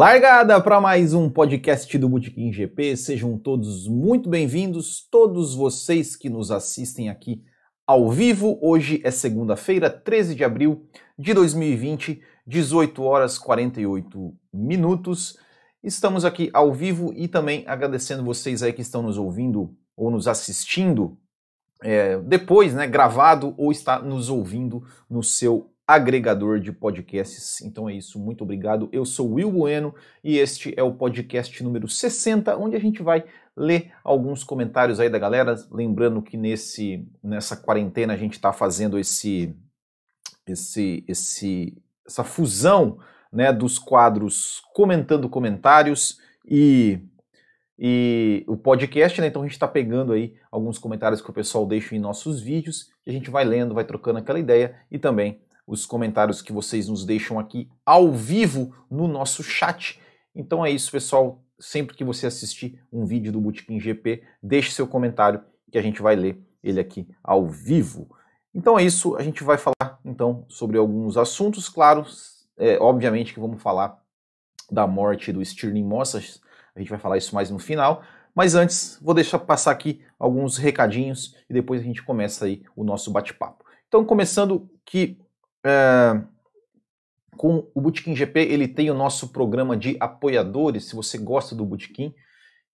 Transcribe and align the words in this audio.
Largada 0.00 0.58
para 0.62 0.80
mais 0.80 1.12
um 1.12 1.28
podcast 1.28 1.98
do 1.98 2.08
Botequim 2.08 2.50
GP. 2.50 2.96
Sejam 2.96 3.36
todos 3.36 3.86
muito 3.86 4.30
bem-vindos, 4.30 5.06
todos 5.10 5.54
vocês 5.54 6.16
que 6.16 6.30
nos 6.30 6.50
assistem 6.50 7.10
aqui 7.10 7.44
ao 7.86 8.08
vivo. 8.08 8.58
Hoje 8.62 9.02
é 9.04 9.10
segunda-feira, 9.10 9.90
13 9.90 10.34
de 10.34 10.42
abril 10.42 10.88
de 11.18 11.34
2020, 11.34 12.22
18 12.46 13.02
horas 13.02 13.36
48 13.36 14.34
minutos. 14.50 15.36
Estamos 15.84 16.24
aqui 16.24 16.48
ao 16.54 16.72
vivo 16.72 17.12
e 17.14 17.28
também 17.28 17.62
agradecendo 17.66 18.24
vocês 18.24 18.62
aí 18.62 18.72
que 18.72 18.80
estão 18.80 19.02
nos 19.02 19.18
ouvindo 19.18 19.76
ou 19.94 20.10
nos 20.10 20.26
assistindo 20.26 21.18
é, 21.82 22.18
depois, 22.20 22.72
né, 22.72 22.86
gravado 22.86 23.54
ou 23.58 23.70
está 23.70 24.00
nos 24.00 24.30
ouvindo 24.30 24.82
no 25.10 25.22
seu 25.22 25.70
agregador 25.94 26.60
de 26.60 26.70
podcasts. 26.70 27.60
Então 27.62 27.88
é 27.88 27.94
isso, 27.94 28.16
muito 28.16 28.44
obrigado. 28.44 28.88
Eu 28.92 29.04
sou 29.04 29.32
Will 29.32 29.50
Bueno 29.50 29.92
e 30.22 30.38
este 30.38 30.72
é 30.76 30.82
o 30.84 30.94
podcast 30.94 31.62
número 31.64 31.88
60, 31.88 32.56
onde 32.56 32.76
a 32.76 32.80
gente 32.80 33.02
vai 33.02 33.24
ler 33.56 33.90
alguns 34.04 34.44
comentários 34.44 35.00
aí 35.00 35.10
da 35.10 35.18
galera. 35.18 35.56
Lembrando 35.68 36.22
que 36.22 36.36
nesse 36.36 37.08
nessa 37.20 37.56
quarentena 37.56 38.12
a 38.12 38.16
gente 38.16 38.34
está 38.34 38.52
fazendo 38.52 39.00
esse 39.00 39.52
esse 40.46 41.04
esse 41.08 41.76
essa 42.06 42.22
fusão, 42.22 42.98
né, 43.32 43.52
dos 43.52 43.76
quadros 43.76 44.62
comentando 44.72 45.28
comentários 45.28 46.20
e 46.48 47.00
e 47.76 48.44
o 48.46 48.56
podcast, 48.56 49.20
né? 49.20 49.26
Então 49.26 49.42
a 49.42 49.44
gente 49.44 49.54
está 49.54 49.66
pegando 49.66 50.12
aí 50.12 50.36
alguns 50.52 50.78
comentários 50.78 51.20
que 51.20 51.30
o 51.30 51.34
pessoal 51.34 51.66
deixa 51.66 51.96
em 51.96 51.98
nossos 51.98 52.40
vídeos 52.40 52.90
e 53.04 53.10
a 53.10 53.12
gente 53.12 53.28
vai 53.28 53.44
lendo, 53.44 53.74
vai 53.74 53.84
trocando 53.84 54.20
aquela 54.20 54.38
ideia 54.38 54.76
e 54.88 54.96
também 54.96 55.40
os 55.70 55.86
comentários 55.86 56.42
que 56.42 56.52
vocês 56.52 56.88
nos 56.88 57.06
deixam 57.06 57.38
aqui 57.38 57.70
ao 57.86 58.10
vivo 58.10 58.74
no 58.90 59.06
nosso 59.06 59.40
chat. 59.40 60.00
Então 60.34 60.66
é 60.66 60.70
isso, 60.70 60.90
pessoal. 60.90 61.44
Sempre 61.60 61.94
que 61.94 62.02
você 62.02 62.26
assistir 62.26 62.82
um 62.92 63.04
vídeo 63.04 63.30
do 63.30 63.40
Bootkin 63.40 63.78
GP, 63.78 64.24
deixe 64.42 64.72
seu 64.72 64.86
comentário 64.88 65.40
que 65.70 65.78
a 65.78 65.82
gente 65.82 66.02
vai 66.02 66.16
ler 66.16 66.42
ele 66.60 66.80
aqui 66.80 67.06
ao 67.22 67.46
vivo. 67.46 68.10
Então 68.52 68.76
é 68.76 68.82
isso, 68.82 69.14
a 69.14 69.22
gente 69.22 69.44
vai 69.44 69.56
falar 69.56 70.00
então 70.04 70.44
sobre 70.48 70.76
alguns 70.76 71.16
assuntos, 71.16 71.68
claro, 71.68 72.04
é, 72.56 72.76
obviamente 72.80 73.32
que 73.32 73.38
vamos 73.38 73.62
falar 73.62 74.02
da 74.68 74.88
morte 74.88 75.32
do 75.32 75.44
Stirling 75.44 75.84
Mossas, 75.84 76.40
a 76.74 76.80
gente 76.80 76.90
vai 76.90 76.98
falar 76.98 77.16
isso 77.16 77.32
mais 77.32 77.48
no 77.48 77.60
final, 77.60 78.02
mas 78.34 78.56
antes 78.56 78.98
vou 79.00 79.14
deixar 79.14 79.38
passar 79.38 79.70
aqui 79.70 80.02
alguns 80.18 80.56
recadinhos 80.56 81.36
e 81.48 81.54
depois 81.54 81.80
a 81.80 81.84
gente 81.84 82.02
começa 82.02 82.46
aí 82.46 82.64
o 82.74 82.82
nosso 82.82 83.12
bate-papo. 83.12 83.64
Então 83.86 84.04
começando 84.04 84.68
que 84.84 85.16
é, 85.64 86.22
com 87.36 87.66
o 87.74 87.80
Bootkin 87.80 88.14
GP, 88.14 88.40
ele 88.40 88.68
tem 88.68 88.90
o 88.90 88.94
nosso 88.94 89.28
programa 89.28 89.76
de 89.76 89.96
apoiadores. 89.98 90.86
Se 90.86 90.94
você 90.94 91.16
gosta 91.16 91.54
do 91.54 91.64
Bootkin 91.64 92.14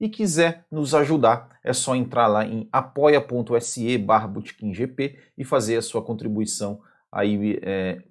e 0.01 0.09
quiser 0.09 0.67
nos 0.71 0.95
ajudar, 0.95 1.59
é 1.63 1.73
só 1.73 1.95
entrar 1.95 2.27
lá 2.27 2.45
em 2.45 2.69
apoia.se 2.73 3.99
barra 3.99 4.33
GP 4.73 5.19
e 5.39 5.45
fazer 5.45 5.77
a 5.77 5.83
sua 5.83 6.03
contribuição 6.03 6.81
aí 7.11 7.59
é, 7.63 8.03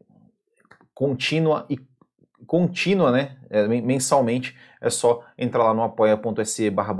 contínua 0.93 1.65
e 1.69 1.77
contínua, 2.45 3.11
né, 3.11 3.37
é, 3.49 3.67
mensalmente, 3.67 4.55
é 4.81 4.89
só 4.89 5.23
entrar 5.37 5.63
lá 5.63 5.73
no 5.73 5.81
apoia.se 5.81 6.69
barra 6.69 6.95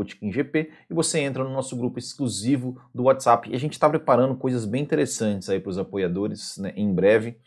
e 0.89 0.94
você 0.94 1.19
entra 1.19 1.44
no 1.44 1.51
nosso 1.51 1.78
grupo 1.78 2.00
exclusivo 2.00 2.81
do 2.94 3.03
WhatsApp. 3.03 3.50
E 3.50 3.55
a 3.55 3.59
gente 3.59 3.73
está 3.73 3.89
preparando 3.89 4.35
coisas 4.35 4.66
bem 4.66 4.81
interessantes 4.81 5.50
aí 5.50 5.59
para 5.59 5.69
os 5.69 5.78
apoiadores 5.78 6.57
né, 6.57 6.73
em 6.75 6.91
breve. 6.94 7.38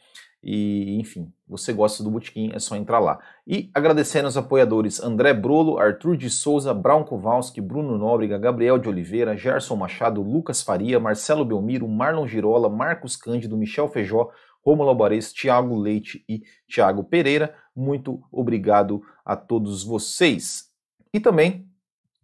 E, 0.41 0.97
enfim, 1.00 1.32
você 1.48 1.72
gosta 1.72 2.04
do 2.04 2.10
Botequim, 2.10 2.53
é 2.54 2.60
só 2.60 2.76
entrar 2.76 3.00
lá. 3.00 3.19
E 3.44 3.70
agradecendo 3.75 4.26
aos 4.26 4.37
apoiadores 4.37 5.03
André 5.03 5.34
Brolo, 5.34 5.78
Arthur 5.78 6.16
de 6.16 6.31
Souza, 6.31 6.72
Brown 6.72 7.03
Kowalski, 7.03 7.60
Bruno 7.60 7.98
Nóbrega, 7.98 8.38
Gabriel 8.38 8.78
de 8.78 8.88
Oliveira, 8.88 9.37
Gerson 9.37 9.75
Machado, 9.75 10.22
Lucas 10.22 10.62
Faria, 10.62 11.00
Marcelo 11.00 11.44
Belmiro, 11.44 11.88
Marlon 11.88 12.26
Girola, 12.26 12.69
Marcos 12.69 13.16
Cândido, 13.16 13.56
Michel 13.56 13.88
Feijó, 13.88 14.31
Romulo 14.69 14.91
Alvarez, 14.91 15.33
Tiago 15.33 15.75
Leite 15.75 16.23
e 16.29 16.43
Tiago 16.69 17.03
Pereira. 17.03 17.55
Muito 17.75 18.23
obrigado 18.31 19.03
a 19.25 19.34
todos 19.34 19.83
vocês. 19.83 20.69
E 21.11 21.19
também, 21.19 21.67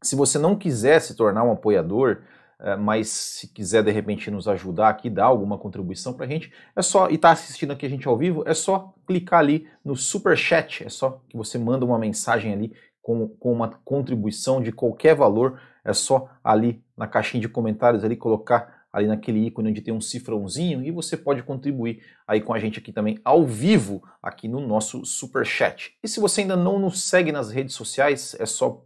se 0.03 0.15
você 0.15 0.38
não 0.38 0.55
quiser 0.55 1.00
se 1.00 1.16
tornar 1.16 1.43
um 1.43 1.53
apoiador, 1.53 2.22
é, 2.60 2.77
mas 2.77 3.09
se 3.09 3.49
quiser 3.49 3.82
de 3.82 3.91
repente 3.91 4.31
nos 4.31 4.47
ajudar 4.47 4.91
aqui, 4.91 5.09
dar 5.09 5.25
alguma 5.25 5.56
contribuição 5.56 6.12
para 6.12 6.27
a 6.27 6.28
gente, 6.28 6.53
é 6.77 6.82
só, 6.82 7.09
e 7.09 7.15
está 7.15 7.31
assistindo 7.31 7.72
aqui 7.72 7.87
a 7.87 7.88
gente 7.88 8.06
ao 8.06 8.19
vivo, 8.19 8.44
é 8.47 8.53
só 8.53 8.93
clicar 9.06 9.41
ali 9.41 9.66
no 9.82 9.97
Super 9.97 10.37
Chat, 10.37 10.84
é 10.84 10.91
só 10.91 11.22
que 11.31 11.38
você 11.38 11.56
manda 11.56 11.87
uma 11.87 11.99
mensagem 11.99 12.53
ali 12.53 12.75
com, 13.00 13.26
com 13.26 13.53
uma 13.55 13.71
contribuição 13.84 14.61
de 14.61 14.71
qualquer 14.71 15.15
valor, 15.15 15.59
é 15.82 15.94
só 15.94 16.28
ali 16.44 16.84
na 16.94 17.06
caixinha 17.06 17.41
de 17.41 17.49
comentários 17.49 18.05
ali 18.05 18.16
colocar 18.16 18.83
ali 18.94 19.09
naquele 19.09 19.44
ícone 19.44 19.71
onde 19.71 19.82
tem 19.82 19.93
um 19.93 20.00
cifrãozinho 20.00 20.81
e 20.84 20.93
você 20.93 21.16
pode 21.16 21.43
contribuir 21.43 22.00
aí 22.28 22.41
com 22.41 22.55
a 22.55 22.60
gente 22.60 22.78
aqui 22.78 22.93
também 22.93 23.19
ao 23.25 23.44
vivo 23.44 24.00
aqui 24.22 24.47
no 24.47 24.65
nosso 24.65 25.05
Super 25.05 25.44
Chat. 25.44 25.97
E 26.00 26.06
se 26.06 26.21
você 26.21 26.43
ainda 26.43 26.55
não 26.55 26.78
nos 26.78 27.03
segue 27.03 27.32
nas 27.32 27.50
redes 27.50 27.75
sociais, 27.75 28.37
é 28.38 28.47
só 28.47 28.84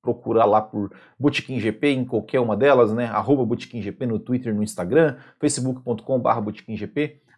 procurar 0.00 0.46
lá 0.46 0.62
por 0.62 0.90
Botequim 1.18 1.60
GP 1.60 1.88
em 1.88 2.04
qualquer 2.06 2.40
uma 2.40 2.56
delas, 2.56 2.94
né? 2.94 3.04
Arroba 3.06 3.44
Botequim 3.44 3.82
GP 3.82 4.06
no 4.06 4.18
Twitter, 4.18 4.54
no 4.54 4.62
Instagram, 4.62 5.16
facebook.com.br 5.38 6.40
Botequim. 6.40 6.74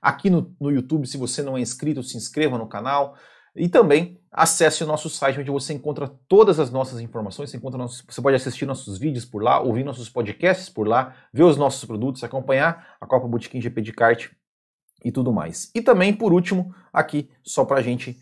Aqui 0.01 0.31
no, 0.31 0.55
no 0.61 0.71
YouTube, 0.71 1.09
se 1.09 1.17
você 1.17 1.43
não 1.43 1.59
é 1.59 1.61
inscrito, 1.61 2.01
se 2.03 2.17
inscreva 2.17 2.57
no 2.57 2.69
canal. 2.69 3.17
E 3.57 3.69
também 3.69 4.21
acesse 4.31 4.83
o 4.83 4.87
nosso 4.87 5.09
site 5.09 5.39
onde 5.39 5.51
você 5.51 5.73
encontra 5.73 6.09
todas 6.29 6.59
as 6.59 6.71
nossas 6.71 7.01
informações. 7.01 7.51
Você, 7.51 7.57
encontra 7.57 7.79
nossos, 7.79 8.05
você 8.07 8.21
pode 8.21 8.35
assistir 8.35 8.67
nossos 8.67 8.99
vídeos 8.99 9.25
por 9.25 9.43
lá, 9.43 9.61
ouvir 9.61 9.85
nossos 9.85 10.09
podcasts 10.09 10.69
por 10.69 10.89
lá, 10.89 11.15
ver 11.33 11.45
os 11.45 11.57
nossos 11.57 11.85
produtos, 11.85 12.25
acompanhar 12.25 12.97
a 13.01 13.07
Copa 13.07 13.29
Botequim 13.29 13.61
GP 13.61 13.81
de 13.81 13.93
kart 13.93 14.31
e 15.05 15.13
tudo 15.13 15.33
mais. 15.33 15.71
E 15.75 15.81
também, 15.81 16.13
por 16.13 16.33
último, 16.33 16.75
aqui, 16.93 17.31
só 17.45 17.65
para 17.65 17.79
a 17.79 17.83
gente 17.83 18.19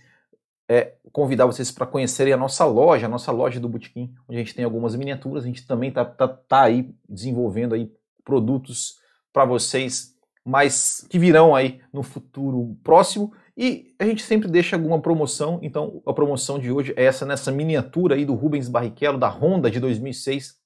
é, 0.68 0.94
convidar 1.12 1.46
vocês 1.46 1.70
para 1.70 1.86
conhecerem 1.86 2.32
a 2.32 2.36
nossa 2.36 2.64
loja, 2.64 3.06
a 3.06 3.08
nossa 3.08 3.32
loja 3.32 3.58
do 3.58 3.68
Botequim, 3.68 4.14
onde 4.28 4.38
a 4.38 4.42
gente 4.42 4.54
tem 4.54 4.64
algumas 4.64 4.94
miniaturas. 4.94 5.44
A 5.44 5.46
gente 5.46 5.66
também 5.66 5.88
está 5.88 6.04
tá, 6.04 6.28
tá 6.28 6.62
aí 6.62 6.94
desenvolvendo 7.08 7.74
aí 7.74 7.90
produtos 8.24 8.96
para 9.32 9.44
vocês, 9.44 10.14
mas 10.44 11.06
que 11.08 11.18
virão 11.18 11.54
aí 11.54 11.80
no 11.92 12.02
futuro 12.02 12.76
próximo. 12.82 13.32
E 13.56 13.94
a 13.98 14.04
gente 14.04 14.22
sempre 14.22 14.48
deixa 14.48 14.76
alguma 14.76 15.00
promoção, 15.00 15.58
então 15.62 16.02
a 16.06 16.12
promoção 16.12 16.58
de 16.58 16.70
hoje 16.70 16.94
é 16.96 17.04
essa 17.04 17.26
nessa 17.26 17.52
miniatura 17.52 18.14
aí 18.14 18.24
do 18.24 18.34
Rubens 18.34 18.68
Barrichello, 18.68 19.18
da 19.18 19.28
Honda 19.28 19.70
de 19.70 19.78
2006. 19.78 20.58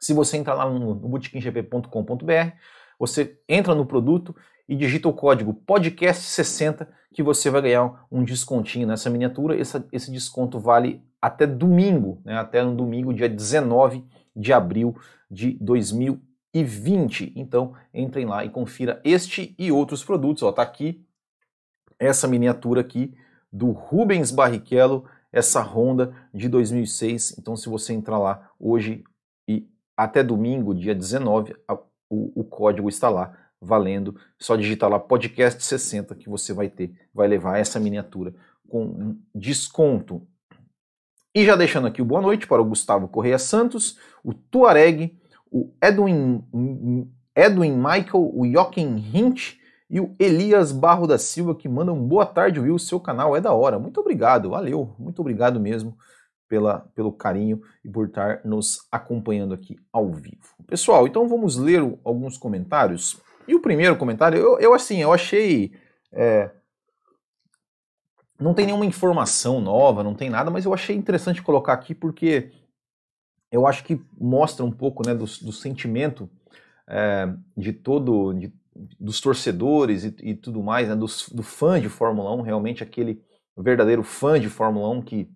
Se 0.00 0.14
você 0.14 0.36
entrar 0.36 0.54
lá 0.54 0.68
no, 0.68 0.94
no 0.94 1.08
botequimgp.com.br, 1.08 2.56
você 2.98 3.38
entra 3.48 3.74
no 3.74 3.84
produto 3.84 4.34
e 4.68 4.74
digita 4.74 5.08
o 5.08 5.12
código 5.12 5.54
podcast60 5.66 6.88
que 7.12 7.22
você 7.22 7.50
vai 7.50 7.62
ganhar 7.62 8.06
um 8.10 8.24
descontinho 8.24 8.86
nessa 8.86 9.10
miniatura. 9.10 9.56
Esse, 9.56 10.10
desconto 10.10 10.58
vale 10.58 11.02
até 11.20 11.46
domingo, 11.46 12.20
né, 12.24 12.36
até 12.36 12.62
no 12.62 12.74
domingo, 12.74 13.12
dia 13.12 13.28
19 13.28 14.04
de 14.34 14.52
abril 14.52 14.96
de 15.30 15.52
2020. 15.60 17.32
Então, 17.36 17.74
entrem 17.92 18.24
lá 18.26 18.44
e 18.44 18.50
confira 18.50 19.00
este 19.04 19.54
e 19.58 19.70
outros 19.70 20.02
produtos. 20.02 20.42
Ó, 20.42 20.50
tá 20.50 20.62
aqui 20.62 21.03
essa 21.98 22.28
miniatura 22.28 22.80
aqui 22.80 23.14
do 23.52 23.70
Rubens 23.70 24.30
Barrichello, 24.30 25.04
essa 25.32 25.60
Honda 25.60 26.14
de 26.32 26.48
2006. 26.48 27.36
Então, 27.38 27.56
se 27.56 27.68
você 27.68 27.92
entrar 27.92 28.18
lá 28.18 28.50
hoje 28.58 29.04
e 29.48 29.68
até 29.96 30.22
domingo, 30.22 30.74
dia 30.74 30.94
19, 30.94 31.54
o, 32.10 32.40
o 32.40 32.44
código 32.44 32.88
está 32.88 33.08
lá 33.08 33.36
valendo. 33.60 34.16
Só 34.38 34.56
digitar 34.56 34.90
lá 34.90 34.98
podcast 34.98 35.62
60 35.62 36.14
que 36.14 36.28
você 36.28 36.52
vai 36.52 36.68
ter, 36.68 36.94
vai 37.12 37.26
levar 37.28 37.58
essa 37.58 37.80
miniatura 37.80 38.34
com 38.68 39.16
desconto. 39.34 40.26
E 41.34 41.44
já 41.44 41.56
deixando 41.56 41.86
aqui 41.86 42.00
o 42.00 42.04
boa 42.04 42.20
noite 42.20 42.46
para 42.46 42.62
o 42.62 42.64
Gustavo 42.64 43.08
Correia 43.08 43.38
Santos, 43.38 43.98
o 44.22 44.32
Tuareg, 44.32 45.18
o 45.50 45.72
Edwin, 45.82 46.44
Edwin 47.34 47.76
Michael, 47.76 48.30
o 48.32 48.48
Joaquim 48.50 48.96
Hint 49.12 49.56
e 49.88 50.00
o 50.00 50.14
Elias 50.18 50.72
Barro 50.72 51.06
da 51.06 51.18
Silva 51.18 51.54
que 51.54 51.68
mandam 51.68 51.96
boa 51.96 52.26
tarde, 52.26 52.60
Will, 52.60 52.78
seu 52.78 52.98
canal 52.98 53.36
é 53.36 53.40
da 53.40 53.52
hora. 53.52 53.78
Muito 53.78 54.00
obrigado, 54.00 54.50
valeu, 54.50 54.94
muito 54.98 55.20
obrigado 55.20 55.60
mesmo 55.60 55.96
pela, 56.48 56.80
pelo 56.94 57.12
carinho 57.12 57.60
e 57.84 57.88
por 57.88 58.06
estar 58.06 58.40
nos 58.44 58.86
acompanhando 58.90 59.54
aqui 59.54 59.76
ao 59.92 60.12
vivo. 60.12 60.54
Pessoal, 60.66 61.06
então 61.06 61.28
vamos 61.28 61.56
ler 61.56 61.80
alguns 62.04 62.38
comentários. 62.38 63.20
E 63.46 63.54
o 63.54 63.60
primeiro 63.60 63.96
comentário, 63.96 64.38
eu, 64.38 64.58
eu 64.58 64.74
assim, 64.74 65.02
eu 65.02 65.12
achei. 65.12 65.72
É, 66.12 66.50
não 68.38 68.54
tem 68.54 68.66
nenhuma 68.66 68.86
informação 68.86 69.60
nova, 69.60 70.02
não 70.02 70.14
tem 70.14 70.30
nada, 70.30 70.50
mas 70.50 70.64
eu 70.64 70.74
achei 70.74 70.96
interessante 70.96 71.42
colocar 71.42 71.72
aqui 71.72 71.94
porque 71.94 72.52
eu 73.50 73.66
acho 73.66 73.84
que 73.84 74.04
mostra 74.18 74.64
um 74.64 74.70
pouco 74.70 75.06
né, 75.06 75.14
do, 75.14 75.24
do 75.24 75.52
sentimento 75.52 76.28
é, 76.88 77.32
de 77.56 77.72
todo. 77.72 78.32
De, 78.32 78.52
dos 78.98 79.20
torcedores 79.20 80.04
e, 80.04 80.14
e 80.22 80.34
tudo 80.34 80.62
mais, 80.62 80.88
né, 80.88 80.96
dos, 80.96 81.28
do 81.28 81.42
fã 81.42 81.80
de 81.80 81.88
Fórmula 81.88 82.34
1, 82.34 82.42
realmente 82.42 82.82
aquele 82.82 83.22
verdadeiro 83.56 84.02
fã 84.02 84.38
de 84.40 84.48
Fórmula 84.48 84.88
1 84.90 85.02
que 85.02 85.30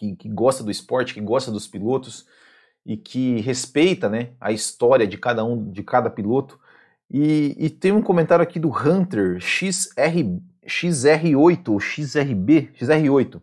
que, 0.00 0.16
que 0.16 0.28
gosta 0.30 0.64
do 0.64 0.70
esporte, 0.70 1.12
que 1.12 1.20
gosta 1.20 1.50
dos 1.50 1.66
pilotos 1.66 2.26
e 2.86 2.96
que 2.96 3.40
respeita 3.40 4.08
né, 4.08 4.30
a 4.40 4.50
história 4.50 5.06
de 5.06 5.18
cada 5.18 5.44
um, 5.44 5.70
de 5.70 5.82
cada 5.82 6.08
piloto. 6.08 6.58
E, 7.10 7.54
e 7.58 7.68
tem 7.68 7.92
um 7.92 8.02
comentário 8.02 8.42
aqui 8.42 8.58
do 8.58 8.70
Hunter 8.70 9.38
XR, 9.40 10.40
XR8, 10.66 11.80
XRB, 11.80 12.70
XR8. 12.78 13.42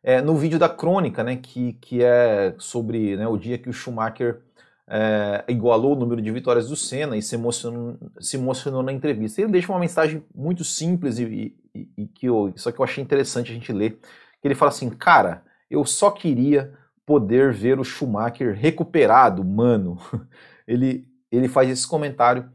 É, 0.00 0.22
no 0.22 0.36
vídeo 0.36 0.60
da 0.60 0.68
crônica, 0.68 1.24
né, 1.24 1.36
que, 1.36 1.72
que 1.74 2.04
é 2.04 2.54
sobre 2.58 3.16
né, 3.16 3.26
o 3.26 3.36
dia 3.36 3.58
que 3.58 3.68
o 3.68 3.72
Schumacher 3.72 4.42
é, 4.88 5.44
igualou 5.48 5.94
o 5.94 5.98
número 5.98 6.22
de 6.22 6.30
vitórias 6.30 6.68
do 6.68 6.76
Senna 6.76 7.16
e 7.16 7.22
se 7.22 7.34
emocionou, 7.34 7.98
se 8.20 8.36
emocionou 8.36 8.82
na 8.82 8.92
entrevista. 8.92 9.40
Ele 9.40 9.52
deixa 9.52 9.70
uma 9.70 9.78
mensagem 9.78 10.24
muito 10.34 10.64
simples 10.64 11.18
e, 11.18 11.54
e, 11.74 11.88
e 11.96 12.06
que 12.06 12.26
eu, 12.26 12.52
só 12.56 12.72
que 12.72 12.80
eu 12.80 12.84
achei 12.84 13.02
interessante 13.02 13.50
a 13.50 13.54
gente 13.54 13.72
ler. 13.72 13.98
Que 14.40 14.48
ele 14.48 14.54
fala 14.54 14.70
assim, 14.70 14.88
cara, 14.88 15.42
eu 15.70 15.84
só 15.84 16.10
queria 16.10 16.72
poder 17.04 17.52
ver 17.52 17.78
o 17.78 17.84
Schumacher 17.84 18.54
recuperado, 18.54 19.44
mano. 19.44 19.98
ele, 20.66 21.06
ele 21.30 21.48
faz 21.48 21.68
esse 21.68 21.86
comentário 21.86 22.50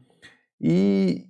e, 0.60 1.26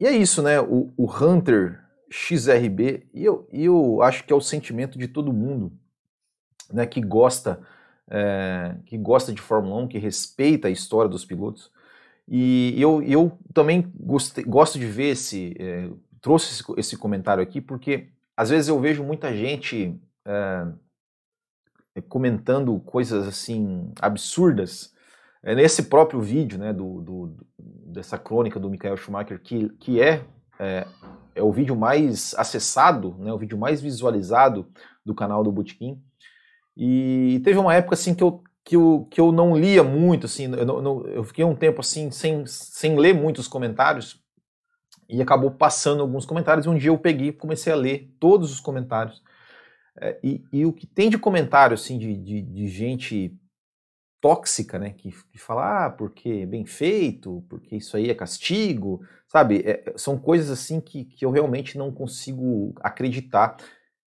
e 0.00 0.06
é 0.06 0.10
isso, 0.10 0.42
né? 0.42 0.60
O, 0.60 0.92
o 0.96 1.06
Hunter 1.10 1.80
XRB, 2.10 3.08
e 3.12 3.24
eu, 3.24 3.48
eu 3.52 4.02
acho 4.02 4.24
que 4.24 4.32
é 4.32 4.36
o 4.36 4.40
sentimento 4.40 4.98
de 4.98 5.08
todo 5.08 5.32
mundo 5.32 5.72
né, 6.72 6.86
que 6.86 7.00
gosta 7.00 7.60
é, 8.10 8.76
que 8.86 8.96
gosta 8.98 9.32
de 9.32 9.40
Fórmula 9.40 9.82
1, 9.82 9.88
que 9.88 9.98
respeita 9.98 10.68
a 10.68 10.70
história 10.70 11.08
dos 11.08 11.24
pilotos. 11.24 11.70
E 12.26 12.74
eu, 12.80 13.02
eu 13.02 13.38
também 13.52 13.92
gostei, 13.94 14.44
gosto 14.44 14.78
de 14.78 14.86
ver 14.86 15.10
esse. 15.10 15.54
É, 15.58 15.90
trouxe 16.20 16.52
esse, 16.52 16.64
esse, 16.78 16.96
comentário 16.96 17.42
aqui, 17.42 17.60
porque 17.60 18.08
às 18.36 18.50
vezes 18.50 18.68
eu 18.68 18.80
vejo 18.80 19.04
muita 19.04 19.34
gente 19.36 20.00
é, 20.24 20.66
comentando 22.08 22.78
coisas 22.80 23.26
assim 23.26 23.92
absurdas. 24.00 24.92
Nesse 25.42 25.82
próprio 25.82 26.22
vídeo 26.22 26.58
né, 26.58 26.72
do, 26.72 27.02
do, 27.02 27.36
dessa 27.58 28.16
crônica 28.16 28.58
do 28.58 28.70
Michael 28.70 28.96
Schumacher, 28.96 29.38
que, 29.38 29.68
que 29.78 30.00
é, 30.00 30.24
é, 30.58 30.86
é 31.34 31.42
o 31.42 31.52
vídeo 31.52 31.76
mais 31.76 32.34
acessado, 32.38 33.14
né, 33.18 33.30
o 33.30 33.36
vídeo 33.36 33.58
mais 33.58 33.82
visualizado 33.82 34.66
do 35.04 35.14
canal 35.14 35.44
do 35.44 35.52
Bootkin. 35.52 36.02
E 36.76 37.40
teve 37.44 37.58
uma 37.58 37.74
época 37.74 37.94
assim 37.94 38.14
que 38.14 38.22
eu, 38.22 38.42
que 38.64 38.76
eu, 38.76 39.06
que 39.10 39.20
eu 39.20 39.30
não 39.30 39.56
lia 39.56 39.82
muito, 39.82 40.26
assim, 40.26 40.52
eu, 40.52 40.82
não, 40.82 41.06
eu 41.06 41.22
fiquei 41.24 41.44
um 41.44 41.54
tempo 41.54 41.80
assim 41.80 42.10
sem, 42.10 42.44
sem 42.46 42.98
ler 42.98 43.14
muitos 43.14 43.46
comentários 43.46 44.20
e 45.08 45.20
acabou 45.20 45.50
passando 45.50 46.00
alguns 46.00 46.26
comentários. 46.26 46.66
E 46.66 46.68
um 46.68 46.76
dia 46.76 46.90
eu 46.90 46.98
peguei 46.98 47.28
e 47.28 47.32
comecei 47.32 47.72
a 47.72 47.76
ler 47.76 48.10
todos 48.18 48.52
os 48.52 48.60
comentários. 48.60 49.22
É, 50.00 50.18
e, 50.24 50.44
e, 50.52 50.66
o 50.66 50.72
que 50.72 50.86
tem 50.86 51.08
de 51.08 51.16
comentário 51.16 51.74
assim 51.74 51.98
de, 51.98 52.16
de, 52.16 52.42
de 52.42 52.66
gente 52.66 53.38
tóxica, 54.20 54.78
né, 54.78 54.90
que, 54.90 55.12
que 55.30 55.38
fala, 55.38 55.86
ah, 55.86 55.90
porque 55.90 56.30
é 56.30 56.46
bem 56.46 56.64
feito, 56.64 57.44
porque 57.48 57.76
isso 57.76 57.96
aí 57.96 58.08
é 58.08 58.14
castigo, 58.14 59.02
sabe? 59.28 59.62
É, 59.66 59.92
são 59.96 60.18
coisas 60.18 60.50
assim 60.50 60.80
que, 60.80 61.04
que 61.04 61.24
eu 61.24 61.30
realmente 61.30 61.76
não 61.76 61.92
consigo 61.92 62.74
acreditar 62.80 63.56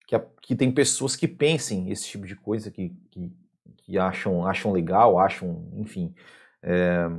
que, 0.08 0.16
a, 0.16 0.24
que 0.40 0.56
tem 0.56 0.72
pessoas 0.72 1.14
que 1.14 1.28
pensem 1.28 1.90
esse 1.90 2.08
tipo 2.08 2.26
de 2.26 2.34
coisa, 2.34 2.70
que, 2.70 2.88
que, 3.10 3.30
que 3.76 3.98
acham, 3.98 4.46
acham 4.46 4.72
legal, 4.72 5.18
acham, 5.18 5.68
enfim. 5.74 6.14
É, 6.62 7.10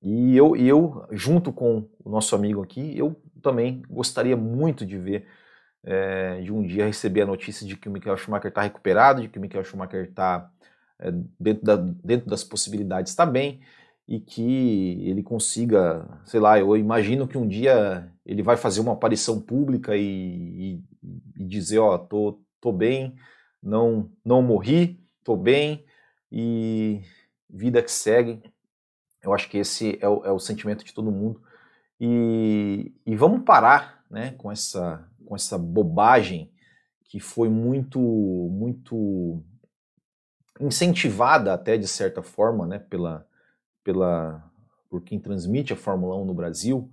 e 0.00 0.36
eu, 0.36 0.54
eu, 0.54 1.04
junto 1.10 1.52
com 1.52 1.88
o 2.04 2.08
nosso 2.08 2.36
amigo 2.36 2.62
aqui, 2.62 2.96
eu 2.96 3.20
também 3.42 3.82
gostaria 3.90 4.36
muito 4.36 4.86
de 4.86 4.96
ver, 4.96 5.26
é, 5.82 6.40
de 6.40 6.52
um 6.52 6.62
dia 6.62 6.86
receber 6.86 7.22
a 7.22 7.26
notícia 7.26 7.66
de 7.66 7.76
que 7.76 7.88
o 7.88 7.92
Michael 7.92 8.16
Schumacher 8.16 8.48
está 8.48 8.62
recuperado, 8.62 9.22
de 9.22 9.28
que 9.28 9.38
o 9.38 9.42
Michael 9.42 9.64
Schumacher 9.64 10.04
está 10.04 10.48
é, 11.00 11.10
dentro, 11.40 11.64
da, 11.64 11.74
dentro 11.76 12.30
das 12.30 12.44
possibilidades, 12.44 13.10
está 13.10 13.26
bem, 13.26 13.60
e 14.08 14.20
que 14.20 15.02
ele 15.08 15.22
consiga, 15.22 16.06
sei 16.24 16.38
lá, 16.38 16.58
eu 16.58 16.76
imagino 16.76 17.26
que 17.26 17.36
um 17.36 17.46
dia 17.46 18.12
ele 18.24 18.42
vai 18.42 18.56
fazer 18.56 18.80
uma 18.80 18.92
aparição 18.92 19.40
pública 19.40 19.96
e, 19.96 20.04
e, 20.04 20.84
e 21.36 21.44
dizer, 21.44 21.78
ó, 21.78 21.98
tô, 21.98 22.40
tô 22.60 22.72
bem, 22.72 23.16
não, 23.62 24.10
não 24.24 24.42
morri, 24.42 25.00
tô 25.24 25.36
bem 25.36 25.84
e 26.30 27.02
vida 27.50 27.82
que 27.82 27.90
segue. 27.90 28.42
Eu 29.22 29.34
acho 29.34 29.48
que 29.48 29.58
esse 29.58 29.98
é 30.00 30.08
o, 30.08 30.24
é 30.24 30.30
o 30.30 30.38
sentimento 30.38 30.84
de 30.84 30.94
todo 30.94 31.10
mundo. 31.10 31.42
E, 32.00 32.94
e 33.04 33.16
vamos 33.16 33.42
parar 33.44 34.04
né, 34.08 34.32
com, 34.38 34.52
essa, 34.52 35.08
com 35.24 35.34
essa 35.34 35.58
bobagem 35.58 36.52
que 37.04 37.18
foi 37.18 37.48
muito, 37.48 37.98
muito 37.98 39.42
incentivada 40.60 41.52
até 41.52 41.76
de 41.76 41.88
certa 41.88 42.22
forma 42.22 42.66
né, 42.66 42.78
pela, 42.78 43.25
pela, 43.86 44.42
por 44.90 45.00
quem 45.00 45.20
transmite 45.20 45.72
a 45.72 45.76
Fórmula 45.76 46.16
1 46.16 46.24
no 46.24 46.34
Brasil, 46.34 46.90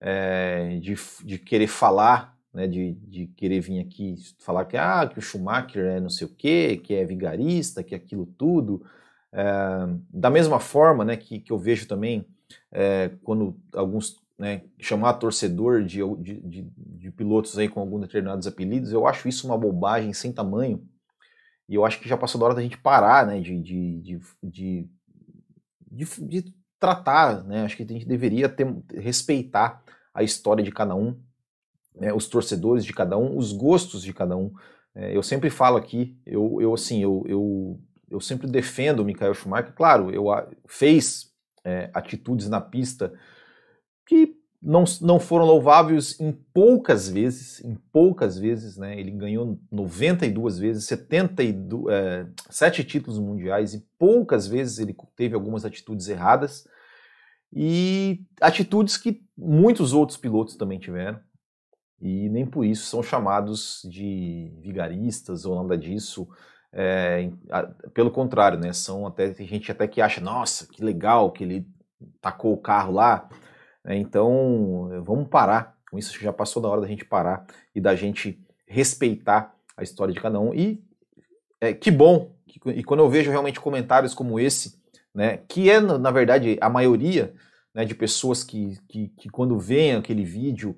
é, 0.00 0.80
de, 0.80 0.96
de 1.22 1.38
querer 1.38 1.68
falar, 1.68 2.36
né, 2.52 2.66
de, 2.66 2.94
de 2.94 3.28
querer 3.28 3.60
vir 3.60 3.78
aqui 3.78 4.16
falar 4.40 4.64
que, 4.64 4.76
ah, 4.76 5.06
que 5.06 5.16
o 5.16 5.22
Schumacher 5.22 5.84
é 5.84 6.00
não 6.00 6.10
sei 6.10 6.26
o 6.26 6.34
quê, 6.34 6.80
que 6.82 6.92
é 6.92 7.04
vigarista, 7.04 7.84
que 7.84 7.94
é 7.94 7.96
aquilo 7.96 8.26
tudo. 8.26 8.84
É, 9.32 9.44
da 10.10 10.28
mesma 10.28 10.58
forma 10.58 11.04
né, 11.04 11.16
que, 11.16 11.38
que 11.38 11.52
eu 11.52 11.58
vejo 11.58 11.86
também 11.86 12.26
é, 12.72 13.12
quando 13.22 13.56
alguns 13.72 14.20
né, 14.36 14.62
chamar 14.80 15.14
torcedor 15.14 15.84
de, 15.84 16.00
de, 16.16 16.68
de, 16.76 17.10
pilotos 17.12 17.56
aí 17.56 17.68
com 17.68 17.78
alguns 17.78 18.00
determinados 18.00 18.48
apelidos, 18.48 18.92
eu 18.92 19.06
acho 19.06 19.28
isso 19.28 19.46
uma 19.46 19.56
bobagem 19.56 20.12
sem 20.12 20.32
tamanho. 20.32 20.84
E 21.68 21.76
eu 21.76 21.84
acho 21.84 22.00
que 22.00 22.08
já 22.08 22.16
passou 22.16 22.40
da 22.40 22.46
hora 22.46 22.54
da 22.56 22.62
gente 22.62 22.76
parar 22.76 23.24
né, 23.24 23.40
de, 23.40 23.56
de, 23.60 24.20
de 24.42 24.88
de, 25.94 26.04
de 26.26 26.54
tratar, 26.78 27.44
né? 27.44 27.64
Acho 27.64 27.76
que 27.76 27.82
a 27.82 27.86
gente 27.86 28.06
deveria 28.06 28.48
ter, 28.48 28.66
respeitar 28.94 29.82
a 30.12 30.22
história 30.22 30.62
de 30.62 30.70
cada 30.70 30.94
um, 30.94 31.18
né? 31.94 32.12
os 32.12 32.28
torcedores 32.28 32.84
de 32.84 32.92
cada 32.92 33.16
um, 33.16 33.36
os 33.36 33.52
gostos 33.52 34.02
de 34.02 34.12
cada 34.12 34.36
um. 34.36 34.52
É, 34.94 35.16
eu 35.16 35.22
sempre 35.22 35.50
falo 35.50 35.76
aqui, 35.76 36.16
eu, 36.24 36.60
eu 36.60 36.74
assim, 36.74 37.02
eu, 37.02 37.24
eu, 37.26 37.80
eu 38.10 38.20
sempre 38.20 38.46
defendo 38.46 39.00
o 39.00 39.04
Michael 39.04 39.34
Schumacher. 39.34 39.74
Claro, 39.74 40.10
eu 40.10 40.26
fez 40.68 41.32
é, 41.64 41.90
atitudes 41.94 42.48
na 42.48 42.60
pista 42.60 43.12
que 44.06 44.36
não, 44.64 44.84
não 45.02 45.20
foram 45.20 45.44
louváveis 45.44 46.18
em 46.18 46.32
poucas 46.32 47.06
vezes, 47.06 47.62
em 47.62 47.74
poucas 47.92 48.38
vezes, 48.38 48.78
né? 48.78 48.98
Ele 48.98 49.10
ganhou 49.10 49.58
92 49.70 50.58
vezes, 50.58 50.86
72, 50.86 51.94
é, 51.94 52.26
sete 52.48 52.82
títulos 52.82 53.18
mundiais 53.18 53.74
e 53.74 53.86
poucas 53.98 54.46
vezes 54.46 54.78
ele 54.78 54.96
teve 55.14 55.34
algumas 55.34 55.66
atitudes 55.66 56.08
erradas 56.08 56.66
e 57.52 58.24
atitudes 58.40 58.96
que 58.96 59.22
muitos 59.36 59.92
outros 59.92 60.16
pilotos 60.16 60.56
também 60.56 60.78
tiveram 60.78 61.20
e 62.00 62.28
nem 62.30 62.46
por 62.46 62.64
isso 62.64 62.86
são 62.86 63.02
chamados 63.02 63.82
de 63.84 64.50
vigaristas 64.60 65.44
ou 65.44 65.62
nada 65.62 65.76
disso. 65.76 66.26
É, 66.72 67.30
pelo 67.92 68.10
contrário, 68.10 68.58
né? 68.58 68.72
São 68.72 69.06
até 69.06 69.28
tem 69.28 69.46
gente 69.46 69.70
até 69.70 69.86
que 69.86 70.00
acha, 70.00 70.20
nossa, 70.20 70.66
que 70.66 70.82
legal 70.82 71.30
que 71.30 71.44
ele 71.44 71.66
tacou 72.20 72.54
o 72.54 72.60
carro 72.60 72.92
lá. 72.92 73.28
Né? 73.84 73.96
Então, 73.96 75.02
vamos 75.04 75.28
parar 75.28 75.76
com 75.90 75.98
isso, 75.98 76.18
já 76.20 76.32
passou 76.32 76.60
da 76.60 76.68
hora 76.68 76.80
da 76.80 76.88
gente 76.88 77.04
parar 77.04 77.46
e 77.74 77.80
da 77.80 77.94
gente 77.94 78.40
respeitar 78.66 79.54
a 79.76 79.82
história 79.82 80.12
de 80.12 80.20
cada 80.20 80.40
um. 80.40 80.54
E 80.54 80.82
é, 81.60 81.72
que 81.72 81.90
bom, 81.90 82.32
que, 82.46 82.60
e 82.70 82.82
quando 82.82 83.00
eu 83.00 83.08
vejo 83.08 83.30
realmente 83.30 83.60
comentários 83.60 84.14
como 84.14 84.40
esse, 84.40 84.82
né, 85.14 85.38
que 85.48 85.70
é, 85.70 85.80
na 85.80 86.10
verdade, 86.10 86.58
a 86.60 86.68
maioria 86.68 87.34
né, 87.74 87.84
de 87.84 87.94
pessoas 87.94 88.42
que, 88.42 88.78
que, 88.88 89.08
que 89.08 89.28
quando 89.28 89.58
veem 89.58 89.94
aquele 89.94 90.24
vídeo 90.24 90.76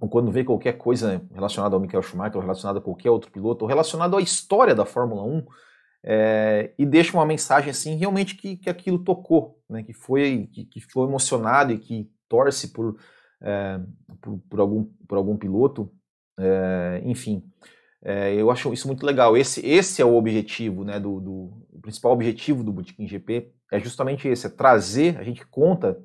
ou 0.00 0.08
quando 0.08 0.32
vê 0.32 0.42
qualquer 0.42 0.78
coisa 0.78 1.22
relacionada 1.32 1.76
ao 1.76 1.80
Michael 1.80 2.02
Schumacher, 2.02 2.36
ou 2.36 2.42
relacionada 2.42 2.78
a 2.78 2.82
qualquer 2.82 3.10
outro 3.10 3.30
piloto, 3.30 3.64
ou 3.64 3.68
relacionado 3.68 4.16
à 4.16 4.22
história 4.22 4.74
da 4.74 4.86
Fórmula 4.86 5.22
1, 5.22 5.46
é, 6.02 6.72
e 6.78 6.86
deixa 6.86 7.12
uma 7.12 7.26
mensagem 7.26 7.70
assim, 7.70 7.96
realmente 7.96 8.34
que, 8.34 8.56
que 8.56 8.70
aquilo 8.70 8.98
tocou, 8.98 9.60
né, 9.68 9.82
que, 9.82 9.92
foi, 9.92 10.48
que, 10.50 10.64
que 10.64 10.80
foi 10.80 11.06
emocionado 11.06 11.72
e 11.72 11.78
que 11.78 12.10
torce 12.30 12.68
por, 12.68 12.96
é, 13.42 13.80
por, 14.22 14.38
por, 14.48 14.60
algum, 14.60 14.84
por 15.06 15.18
algum 15.18 15.36
piloto, 15.36 15.92
é, 16.38 17.02
enfim. 17.04 17.44
É, 18.02 18.32
eu 18.34 18.50
acho 18.50 18.72
isso 18.72 18.86
muito 18.86 19.04
legal. 19.04 19.36
Esse, 19.36 19.66
esse 19.66 20.00
é 20.00 20.04
o 20.04 20.14
objetivo, 20.14 20.84
né, 20.84 20.98
do, 20.98 21.20
do 21.20 21.66
o 21.70 21.80
principal 21.82 22.12
objetivo 22.12 22.62
do 22.62 22.72
Bootkin 22.72 23.06
GP 23.06 23.52
é 23.70 23.78
justamente 23.78 24.26
esse, 24.28 24.46
é 24.46 24.50
trazer, 24.50 25.18
a 25.18 25.22
gente 25.22 25.46
conta, 25.46 25.98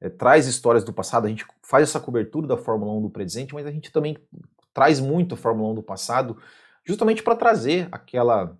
é, 0.00 0.08
traz 0.08 0.46
histórias 0.46 0.84
do 0.84 0.92
passado, 0.92 1.26
a 1.26 1.28
gente 1.28 1.46
faz 1.62 1.84
essa 1.84 2.00
cobertura 2.00 2.46
da 2.46 2.56
Fórmula 2.56 2.92
1 2.92 3.02
do 3.02 3.10
presente, 3.10 3.54
mas 3.54 3.66
a 3.66 3.70
gente 3.70 3.90
também 3.90 4.16
traz 4.74 5.00
muito 5.00 5.34
a 5.34 5.38
Fórmula 5.38 5.70
1 5.70 5.74
do 5.76 5.82
passado, 5.82 6.36
justamente 6.84 7.22
para 7.22 7.34
trazer 7.34 7.88
aquela, 7.90 8.56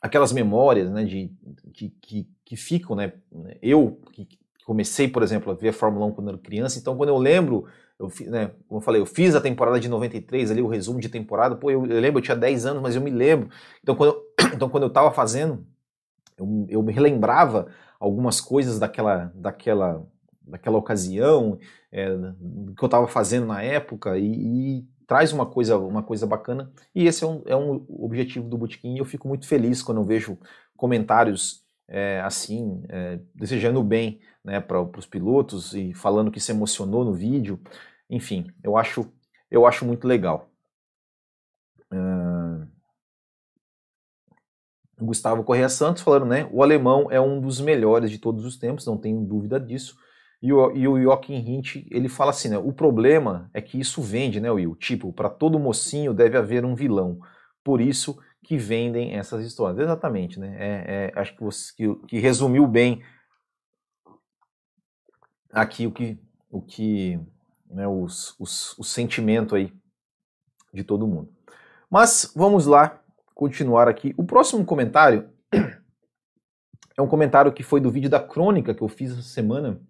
aquelas 0.00 0.32
memórias, 0.32 0.90
né, 0.90 1.04
de, 1.04 1.30
que, 1.72 1.90
que, 2.00 2.28
que 2.44 2.56
ficam, 2.56 2.96
né, 2.96 3.12
eu, 3.60 4.00
que, 4.12 4.28
comecei, 4.64 5.08
por 5.08 5.22
exemplo, 5.22 5.52
a 5.52 5.54
ver 5.54 5.70
a 5.70 5.72
Fórmula 5.72 6.06
1 6.06 6.12
quando 6.12 6.28
era 6.28 6.38
criança, 6.38 6.78
então 6.78 6.96
quando 6.96 7.08
eu 7.08 7.18
lembro, 7.18 7.66
eu, 7.98 8.10
né, 8.30 8.50
como 8.68 8.80
eu 8.80 8.84
falei, 8.84 9.00
eu 9.00 9.06
fiz 9.06 9.34
a 9.34 9.40
temporada 9.40 9.78
de 9.78 9.88
93 9.88 10.50
ali, 10.50 10.62
o 10.62 10.68
resumo 10.68 11.00
de 11.00 11.08
temporada, 11.08 11.56
pô, 11.56 11.70
eu, 11.70 11.86
eu 11.86 12.00
lembro, 12.00 12.18
eu 12.18 12.22
tinha 12.22 12.36
10 12.36 12.66
anos, 12.66 12.82
mas 12.82 12.94
eu 12.94 13.02
me 13.02 13.10
lembro. 13.10 13.48
Então 13.82 13.94
quando 13.94 14.14
eu, 14.14 14.22
então, 14.54 14.68
quando 14.68 14.84
eu 14.84 14.90
tava 14.90 15.10
fazendo, 15.12 15.66
eu, 16.36 16.66
eu 16.68 16.82
me 16.82 16.92
relembrava 16.92 17.68
algumas 17.98 18.40
coisas 18.40 18.78
daquela, 18.78 19.32
daquela, 19.34 20.04
daquela 20.40 20.78
ocasião, 20.78 21.58
é, 21.90 22.08
que 22.76 22.82
eu 22.82 22.86
estava 22.86 23.06
fazendo 23.06 23.46
na 23.46 23.62
época, 23.62 24.18
e, 24.18 24.78
e, 24.78 24.92
traz 25.06 25.32
uma 25.32 25.44
coisa, 25.44 25.76
uma 25.78 26.02
coisa 26.02 26.26
bacana. 26.26 26.72
E 26.94 27.06
esse 27.06 27.22
é 27.22 27.26
um, 27.26 27.42
é 27.46 27.56
um 27.56 27.84
objetivo 27.88 28.48
do 28.48 28.58
Botequim, 28.58 28.94
e 28.94 28.98
eu 28.98 29.04
fico 29.04 29.28
muito 29.28 29.46
feliz 29.46 29.82
quando 29.82 29.98
eu 29.98 30.04
vejo 30.04 30.38
comentários 30.76 31.62
é, 31.88 32.20
assim, 32.20 32.82
é, 32.88 33.20
desejando 33.34 33.82
bem 33.82 34.20
né, 34.44 34.60
para 34.60 34.80
os 34.80 35.06
pilotos 35.06 35.74
e 35.74 35.92
falando 35.94 36.30
que 36.30 36.40
se 36.40 36.52
emocionou 36.52 37.04
no 37.04 37.12
vídeo. 37.12 37.60
Enfim, 38.08 38.50
eu 38.62 38.76
acho, 38.76 39.10
eu 39.50 39.66
acho 39.66 39.84
muito 39.84 40.06
legal. 40.06 40.50
Uh... 41.92 42.66
Gustavo 45.00 45.42
Correia 45.42 45.68
Santos 45.68 46.02
falando, 46.02 46.26
né? 46.26 46.48
O 46.52 46.62
alemão 46.62 47.08
é 47.10 47.20
um 47.20 47.40
dos 47.40 47.60
melhores 47.60 48.10
de 48.10 48.18
todos 48.18 48.44
os 48.44 48.56
tempos, 48.56 48.86
não 48.86 48.96
tenho 48.96 49.20
dúvida 49.20 49.58
disso. 49.58 49.96
E 50.40 50.52
o, 50.52 50.72
e 50.76 50.88
o 50.88 51.00
Joachim 51.00 51.34
Hint, 51.34 51.86
ele 51.90 52.08
fala 52.08 52.30
assim, 52.30 52.48
né? 52.48 52.58
O 52.58 52.72
problema 52.72 53.50
é 53.54 53.60
que 53.60 53.78
isso 53.78 54.02
vende, 54.02 54.40
né, 54.40 54.50
Will? 54.50 54.74
Tipo, 54.76 55.12
para 55.12 55.28
todo 55.28 55.58
mocinho 55.58 56.14
deve 56.14 56.36
haver 56.36 56.64
um 56.64 56.74
vilão. 56.74 57.20
Por 57.62 57.80
isso 57.80 58.18
que 58.42 58.56
vendem 58.56 59.14
essas 59.14 59.44
histórias. 59.44 59.78
Exatamente, 59.78 60.38
né? 60.38 60.56
É, 60.58 60.84
é, 60.86 61.20
acho 61.20 61.34
que, 61.34 61.42
você, 61.42 61.72
que, 61.74 61.94
que, 62.06 62.18
resumiu 62.18 62.66
bem 62.66 63.02
aqui 65.50 65.86
o 65.86 65.92
que, 65.92 66.18
o 66.50 66.60
que 66.60 67.20
né, 67.70 67.86
os, 67.86 68.38
os, 68.38 68.78
o 68.78 68.84
sentimento 68.84 69.54
aí 69.54 69.72
de 70.72 70.82
todo 70.82 71.06
mundo. 71.06 71.32
Mas 71.88 72.32
vamos 72.34 72.66
lá 72.66 73.00
continuar 73.34 73.88
aqui. 73.88 74.14
O 74.16 74.24
próximo 74.24 74.64
comentário 74.64 75.30
é 76.96 77.02
um 77.02 77.08
comentário 77.08 77.52
que 77.52 77.62
foi 77.62 77.80
do 77.80 77.90
vídeo 77.90 78.10
da 78.10 78.20
crônica 78.20 78.74
que 78.74 78.82
eu 78.82 78.88
fiz 78.88 79.12
essa 79.12 79.22
semana, 79.22 79.80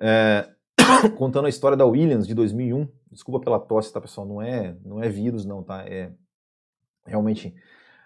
é, 0.00 0.50
contando 1.16 1.46
a 1.46 1.50
história 1.50 1.76
da 1.76 1.86
Williams 1.86 2.26
de 2.26 2.34
2001. 2.34 2.88
Desculpa 3.10 3.44
pela 3.44 3.60
tosse, 3.60 3.92
tá, 3.92 4.00
pessoal? 4.00 4.26
Não 4.26 4.42
é, 4.42 4.76
não 4.84 5.02
é 5.02 5.08
vírus, 5.08 5.44
não, 5.44 5.62
tá? 5.62 5.84
É 5.86 6.12
realmente 7.06 7.54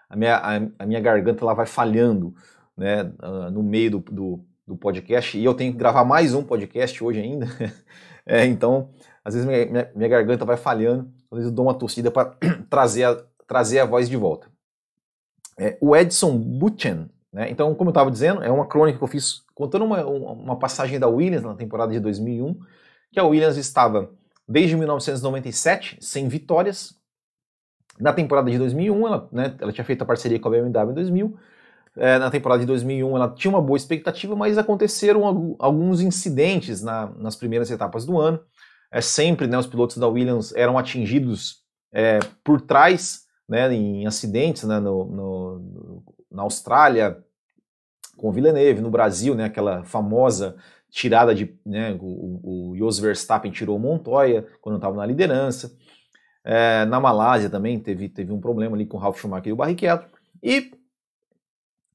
a 0.09 0.15
minha, 0.15 0.35
a, 0.37 0.55
a 0.79 0.85
minha 0.85 0.99
garganta 0.99 1.43
ela 1.43 1.53
vai 1.53 1.65
falhando, 1.65 2.33
né, 2.75 3.03
uh, 3.03 3.51
no 3.51 3.61
meio 3.61 3.91
do, 3.91 3.99
do, 3.99 4.45
do, 4.67 4.75
podcast. 4.75 5.37
E 5.37 5.45
eu 5.45 5.53
tenho 5.53 5.71
que 5.71 5.77
gravar 5.77 6.03
mais 6.03 6.33
um 6.33 6.43
podcast 6.43 7.03
hoje 7.03 7.19
ainda. 7.19 7.47
é, 8.25 8.45
então, 8.45 8.89
às 9.23 9.35
vezes 9.35 9.47
minha, 9.47 9.65
minha, 9.65 9.91
minha 9.95 10.09
garganta 10.09 10.45
vai 10.45 10.57
falhando. 10.57 11.11
Às 11.31 11.37
vezes 11.37 11.51
eu 11.51 11.55
dou 11.55 11.65
uma 11.65 11.73
torcida 11.73 12.09
para 12.09 12.35
trazer 12.69 13.03
a, 13.03 13.23
trazer 13.47 13.79
a 13.79 13.85
voz 13.85 14.09
de 14.09 14.17
volta 14.17 14.47
é, 15.59 15.77
o 15.81 15.95
Edson 15.95 16.37
Butchen. 16.37 17.09
Né? 17.31 17.51
Então, 17.51 17.75
como 17.75 17.89
eu 17.89 17.91
estava 17.91 18.09
dizendo, 18.09 18.41
é 18.41 18.49
uma 18.49 18.65
crônica 18.65 18.97
que 18.97 19.03
eu 19.03 19.07
fiz 19.07 19.43
contando 19.53 19.85
uma, 19.85 20.03
uma 20.05 20.57
passagem 20.57 20.97
da 20.97 21.07
Williams 21.07 21.43
na 21.43 21.53
temporada 21.53 21.91
de 21.91 21.99
2001, 21.99 22.57
que 23.11 23.19
a 23.19 23.25
Williams 23.25 23.57
estava 23.57 24.09
desde 24.47 24.75
1997 24.77 25.97
sem 26.01 26.27
vitórias. 26.27 26.97
Na 27.99 28.13
temporada 28.13 28.49
de 28.49 28.57
2001, 28.57 29.07
ela, 29.07 29.29
né, 29.31 29.55
ela 29.59 29.71
tinha 29.71 29.83
feito 29.83 30.01
a 30.01 30.05
parceria 30.05 30.39
com 30.39 30.47
a 30.47 30.51
BMW 30.51 30.91
em 30.91 30.93
2000. 30.93 31.37
É, 31.97 32.17
na 32.17 32.31
temporada 32.31 32.61
de 32.61 32.65
2001, 32.65 33.15
ela 33.15 33.29
tinha 33.29 33.51
uma 33.51 33.61
boa 33.61 33.75
expectativa, 33.75 34.35
mas 34.35 34.57
aconteceram 34.57 35.57
alguns 35.59 35.99
incidentes 36.01 36.81
na, 36.81 37.07
nas 37.17 37.35
primeiras 37.35 37.69
etapas 37.69 38.05
do 38.05 38.17
ano. 38.17 38.39
É, 38.91 39.01
sempre 39.01 39.47
né, 39.47 39.57
os 39.57 39.67
pilotos 39.67 39.97
da 39.97 40.07
Williams 40.07 40.53
eram 40.55 40.77
atingidos 40.77 41.57
é, 41.91 42.19
por 42.43 42.61
trás 42.61 43.27
né, 43.47 43.71
em 43.73 44.07
acidentes 44.07 44.63
né, 44.63 44.79
no, 44.79 45.05
no, 45.05 46.03
na 46.31 46.43
Austrália, 46.43 47.17
com 48.15 48.31
Villeneuve, 48.31 48.81
no 48.81 48.91
Brasil, 48.91 49.35
né, 49.35 49.45
aquela 49.45 49.83
famosa 49.83 50.55
tirada 50.89 51.33
de. 51.33 51.57
Né, 51.65 51.97
o, 51.99 52.71
o 52.71 52.77
Jos 52.77 52.99
Verstappen 52.99 53.51
tirou 53.51 53.75
o 53.75 53.79
Montoya 53.79 54.45
quando 54.61 54.75
estava 54.75 54.95
na 54.95 55.05
liderança. 55.05 55.75
É, 56.43 56.85
na 56.85 56.99
Malásia 56.99 57.49
também 57.49 57.79
teve, 57.79 58.09
teve 58.09 58.31
um 58.31 58.39
problema 58.39 58.75
ali 58.75 58.85
com 58.85 58.97
o 58.97 58.99
Ralf 58.99 59.19
Schumacher 59.19 59.49
e 59.49 59.53
o 59.53 59.55
Barrichello. 59.55 60.03
E, 60.41 60.71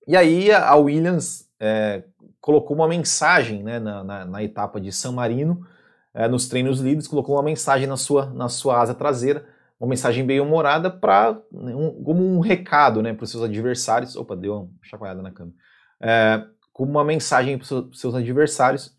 e 0.06 0.16
aí 0.16 0.52
a 0.52 0.74
Williams 0.76 1.48
é, 1.58 2.04
colocou 2.40 2.76
uma 2.76 2.86
mensagem 2.86 3.62
né, 3.62 3.78
na, 3.78 4.04
na, 4.04 4.24
na, 4.24 4.42
etapa 4.42 4.80
de 4.80 4.92
San 4.92 5.12
Marino, 5.12 5.66
é, 6.12 6.28
nos 6.28 6.46
treinos 6.46 6.80
livres, 6.80 7.08
colocou 7.08 7.36
uma 7.36 7.42
mensagem 7.42 7.86
na 7.86 7.96
sua, 7.96 8.26
na 8.26 8.48
sua 8.48 8.80
asa 8.80 8.94
traseira, 8.94 9.46
uma 9.80 9.88
mensagem 9.88 10.24
bem 10.24 10.40
humorada 10.40 10.90
para 10.90 11.40
né, 11.50 11.74
um, 11.74 12.02
como 12.04 12.24
um 12.24 12.40
recado 12.40 13.02
né, 13.02 13.12
para 13.12 13.24
os 13.24 13.30
seus 13.30 13.42
adversários. 13.42 14.14
Opa, 14.14 14.36
deu 14.36 14.54
uma 14.54 14.68
chacoalhada 14.82 15.22
na 15.22 15.30
câmera. 15.30 15.56
É, 16.00 16.44
como 16.72 16.90
uma 16.90 17.04
mensagem 17.04 17.56
para 17.56 17.76
os 17.76 18.00
seus 18.00 18.14
adversários. 18.14 18.94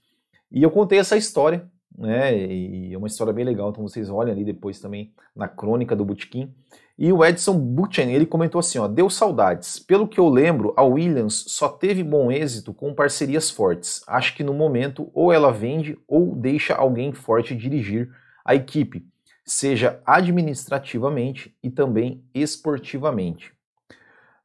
E 0.52 0.64
eu 0.64 0.72
contei 0.72 0.98
essa 0.98 1.18
história, 1.18 1.70
né? 1.98 2.36
E 2.38 2.94
é 2.94 2.98
uma 2.98 3.08
história 3.08 3.34
bem 3.34 3.46
legal, 3.46 3.70
então 3.70 3.88
vocês 3.88 4.10
olhem 4.10 4.34
ali 4.34 4.44
depois 4.44 4.80
também 4.80 5.14
na 5.36 5.48
crônica 5.48 5.96
do 5.96 6.06
Butkin. 6.06 6.54
E 6.98 7.12
o 7.12 7.26
Edson 7.26 7.60
Butchen, 7.60 8.14
ele 8.14 8.26
comentou 8.26 8.60
assim, 8.60 8.80
ó, 8.80 8.88
deu 8.88 9.10
saudades. 9.10 9.80
Pelo 9.80 10.08
que 10.08 10.20
eu 10.20 10.30
lembro, 10.30 10.74
a 10.78 10.84
Williams 10.84 11.46
só 11.48 11.68
teve 11.68 12.04
bom 12.04 12.32
êxito 12.32 12.74
com 12.74 12.94
parcerias 12.94 13.50
fortes. 13.50 14.02
Acho 14.08 14.36
que 14.36 14.44
no 14.44 14.54
momento 14.54 15.10
ou 15.14 15.32
ela 15.32 15.52
vende 15.52 15.98
ou 16.08 16.36
deixa 16.36 16.74
alguém 16.74 17.12
forte 17.12 17.54
dirigir 17.56 18.10
a 18.46 18.56
equipe 18.56 19.06
seja 19.46 20.02
administrativamente 20.06 21.56
e 21.62 21.70
também 21.70 22.24
esportivamente. 22.34 23.54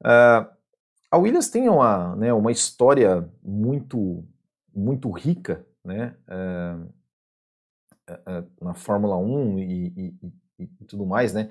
Uh, 0.00 0.46
a 1.10 1.16
Williams 1.16 1.48
tem 1.48 1.68
uma, 1.68 2.14
né, 2.16 2.32
uma 2.32 2.52
história 2.52 3.28
muito, 3.42 4.22
muito 4.74 5.10
rica 5.10 5.64
né, 5.82 6.14
uh, 6.28 6.86
na 8.60 8.74
Fórmula 8.74 9.16
1 9.16 9.58
e, 9.58 9.64
e, 9.96 10.14
e, 10.58 10.84
tudo 10.86 11.06
mais, 11.06 11.32
né? 11.32 11.48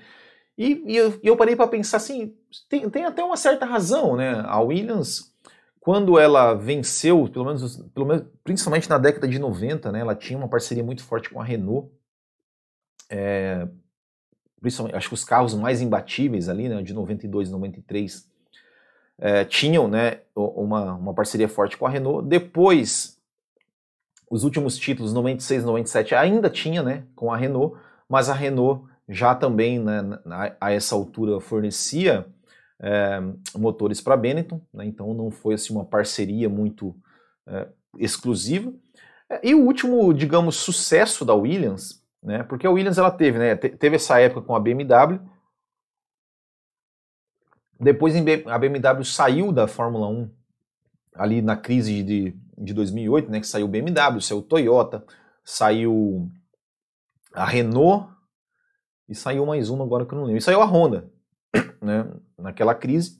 E, 0.57 0.83
e 0.85 0.95
eu, 0.97 1.19
eu, 1.23 1.37
parei 1.37 1.55
para 1.55 1.67
pensar 1.67 1.97
assim, 1.97 2.35
tem, 2.67 2.89
tem, 2.89 3.05
até 3.05 3.23
uma 3.23 3.37
certa 3.37 3.65
razão, 3.65 4.15
né? 4.15 4.43
A 4.45 4.59
Williams, 4.59 5.33
quando 5.79 6.19
ela 6.19 6.53
venceu, 6.53 7.27
pelo 7.29 7.45
menos, 7.45 7.77
pelo 7.93 8.05
menos 8.05 8.25
principalmente 8.43 8.89
na 8.89 8.97
década 8.97 9.27
de 9.27 9.39
90, 9.39 9.91
né, 9.91 10.01
ela 10.01 10.15
tinha 10.15 10.37
uma 10.37 10.49
parceria 10.49 10.83
muito 10.83 11.03
forte 11.03 11.29
com 11.29 11.39
a 11.39 11.43
Renault, 11.43 11.89
é, 13.09 13.67
principalmente, 14.61 14.95
acho 14.95 15.07
que 15.07 15.13
os 15.13 15.23
carros 15.23 15.53
mais 15.53 15.81
imbatíveis 15.81 16.49
ali, 16.49 16.67
né, 16.67 16.81
de 16.81 16.93
92 16.93 17.49
e 17.49 17.51
93, 17.51 18.29
é, 19.17 19.45
tinham 19.45 19.87
né, 19.87 20.21
uma, 20.35 20.95
uma 20.95 21.13
parceria 21.13 21.47
forte 21.47 21.77
com 21.77 21.85
a 21.85 21.89
Renault. 21.89 22.27
Depois, 22.27 23.18
os 24.29 24.43
últimos 24.43 24.77
títulos, 24.77 25.13
96 25.13 25.63
e 25.63 25.65
97, 25.65 26.15
ainda 26.15 26.49
tinha 26.49 26.83
né, 26.83 27.03
com 27.15 27.31
a 27.31 27.37
Renault, 27.37 27.77
mas 28.07 28.29
a 28.29 28.33
Renault 28.33 28.85
já 29.07 29.33
também, 29.33 29.79
né, 29.79 30.01
a, 30.59 30.71
essa 30.71 30.95
altura, 30.95 31.39
fornecia 31.39 32.25
é, 32.81 33.19
motores 33.57 34.01
para 34.01 34.15
Benetton, 34.15 34.61
né, 34.73 34.85
então 34.85 35.13
não 35.13 35.31
foi 35.31 35.55
assim, 35.55 35.73
uma 35.73 35.85
parceria 35.85 36.47
muito 36.47 36.95
é, 37.47 37.67
exclusiva. 37.97 38.71
E 39.43 39.53
o 39.53 39.63
último, 39.63 40.13
digamos, 40.13 40.55
sucesso 40.55 41.23
da 41.23 41.33
Williams 41.33 41.99
né? 42.21 42.43
Porque 42.43 42.67
a 42.67 42.71
Williams 42.71 42.97
ela 42.97 43.11
teve, 43.11 43.37
né? 43.39 43.55
Teve 43.55 43.95
essa 43.95 44.19
época 44.19 44.45
com 44.45 44.55
a 44.55 44.59
BMW. 44.59 45.19
Depois 47.79 48.13
a 48.45 48.57
BMW 48.57 49.05
saiu 49.05 49.51
da 49.51 49.67
Fórmula 49.67 50.07
1 50.07 50.29
ali 51.13 51.41
na 51.41 51.55
crise 51.55 52.03
de, 52.03 52.35
de 52.57 52.73
2008, 52.73 53.29
né? 53.31 53.39
Que 53.39 53.47
saiu 53.47 53.65
o 53.65 53.69
BMW, 53.69 54.21
saiu 54.21 54.39
o 54.39 54.43
Toyota, 54.43 55.05
saiu 55.43 56.29
a 57.33 57.45
Renault 57.45 58.09
e 59.07 59.15
saiu 59.15 59.45
mais 59.45 59.69
uma 59.69 59.83
agora 59.83 60.05
que 60.05 60.13
eu 60.13 60.17
não 60.17 60.25
lembro. 60.25 60.39
E 60.39 60.41
saiu 60.41 60.61
a 60.61 60.65
Honda, 60.65 61.09
né? 61.81 62.11
Naquela 62.37 62.75
crise. 62.75 63.19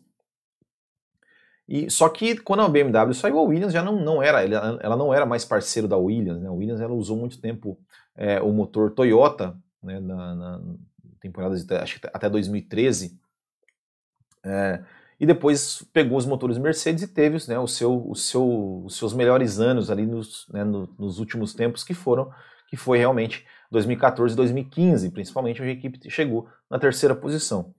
E, 1.68 1.90
só 1.92 2.10
que 2.10 2.36
quando 2.38 2.62
a 2.62 2.68
BMW 2.68 3.14
saiu, 3.14 3.38
a 3.38 3.44
Williams 3.44 3.72
já 3.72 3.84
não, 3.84 4.02
não 4.02 4.24
era, 4.24 4.44
ela, 4.44 4.98
não 4.98 5.14
era 5.14 5.26
mais 5.26 5.46
parceiro 5.46 5.88
da 5.88 5.98
Williams, 5.98 6.42
né? 6.42 6.50
A 6.50 6.52
Williams 6.52 6.82
ela 6.82 6.94
usou 6.94 7.16
muito 7.16 7.40
tempo 7.40 7.80
é, 8.16 8.42
o 8.42 8.52
motor 8.52 8.92
Toyota, 8.92 9.56
né, 9.82 10.00
na, 10.00 10.36
na 10.36 10.62
temporada 11.20 11.56
de, 11.56 11.74
acho 11.76 12.00
que 12.00 12.08
até 12.12 12.30
2013, 12.30 13.20
é, 14.44 14.84
e 15.20 15.26
depois 15.26 15.84
pegou 15.92 16.18
os 16.18 16.26
motores 16.26 16.58
Mercedes 16.58 17.04
e 17.04 17.08
teve 17.08 17.38
né, 17.50 17.60
o 17.60 17.68
seu, 17.68 18.10
o 18.10 18.16
seu, 18.16 18.84
os 18.86 18.98
seus 18.98 19.14
melhores 19.14 19.60
anos 19.60 19.92
ali 19.92 20.06
nos, 20.06 20.48
né, 20.50 20.64
no, 20.64 20.90
nos 20.98 21.20
últimos 21.20 21.54
tempos, 21.54 21.84
que 21.84 21.94
foram, 21.94 22.32
que 22.70 22.78
foi 22.78 22.98
realmente 22.98 23.46
2014 23.70 24.34
e 24.34 24.38
2015, 24.38 25.12
principalmente, 25.12 25.62
onde 25.62 25.72
a 25.72 25.74
equipe 25.74 26.10
chegou 26.10 26.48
na 26.70 26.80
terceira 26.80 27.14
posição. 27.14 27.74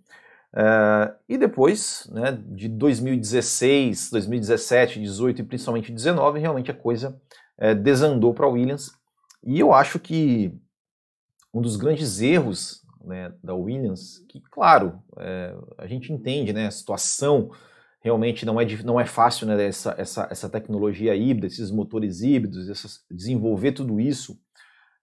Uh, 0.52 1.14
e 1.28 1.38
depois, 1.38 2.09
né, 2.12 2.38
de 2.49 2.68
2016, 2.68 4.11
2017, 4.11 5.00
18 5.00 5.40
e 5.40 5.44
principalmente 5.44 5.92
19, 5.92 6.40
realmente 6.40 6.70
a 6.70 6.75
coisa 6.75 7.18
é, 7.56 7.75
desandou 7.75 8.35
para 8.35 8.47
a 8.47 8.49
Williams. 8.49 8.90
E 9.44 9.59
eu 9.59 9.73
acho 9.73 9.99
que 9.99 10.52
um 11.54 11.61
dos 11.61 11.76
grandes 11.76 12.20
erros 12.20 12.82
né, 13.04 13.33
da 13.42 13.54
Williams, 13.54 14.25
que 14.28 14.40
claro, 14.50 15.02
é, 15.19 15.54
a 15.78 15.87
gente 15.87 16.12
entende 16.12 16.52
né, 16.52 16.66
a 16.66 16.71
situação 16.71 17.50
realmente 18.02 18.47
não 18.47 18.61
é, 18.61 18.66
não 18.85 18.99
é 18.99 19.04
fácil 19.04 19.47
né, 19.47 19.62
essa, 19.64 19.95
essa, 19.99 20.28
essa 20.30 20.49
tecnologia 20.49 21.14
híbrida, 21.14 21.47
esses 21.47 21.71
motores 21.71 22.23
híbridos, 22.23 22.69
essas, 22.69 23.04
desenvolver 23.11 23.73
tudo 23.73 24.00
isso, 24.00 24.38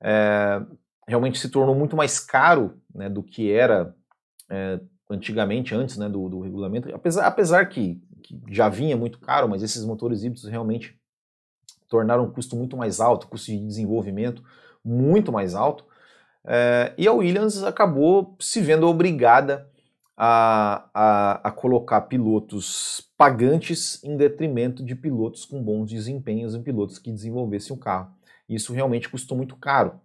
é, 0.01 0.61
realmente 1.07 1.39
se 1.39 1.49
tornou 1.49 1.75
muito 1.75 1.95
mais 1.95 2.19
caro 2.19 2.79
né, 2.93 3.09
do 3.09 3.23
que 3.23 3.51
era 3.51 3.95
é, 4.49 4.79
antigamente, 5.09 5.73
antes 5.73 5.97
né, 5.97 6.09
do, 6.09 6.27
do, 6.27 6.41
regulamento, 6.41 6.93
apesar, 6.93 7.27
apesar 7.27 7.65
que, 7.67 8.01
que, 8.23 8.39
já 8.49 8.67
vinha 8.67 8.97
muito 8.97 9.19
caro, 9.19 9.47
mas 9.47 9.63
esses 9.63 9.85
motores 9.85 10.23
híbridos 10.23 10.49
realmente 10.49 10.99
tornaram 11.87 12.25
o 12.25 12.31
custo 12.31 12.55
muito 12.55 12.75
mais 12.75 12.99
alto, 12.99 13.27
custo 13.27 13.51
de 13.51 13.59
desenvolvimento 13.59 14.43
muito 14.83 15.31
mais 15.31 15.55
alto, 15.55 15.85
é, 16.47 16.93
e 16.97 17.05
a 17.05 17.11
Williams 17.11 17.61
acabou 17.61 18.37
se 18.39 18.61
vendo 18.61 18.87
obrigada 18.87 19.69
a, 20.15 20.89
a, 20.93 21.49
a, 21.49 21.51
colocar 21.51 22.01
pilotos 22.01 23.11
pagantes 23.17 24.01
em 24.01 24.15
detrimento 24.15 24.83
de 24.83 24.95
pilotos 24.95 25.43
com 25.43 25.61
bons 25.61 25.89
desempenhos 25.89 26.55
em 26.55 26.63
pilotos 26.63 26.97
que 26.97 27.11
desenvolvessem 27.11 27.75
o 27.75 27.79
carro. 27.79 28.15
Isso 28.47 28.71
realmente 28.71 29.09
custou 29.09 29.37
muito 29.37 29.57
caro 29.57 29.99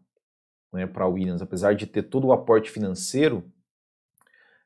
né, 0.72 0.84
para 0.84 1.04
a 1.04 1.08
Williams, 1.08 1.40
apesar 1.40 1.74
de 1.74 1.86
ter 1.86 2.02
todo 2.02 2.26
o 2.26 2.32
aporte 2.32 2.70
financeiro, 2.70 3.44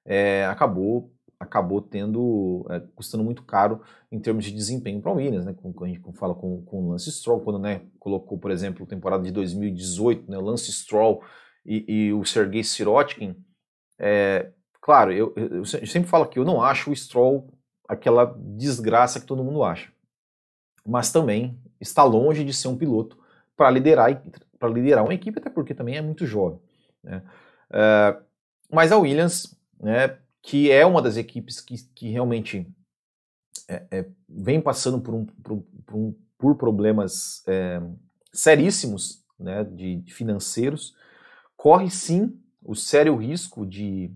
é, 0.04 0.46
acabou 0.46 1.12
acabou 1.38 1.82
tendo 1.82 2.66
é, 2.70 2.80
custando 2.94 3.22
muito 3.22 3.42
caro 3.42 3.82
em 4.10 4.18
termos 4.18 4.46
de 4.46 4.52
desempenho 4.52 5.02
para 5.02 5.12
a 5.12 5.14
Williams, 5.14 5.44
né? 5.44 5.54
Quando 5.54 5.84
a 5.84 5.86
gente 5.86 6.00
fala 6.14 6.34
com, 6.34 6.62
com 6.62 6.84
o 6.84 6.90
Lance 6.90 7.12
Stroll, 7.12 7.40
quando 7.40 7.58
né, 7.58 7.82
colocou, 7.98 8.38
por 8.38 8.50
exemplo, 8.50 8.84
a 8.84 8.88
temporada 8.88 9.22
de 9.22 9.30
2018, 9.30 10.30
né, 10.30 10.38
o 10.38 10.40
Lance 10.40 10.72
Stroll 10.72 11.22
e, 11.66 11.84
e 11.88 12.12
o 12.12 12.24
Sergei 12.24 12.62
Sirotkin, 12.62 13.36
é, 13.98 14.50
Claro, 14.86 15.12
eu, 15.12 15.34
eu, 15.34 15.64
sempre 15.64 16.08
falo 16.08 16.26
que 16.26 16.38
eu 16.38 16.44
não 16.44 16.62
acho 16.62 16.92
o 16.92 16.94
Stroll 16.94 17.52
aquela 17.88 18.24
desgraça 18.38 19.18
que 19.18 19.26
todo 19.26 19.42
mundo 19.42 19.64
acha. 19.64 19.90
Mas 20.86 21.10
também 21.10 21.58
está 21.80 22.04
longe 22.04 22.44
de 22.44 22.54
ser 22.54 22.68
um 22.68 22.78
piloto 22.78 23.18
para 23.56 23.68
liderar, 23.68 24.22
para 24.60 24.68
liderar 24.68 25.02
uma 25.02 25.12
equipe, 25.12 25.40
até 25.40 25.50
porque 25.50 25.74
também 25.74 25.96
é 25.96 26.00
muito 26.00 26.24
jovem. 26.24 26.60
Né? 27.02 27.20
Uh, 27.68 28.24
mas 28.70 28.92
a 28.92 28.96
Williams, 28.96 29.58
né, 29.80 30.18
que 30.40 30.70
é 30.70 30.86
uma 30.86 31.02
das 31.02 31.16
equipes 31.16 31.60
que, 31.60 31.82
que 31.92 32.08
realmente 32.08 32.64
é, 33.66 33.86
é, 33.90 34.06
vem 34.28 34.60
passando 34.60 35.00
por, 35.00 35.14
um, 35.14 35.26
por, 35.26 35.64
um, 35.96 36.14
por 36.38 36.54
problemas 36.54 37.42
é, 37.48 37.82
seríssimos 38.32 39.24
né, 39.36 39.64
de, 39.64 39.96
de 39.96 40.14
financeiros, 40.14 40.94
corre 41.66 41.90
sim 41.90 42.32
o 42.64 42.76
sério 42.76 43.16
risco 43.16 43.66
de 43.66 44.14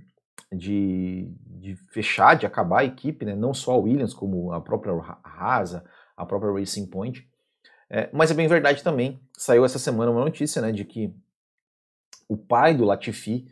de, 0.52 1.28
de 1.46 1.74
fechar, 1.92 2.34
de 2.34 2.46
acabar 2.46 2.80
a 2.80 2.84
equipe, 2.84 3.24
né? 3.24 3.34
não 3.34 3.52
só 3.52 3.72
a 3.72 3.76
Williams, 3.76 4.14
como 4.14 4.52
a 4.52 4.60
própria 4.60 4.92
Haas, 5.24 5.74
a 6.16 6.26
própria 6.26 6.52
Racing 6.52 6.86
Point. 6.86 7.28
É, 7.88 8.08
mas 8.12 8.30
é 8.30 8.34
bem 8.34 8.46
verdade 8.46 8.84
também, 8.84 9.20
saiu 9.36 9.64
essa 9.64 9.80
semana 9.80 10.12
uma 10.12 10.24
notícia 10.24 10.62
né, 10.62 10.70
de 10.70 10.84
que 10.84 11.12
o 12.28 12.36
pai 12.36 12.72
do 12.72 12.84
Latifi 12.84 13.48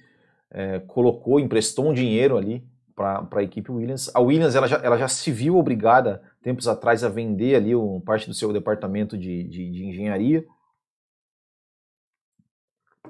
é, 0.50 0.78
colocou, 0.80 1.40
emprestou 1.40 1.88
um 1.88 1.94
dinheiro 1.94 2.36
ali 2.36 2.64
para 2.94 3.28
a 3.32 3.42
equipe 3.42 3.70
Williams. 3.70 4.12
A 4.14 4.20
Williams 4.20 4.54
ela 4.54 4.68
já, 4.68 4.76
ela 4.76 4.96
já 4.96 5.08
se 5.08 5.32
viu 5.32 5.56
obrigada, 5.56 6.22
tempos 6.40 6.68
atrás, 6.68 7.02
a 7.02 7.08
vender 7.08 7.56
ali 7.56 7.74
um, 7.74 8.00
parte 8.00 8.28
do 8.28 8.34
seu 8.34 8.52
departamento 8.52 9.18
de, 9.18 9.42
de, 9.44 9.70
de 9.70 9.84
engenharia. 9.86 10.44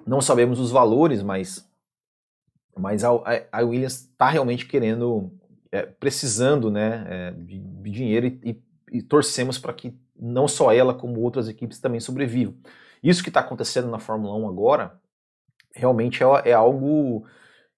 Não 0.08 0.20
sabemos 0.20 0.58
os 0.58 0.70
valores, 0.70 1.22
mas 1.22 1.68
mas 2.78 3.02
a, 3.04 3.10
a 3.50 3.62
Williams 3.62 4.02
está 4.02 4.28
realmente 4.28 4.64
querendo, 4.66 5.32
é, 5.72 5.82
precisando 5.82 6.70
né, 6.70 7.04
é, 7.08 7.30
de, 7.32 7.58
de, 7.58 7.90
dinheiro 7.90 8.26
e, 8.26 8.40
e, 8.44 8.98
e 8.98 9.02
torcemos 9.02 9.58
para 9.58 9.72
que 9.72 9.98
não 10.16 10.46
só 10.46 10.72
ela, 10.72 10.94
como 10.94 11.20
outras 11.20 11.48
equipes 11.48 11.80
também 11.80 12.00
sobrevivam. 12.00 12.54
Isso 13.02 13.22
que 13.22 13.30
está 13.30 13.40
acontecendo 13.40 13.88
na 13.88 13.98
Fórmula 13.98 14.36
1 14.36 14.48
agora, 14.48 15.00
realmente 15.74 16.22
é, 16.22 16.26
é 16.50 16.52
algo 16.52 17.26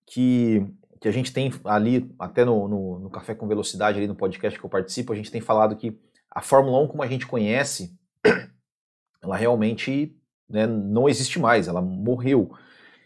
que, 0.07 0.67
que 1.01 1.09
a 1.09 1.13
gente 1.13 1.33
tem 1.33 1.51
ali, 1.65 2.15
até 2.19 2.45
no, 2.45 2.69
no, 2.69 2.99
no, 3.01 3.11
Café 3.11 3.35
com 3.35 3.49
Velocidade, 3.49 3.99
ali 3.99 4.07
no 4.07 4.15
podcast 4.15 4.59
que 4.59 4.65
eu 4.65 4.71
participo, 4.71 5.13
a 5.13 5.17
gente 5.17 5.31
tem 5.31 5.41
falado 5.41 5.77
que 5.77 5.99
a 6.31 6.43
Fórmula 6.43 6.79
1, 6.81 6.89
como 6.89 7.03
a 7.03 7.07
gente 7.07 7.27
conhece, 7.27 7.99
ela 9.23 9.37
realmente 9.37 10.17
né, 10.51 10.67
não 10.67 11.09
existe 11.09 11.39
mais, 11.39 11.69
ela 11.69 11.81
morreu. 11.81 12.53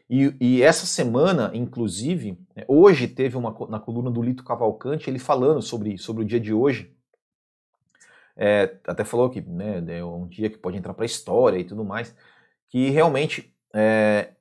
E, 0.09 0.35
e, 0.40 0.62
essa 0.62 0.87
semana, 0.87 1.50
inclusive, 1.54 2.38
né, 2.54 2.64
hoje 2.68 3.09
teve 3.09 3.37
uma 3.37 3.54
na 3.68 3.80
coluna 3.80 4.11
do 4.11 4.22
Lito 4.22 4.44
Cavalcante 4.44 5.09
ele 5.09 5.18
falando 5.18 5.62
sobre, 5.62 5.96
sobre 5.98 6.22
o 6.22 6.26
dia 6.26 6.40
de 6.40 6.52
hoje. 6.52 6.94
É, 8.37 8.78
até 8.87 9.04
falou 9.04 9.30
que 9.30 9.40
né, 9.40 9.83
é 9.88 10.04
um 10.04 10.26
dia 10.26 10.50
que 10.50 10.59
pode 10.59 10.76
entrar 10.76 10.92
para 10.92 11.04
a 11.04 11.07
história 11.07 11.59
e 11.59 11.64
tudo 11.64 11.85
mais, 11.85 12.14
que 12.68 12.90
realmente 12.90 13.54
é, 13.72 14.33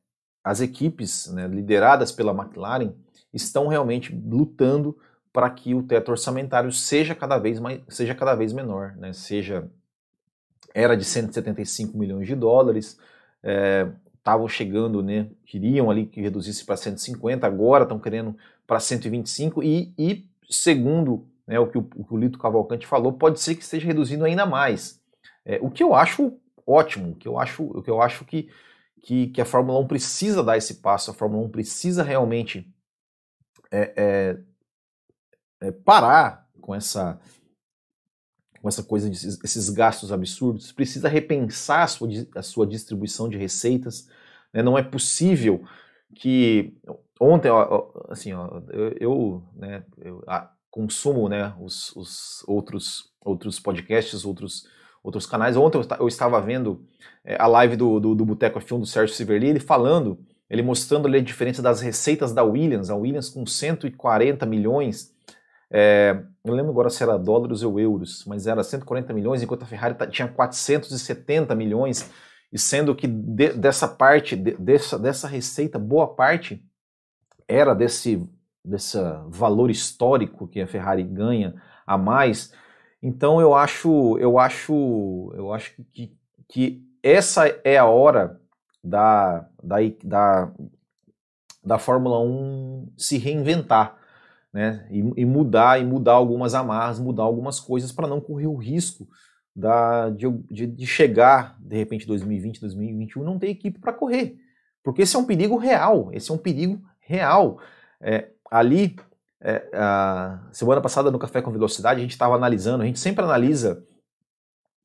as 0.43 0.61
equipes 0.61 1.31
né, 1.31 1.47
lideradas 1.47 2.11
pela 2.11 2.33
McLaren 2.33 2.93
estão 3.33 3.67
realmente 3.67 4.13
lutando 4.13 4.97
para 5.31 5.49
que 5.49 5.73
o 5.73 5.83
teto 5.83 6.09
orçamentário 6.11 6.71
seja 6.71 7.15
cada 7.15 7.37
vez 7.37 7.59
mais 7.59 7.81
seja 7.87 8.13
cada 8.13 8.35
vez 8.35 8.53
menor, 8.53 8.95
né, 8.97 9.13
seja 9.13 9.69
era 10.73 10.97
de 10.97 11.05
175 11.05 11.97
milhões 11.97 12.27
de 12.27 12.35
dólares, 12.35 12.97
é, 13.43 13.87
estavam 14.17 14.47
chegando, 14.47 15.03
né, 15.03 15.27
queriam 15.45 15.91
ali 15.91 16.05
que 16.05 16.21
reduzisse 16.21 16.65
para 16.65 16.77
150, 16.77 17.45
agora 17.45 17.83
estão 17.83 17.99
querendo 17.99 18.35
para 18.65 18.79
125 18.79 19.61
e, 19.61 19.93
e 19.97 20.25
segundo 20.49 21.27
né, 21.45 21.59
o, 21.59 21.67
que 21.67 21.77
o, 21.77 21.81
o, 21.95 22.03
que 22.05 22.13
o 22.13 22.17
Lito 22.17 22.39
Cavalcante 22.39 22.87
falou, 22.87 23.13
pode 23.13 23.39
ser 23.39 23.55
que 23.55 23.63
esteja 23.63 23.85
reduzindo 23.85 24.23
ainda 24.23 24.45
mais. 24.45 25.01
É, 25.45 25.59
o 25.61 25.69
que 25.69 25.83
eu 25.83 25.93
acho 25.93 26.37
ótimo, 26.65 27.11
o 27.11 27.15
que 27.15 27.27
eu 27.27 27.37
acho, 27.37 27.63
o 27.63 27.83
que 27.83 27.89
eu 27.89 28.01
acho 28.01 28.23
que, 28.25 28.49
que, 29.01 29.27
que, 29.27 29.41
a 29.41 29.45
Fórmula 29.45 29.79
1 29.79 29.87
precisa 29.87 30.41
dar 30.41 30.57
esse 30.57 30.75
passo, 30.75 31.11
a 31.11 31.13
Fórmula 31.13 31.45
1 31.45 31.49
precisa 31.49 32.01
realmente 32.01 32.65
é, 33.69 33.93
é, 33.97 35.67
é 35.67 35.71
parar 35.71 36.47
com 36.61 36.73
essa 36.73 37.19
com 38.63 38.69
essa 38.69 38.81
coisa 38.81 39.09
desses 39.09 39.69
gastos 39.69 40.09
absurdos, 40.09 40.71
precisa 40.71 41.09
repensar 41.09 41.83
a 41.83 41.87
sua, 41.87 42.07
a 42.33 42.41
sua 42.41 42.65
distribuição 42.65 43.27
de 43.27 43.37
receitas. 43.37 44.07
Né? 44.53 44.63
Não 44.63 44.77
é 44.77 44.81
possível 44.81 45.65
que 46.15 46.73
ontem, 47.19 47.49
ó, 47.49 47.91
assim, 48.07 48.31
ó, 48.31 48.61
eu, 48.71 48.95
eu, 49.01 49.43
né, 49.53 49.83
eu 49.97 50.23
consumo 50.71 51.27
né, 51.27 51.53
os, 51.59 51.93
os, 51.97 52.41
outros, 52.47 53.11
outros 53.19 53.59
podcasts, 53.59 54.23
outros, 54.23 54.65
outros 55.03 55.25
canais. 55.25 55.57
Ontem 55.57 55.79
eu, 55.79 55.97
eu 55.99 56.07
estava 56.07 56.39
vendo 56.39 56.87
é, 57.25 57.35
a 57.37 57.47
live 57.47 57.75
do, 57.75 57.99
do, 57.99 58.15
do 58.15 58.25
Boteco 58.25 58.61
F1 58.61 58.79
do 58.79 58.85
Sérgio 58.85 59.13
Siverli, 59.13 59.49
ele 59.49 59.59
falando, 59.59 60.17
ele 60.49 60.61
mostrando 60.61 61.05
ali 61.05 61.17
a 61.17 61.21
diferença 61.21 61.61
das 61.61 61.81
receitas 61.81 62.31
da 62.31 62.43
Williams, 62.45 62.89
a 62.89 62.95
Williams 62.95 63.27
com 63.27 63.45
140 63.45 64.45
milhões 64.45 65.12
é, 65.75 66.23
eu 66.45 66.53
lembro 66.53 66.71
agora 66.71 66.91
se 66.91 67.01
era 67.01 67.17
dólares 67.17 67.63
ou 67.63 67.79
euros, 67.79 68.23
mas 68.27 68.45
era 68.45 68.63
140 68.63 69.11
milhões, 69.11 69.41
enquanto 69.41 69.63
a 69.63 69.65
Ferrari 69.65 69.95
tinha 70.11 70.27
470 70.27 71.55
milhões, 71.55 72.11
e 72.51 72.59
sendo 72.59 72.93
que 72.93 73.07
de, 73.07 73.53
dessa 73.53 73.87
parte, 73.87 74.35
de, 74.35 74.51
dessa, 74.51 74.99
dessa 74.99 75.27
receita, 75.27 75.79
boa 75.79 76.13
parte 76.13 76.63
era 77.47 77.73
desse, 77.73 78.23
desse 78.63 78.99
valor 79.29 79.71
histórico 79.71 80.47
que 80.47 80.61
a 80.61 80.67
Ferrari 80.67 81.01
ganha 81.01 81.55
a 81.87 81.97
mais. 81.97 82.53
Então 83.01 83.41
eu 83.41 83.55
acho, 83.55 84.15
eu 84.19 84.37
acho, 84.37 85.33
eu 85.35 85.51
acho 85.51 85.73
que, 85.91 86.15
que 86.47 86.87
essa 87.01 87.47
é 87.63 87.79
a 87.79 87.85
hora 87.85 88.39
da, 88.83 89.49
da, 89.61 89.77
da, 90.03 90.51
da 91.65 91.79
Fórmula 91.79 92.19
1 92.19 92.93
se 92.95 93.17
reinventar 93.17 94.02
né, 94.53 94.87
e, 94.91 94.99
e, 95.17 95.25
mudar 95.25 95.81
e 95.81 95.85
mudar 95.85 96.13
algumas 96.13 96.53
amarras, 96.53 96.99
mudar 96.99 97.23
algumas 97.23 97.59
coisas 97.59 97.91
para 97.91 98.07
não 98.07 98.21
correr 98.21 98.47
o 98.47 98.55
risco 98.55 99.07
da, 99.55 100.09
de, 100.11 100.29
de, 100.49 100.67
de, 100.67 100.85
chegar 100.85 101.57
de 101.59 101.75
repente 101.75 102.05
2020, 102.05 102.61
2021 102.61 103.23
não 103.23 103.39
ter 103.39 103.49
equipe 103.49 103.79
para 103.79 103.91
correr, 103.91 104.37
porque 104.83 105.01
esse 105.01 105.15
é 105.15 105.19
um 105.19 105.25
perigo 105.25 105.57
real, 105.57 106.09
esse 106.11 106.29
é 106.29 106.33
um 106.33 106.37
perigo 106.37 106.81
real. 106.99 107.59
É, 107.99 108.29
ali 108.49 108.95
é, 109.41 109.67
a 109.73 110.39
semana 110.51 110.81
passada 110.81 111.09
no 111.09 111.19
Café 111.19 111.41
com 111.41 111.51
Velocidade 111.51 111.99
a 111.99 112.03
gente 112.03 112.11
estava 112.11 112.35
analisando, 112.35 112.83
a 112.83 112.85
gente 112.85 112.99
sempre 112.99 113.25
analisa, 113.25 113.83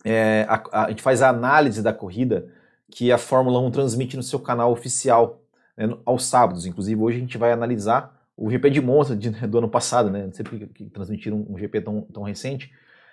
é, 0.04 0.46
a, 0.48 0.85
a, 0.85 0.88
gente 0.88 1.02
faz 1.02 1.22
a 1.22 1.28
análise 1.28 1.83
da 1.83 1.92
corrida 1.92 2.50
que 2.90 3.12
a 3.12 3.18
Fórmula 3.18 3.61
1 3.61 3.70
transmite 3.70 4.16
no 4.16 4.22
seu 4.22 4.40
canal 4.40 4.72
oficial 4.72 5.42
né, 5.76 5.96
aos 6.04 6.24
sábados. 6.24 6.64
Inclusive 6.66 7.00
hoje 7.00 7.18
a 7.18 7.20
gente 7.20 7.38
vai 7.38 7.52
analisar 7.52 8.17
o 8.38 8.48
GP 8.48 8.70
de 8.70 8.81
Monza 8.81 9.16
de, 9.16 9.31
do 9.31 9.59
ano 9.59 9.68
passado, 9.68 10.11
né? 10.11 10.24
Não 10.24 10.33
sei 10.33 10.44
porque 10.44 10.66
que 10.68 10.85
transmitiram 10.90 11.44
um 11.51 11.59
GP 11.59 11.81
tão, 11.81 12.03
tão 12.03 12.22
recente. 12.22 12.70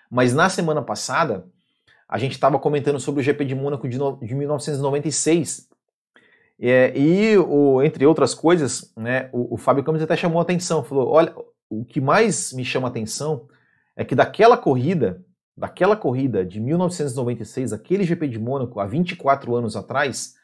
Mas 0.10 0.36
na 0.36 0.48
semana 0.50 0.84
passada, 0.84 1.48
a 2.08 2.20
gente 2.20 2.34
estava 2.34 2.60
comentando 2.60 3.00
sobre 3.00 3.22
o 3.22 3.24
GP 3.24 3.44
de 3.44 3.56
Mônaco 3.56 3.90
de, 3.90 3.98
no, 3.98 4.18
de 4.18 4.36
1996. 4.36 5.68
É, 6.60 6.96
e, 6.96 7.38
o, 7.40 7.82
entre 7.82 8.06
outras 8.06 8.36
coisas, 8.36 8.94
né, 8.96 9.28
o, 9.34 9.56
o 9.56 9.58
Fábio 9.58 9.84
Campos 9.84 10.02
até 10.02 10.16
chamou 10.16 10.40
a 10.40 10.44
atenção, 10.44 10.84
falou, 10.84 11.10
olha, 11.10 11.34
o 11.68 11.84
que 11.84 12.00
mais 12.00 12.54
me 12.54 12.64
chama 12.64 12.88
a 12.88 12.92
atenção 12.92 13.48
é 13.96 14.06
que 14.06 14.14
daquela 14.14 14.56
corrida, 14.56 15.26
daquela 15.58 15.98
corrida 15.98 16.46
de 16.46 16.60
1996, 16.60 17.74
aquele 17.74 18.04
GP 18.04 18.28
de 18.28 18.38
Mônaco, 18.38 18.80
há 18.80 18.86
24 18.86 19.56
anos 19.56 19.76
atrás, 19.76 20.36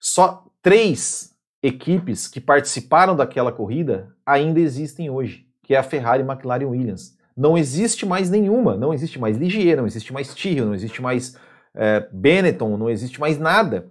só 0.00 0.46
três 0.62 1.30
equipes 1.62 2.26
que 2.26 2.40
participaram 2.40 3.14
daquela 3.14 3.52
corrida 3.52 4.14
ainda 4.24 4.60
existem 4.60 5.10
hoje, 5.10 5.46
que 5.62 5.74
é 5.74 5.78
a 5.78 5.82
Ferrari, 5.82 6.22
McLaren 6.22 6.62
e 6.62 6.66
Williams. 6.66 7.16
Não 7.36 7.56
existe 7.56 8.04
mais 8.04 8.30
nenhuma, 8.30 8.76
não 8.76 8.92
existe 8.92 9.18
mais 9.18 9.36
Ligier, 9.36 9.76
não 9.76 9.86
existe 9.86 10.12
mais 10.12 10.34
Tyrrell, 10.34 10.66
não 10.66 10.74
existe 10.74 11.00
mais 11.00 11.36
é, 11.74 12.08
Benetton, 12.12 12.76
não 12.76 12.90
existe 12.90 13.20
mais 13.20 13.38
nada, 13.38 13.90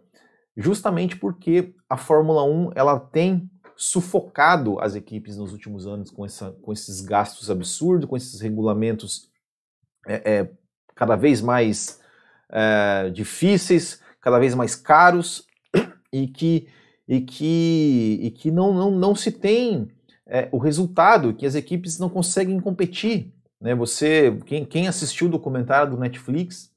justamente 0.56 1.16
porque 1.16 1.74
a 1.90 1.98
Fórmula 1.98 2.44
1 2.44 2.72
ela 2.76 3.00
tem 3.00 3.50
sufocado 3.76 4.78
as 4.82 4.94
equipes 4.94 5.38
nos 5.38 5.54
últimos 5.54 5.88
anos 5.88 6.12
com, 6.12 6.26
essa, 6.26 6.52
com 6.62 6.74
esses 6.74 7.00
gastos 7.00 7.50
absurdos, 7.50 8.10
com 8.10 8.18
esses 8.18 8.42
regulamentos 8.42 9.30
é, 10.06 10.34
é, 10.34 10.52
cada 10.94 11.16
vez 11.16 11.42
mais 11.42 12.02
é, 12.52 13.10
difíceis, 13.10 14.02
cada 14.20 14.38
vez 14.38 14.54
mais 14.54 14.76
caros 14.76 15.48
e 16.12 16.28
que, 16.28 16.68
e 17.10 17.20
que, 17.22 18.20
e 18.22 18.30
que 18.30 18.52
não, 18.52 18.72
não, 18.72 18.92
não 18.92 19.16
se 19.16 19.32
tem 19.32 19.90
é, 20.28 20.48
o 20.52 20.60
resultado, 20.60 21.34
que 21.34 21.44
as 21.44 21.56
equipes 21.56 21.98
não 21.98 22.08
conseguem 22.08 22.60
competir. 22.60 23.34
Né? 23.60 23.74
Você, 23.74 24.40
quem, 24.46 24.64
quem 24.64 24.88
assistiu 24.88 25.26
o 25.26 25.32
documentário 25.32 25.90
do 25.90 26.00
Netflix, 26.00 26.72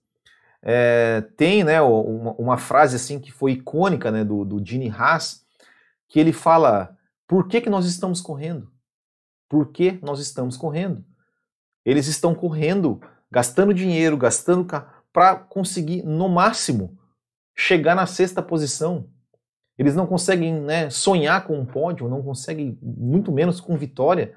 é, 0.62 1.20
tem 1.36 1.62
né, 1.62 1.82
uma, 1.82 2.32
uma, 2.32 2.56
frase 2.56 2.96
assim 2.96 3.20
que 3.20 3.30
foi 3.30 3.52
icônica 3.52 4.10
né, 4.10 4.24
do, 4.24 4.42
do 4.42 4.64
Gene 4.64 4.88
Haas, 4.88 5.44
que 6.08 6.18
ele 6.18 6.32
fala: 6.32 6.96
por 7.28 7.46
que, 7.46 7.60
que 7.60 7.68
nós 7.68 7.84
estamos 7.84 8.22
correndo? 8.22 8.72
Por 9.50 9.70
que 9.70 9.98
nós 10.00 10.18
estamos 10.18 10.56
correndo? 10.56 11.04
Eles 11.84 12.06
estão 12.06 12.34
correndo, 12.34 13.02
gastando 13.30 13.74
dinheiro, 13.74 14.16
gastando 14.16 14.66
para 15.12 15.36
conseguir, 15.36 16.02
no 16.04 16.26
máximo, 16.26 16.98
chegar 17.54 17.94
na 17.94 18.06
sexta 18.06 18.40
posição. 18.40 19.11
Eles 19.82 19.96
não 19.96 20.06
conseguem 20.06 20.60
né, 20.60 20.88
sonhar 20.90 21.44
com 21.44 21.58
um 21.58 21.66
pódio, 21.66 22.08
não 22.08 22.22
conseguem, 22.22 22.78
muito 22.80 23.32
menos 23.32 23.60
com 23.60 23.76
vitória. 23.76 24.32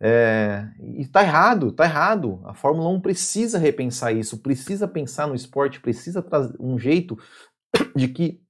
É, 0.00 0.64
e 0.80 1.00
está 1.00 1.24
errado, 1.24 1.70
está 1.70 1.82
errado. 1.82 2.40
A 2.44 2.54
Fórmula 2.54 2.88
1 2.90 3.00
precisa 3.00 3.58
repensar 3.58 4.12
isso, 4.14 4.38
precisa 4.38 4.86
pensar 4.86 5.26
no 5.26 5.34
esporte, 5.34 5.80
precisa 5.80 6.22
trazer 6.22 6.54
um 6.60 6.78
jeito 6.78 7.18
de 7.96 8.06
que 8.06 8.40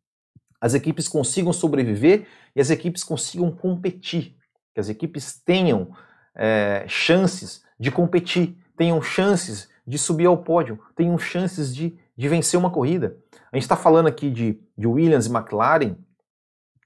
as 0.60 0.74
equipes 0.74 1.08
consigam 1.08 1.54
sobreviver 1.54 2.26
e 2.54 2.60
as 2.60 2.68
equipes 2.68 3.02
consigam 3.02 3.50
competir, 3.50 4.36
que 4.74 4.80
as 4.80 4.90
equipes 4.90 5.40
tenham 5.42 5.90
é, 6.34 6.84
chances 6.86 7.64
de 7.80 7.90
competir, 7.90 8.58
tenham 8.76 9.00
chances 9.00 9.70
de 9.86 9.96
subir 9.96 10.26
ao 10.26 10.36
pódio, 10.36 10.78
tenham 10.94 11.16
chances 11.16 11.74
de, 11.74 11.98
de 12.14 12.28
vencer 12.28 12.60
uma 12.60 12.70
corrida. 12.70 13.16
A 13.50 13.56
gente 13.56 13.62
está 13.62 13.76
falando 13.76 14.06
aqui 14.06 14.28
de, 14.30 14.60
de 14.76 14.86
Williams 14.86 15.24
e 15.24 15.32
McLaren, 15.32 15.96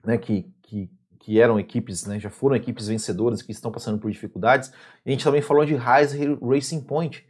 né, 0.04 0.18
que, 0.18 0.50
que, 0.62 0.90
que 1.18 1.40
eram 1.40 1.58
equipes, 1.58 2.06
né, 2.06 2.18
já 2.18 2.30
foram 2.30 2.56
equipes 2.56 2.88
vencedoras 2.88 3.42
que 3.42 3.52
estão 3.52 3.70
passando 3.70 3.98
por 3.98 4.10
dificuldades. 4.10 4.72
A 5.04 5.10
gente 5.10 5.24
também 5.24 5.42
falou 5.42 5.64
de 5.64 5.76
Haas 5.76 6.12
Racing 6.42 6.82
Point. 6.82 7.24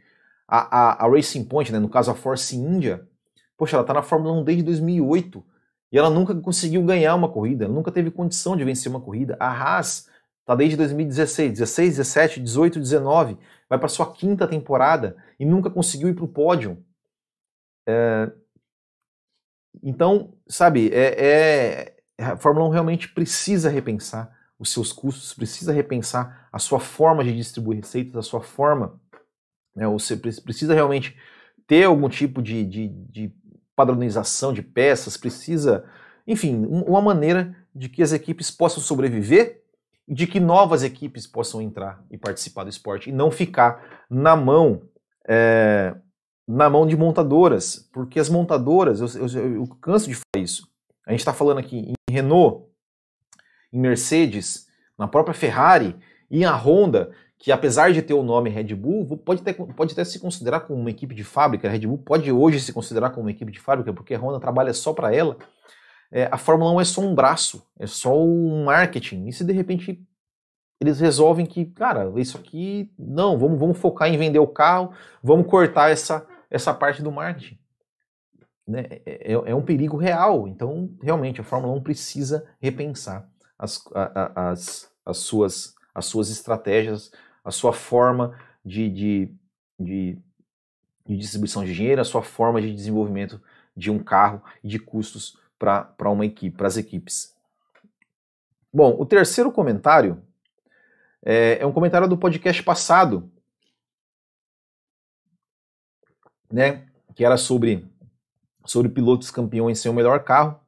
A, 0.47 1.03
a, 1.03 1.05
a 1.05 1.09
Racing 1.09 1.45
Point, 1.45 1.71
né, 1.71 1.79
no 1.79 1.89
caso 1.89 2.11
a 2.11 2.15
Force 2.15 2.55
India, 2.55 3.07
poxa, 3.57 3.75
ela 3.75 3.83
está 3.83 3.93
na 3.93 4.01
Fórmula 4.01 4.33
1 4.41 4.43
desde 4.43 4.63
2008 4.63 5.43
e 5.91 5.97
ela 5.97 6.09
nunca 6.09 6.33
conseguiu 6.35 6.83
ganhar 6.83 7.15
uma 7.15 7.29
corrida, 7.29 7.65
ela 7.65 7.73
nunca 7.73 7.91
teve 7.91 8.09
condição 8.09 8.55
de 8.55 8.63
vencer 8.63 8.89
uma 8.89 9.01
corrida. 9.01 9.35
A 9.39 9.49
Haas 9.49 10.09
está 10.39 10.55
desde 10.55 10.77
2016, 10.77 11.53
16, 11.53 11.89
17, 11.97 12.39
18, 12.39 12.79
19, 12.79 13.37
vai 13.69 13.77
para 13.77 13.87
sua 13.87 14.11
quinta 14.11 14.47
temporada 14.47 15.15
e 15.39 15.45
nunca 15.45 15.69
conseguiu 15.69 16.09
ir 16.09 16.15
para 16.15 16.25
o 16.25 16.27
pódio. 16.27 16.83
É... 17.87 18.31
Então, 19.83 20.33
sabe, 20.47 20.89
é, 20.93 21.15
é, 21.17 21.90
a 22.21 22.37
Fórmula 22.37 22.67
1 22.67 22.69
realmente 22.69 23.09
precisa 23.09 23.69
repensar 23.69 24.31
os 24.59 24.71
seus 24.71 24.93
custos, 24.93 25.33
precisa 25.33 25.73
repensar 25.73 26.47
a 26.51 26.59
sua 26.59 26.79
forma 26.79 27.23
de 27.23 27.35
distribuir 27.35 27.79
receitas, 27.79 28.15
a 28.15 28.21
sua 28.21 28.41
forma. 28.41 28.99
Né, 29.75 29.87
você 29.87 30.15
precisa 30.15 30.73
realmente 30.73 31.17
ter 31.65 31.85
algum 31.85 32.07
tipo 32.07 32.41
de, 32.41 32.63
de, 32.63 32.87
de 32.87 33.33
padronização 33.75 34.53
de 34.53 34.61
peças, 34.61 35.17
precisa, 35.17 35.85
enfim, 36.27 36.65
uma 36.65 37.01
maneira 37.01 37.55
de 37.73 37.89
que 37.89 38.03
as 38.03 38.11
equipes 38.11 38.51
possam 38.51 38.83
sobreviver 38.83 39.63
e 40.07 40.13
de 40.13 40.27
que 40.27 40.39
novas 40.39 40.83
equipes 40.83 41.25
possam 41.25 41.61
entrar 41.61 42.03
e 42.11 42.17
participar 42.17 42.63
do 42.63 42.69
esporte 42.69 43.09
e 43.09 43.13
não 43.13 43.31
ficar 43.31 44.05
na 44.09 44.35
mão 44.35 44.83
é, 45.27 45.95
na 46.47 46.69
mão 46.69 46.85
de 46.85 46.97
montadoras, 46.97 47.89
porque 47.93 48.19
as 48.19 48.29
montadoras, 48.29 48.99
eu, 49.15 49.27
eu, 49.27 49.55
eu 49.55 49.67
canso 49.81 50.09
de 50.09 50.15
falar 50.15 50.43
isso. 50.43 50.70
A 51.05 51.11
gente 51.11 51.19
está 51.19 51.33
falando 51.33 51.59
aqui 51.59 51.93
em 52.09 52.13
Renault, 52.13 52.65
em 53.71 53.79
Mercedes, 53.79 54.67
na 54.97 55.07
própria 55.07 55.33
Ferrari 55.33 55.95
e 56.29 56.45
a 56.45 56.55
Honda, 56.55 57.11
que 57.37 57.51
apesar 57.51 57.91
de 57.91 58.01
ter 58.01 58.13
o 58.13 58.21
nome 58.21 58.49
Red 58.49 58.75
Bull, 58.75 59.17
pode 59.17 59.41
até, 59.41 59.53
pode 59.53 59.93
até 59.93 60.03
se 60.05 60.19
considerar 60.19 60.61
como 60.61 60.79
uma 60.79 60.91
equipe 60.91 61.15
de 61.15 61.23
fábrica. 61.23 61.67
A 61.67 61.71
Red 61.71 61.87
Bull 61.87 61.97
pode 61.97 62.31
hoje 62.31 62.59
se 62.59 62.71
considerar 62.71 63.09
como 63.09 63.25
uma 63.25 63.31
equipe 63.31 63.51
de 63.51 63.59
fábrica, 63.59 63.91
porque 63.91 64.13
a 64.13 64.19
Honda 64.19 64.39
trabalha 64.39 64.73
só 64.73 64.93
para 64.93 65.13
ela. 65.13 65.37
É, 66.11 66.29
a 66.31 66.37
Fórmula 66.37 66.71
1 66.73 66.81
é 66.81 66.85
só 66.85 67.01
um 67.01 67.15
braço, 67.15 67.65
é 67.79 67.87
só 67.87 68.15
um 68.15 68.65
marketing. 68.65 69.27
E 69.27 69.33
se 69.33 69.43
de 69.43 69.53
repente 69.53 70.05
eles 70.79 70.99
resolvem 70.99 71.45
que, 71.45 71.65
cara, 71.65 72.11
isso 72.17 72.37
aqui, 72.37 72.91
não, 72.97 73.37
vamos, 73.37 73.59
vamos 73.59 73.77
focar 73.77 74.09
em 74.09 74.17
vender 74.17 74.39
o 74.39 74.47
carro, 74.47 74.91
vamos 75.23 75.47
cortar 75.47 75.91
essa, 75.91 76.27
essa 76.49 76.73
parte 76.73 77.03
do 77.03 77.11
marketing. 77.11 77.60
Né? 78.67 78.85
É, 79.05 79.31
é, 79.31 79.33
é 79.33 79.55
um 79.55 79.63
perigo 79.63 79.97
real. 79.97 80.47
Então, 80.47 80.89
realmente, 81.01 81.41
a 81.41 81.43
Fórmula 81.43 81.73
1 81.73 81.81
precisa 81.81 82.47
repensar 82.59 83.29
as, 83.57 83.83
a, 83.93 84.49
as, 84.51 84.91
as, 85.05 85.17
suas, 85.17 85.75
as 85.93 86.05
suas 86.05 86.29
estratégias 86.29 87.11
a 87.43 87.51
sua 87.51 87.73
forma 87.73 88.39
de, 88.63 88.89
de, 88.89 89.35
de, 89.79 90.19
de 91.05 91.17
distribuição 91.17 91.65
de 91.65 91.73
dinheiro, 91.73 92.01
a 92.01 92.05
sua 92.05 92.21
forma 92.21 92.61
de 92.61 92.73
desenvolvimento 92.73 93.41
de 93.75 93.89
um 93.89 93.99
carro 93.99 94.43
e 94.63 94.67
de 94.67 94.79
custos 94.79 95.37
para 95.57 96.09
uma 96.09 96.25
equipe, 96.25 96.55
para 96.55 96.67
as 96.67 96.77
equipes. 96.77 97.35
Bom, 98.73 98.95
o 98.99 99.05
terceiro 99.05 99.51
comentário 99.51 100.21
é, 101.23 101.59
é, 101.59 101.65
um 101.65 101.71
comentário 101.71 102.07
do 102.07 102.17
podcast 102.17 102.61
passado, 102.63 103.31
né, 106.51 106.87
que 107.15 107.23
era 107.23 107.37
sobre, 107.37 107.87
sobre 108.65 108.89
pilotos 108.89 109.31
campeões 109.31 109.79
sem 109.79 109.91
o 109.91 109.93
melhor 109.93 110.23
carro, 110.23 110.59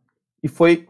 e 0.41 0.47
foi 0.47 0.87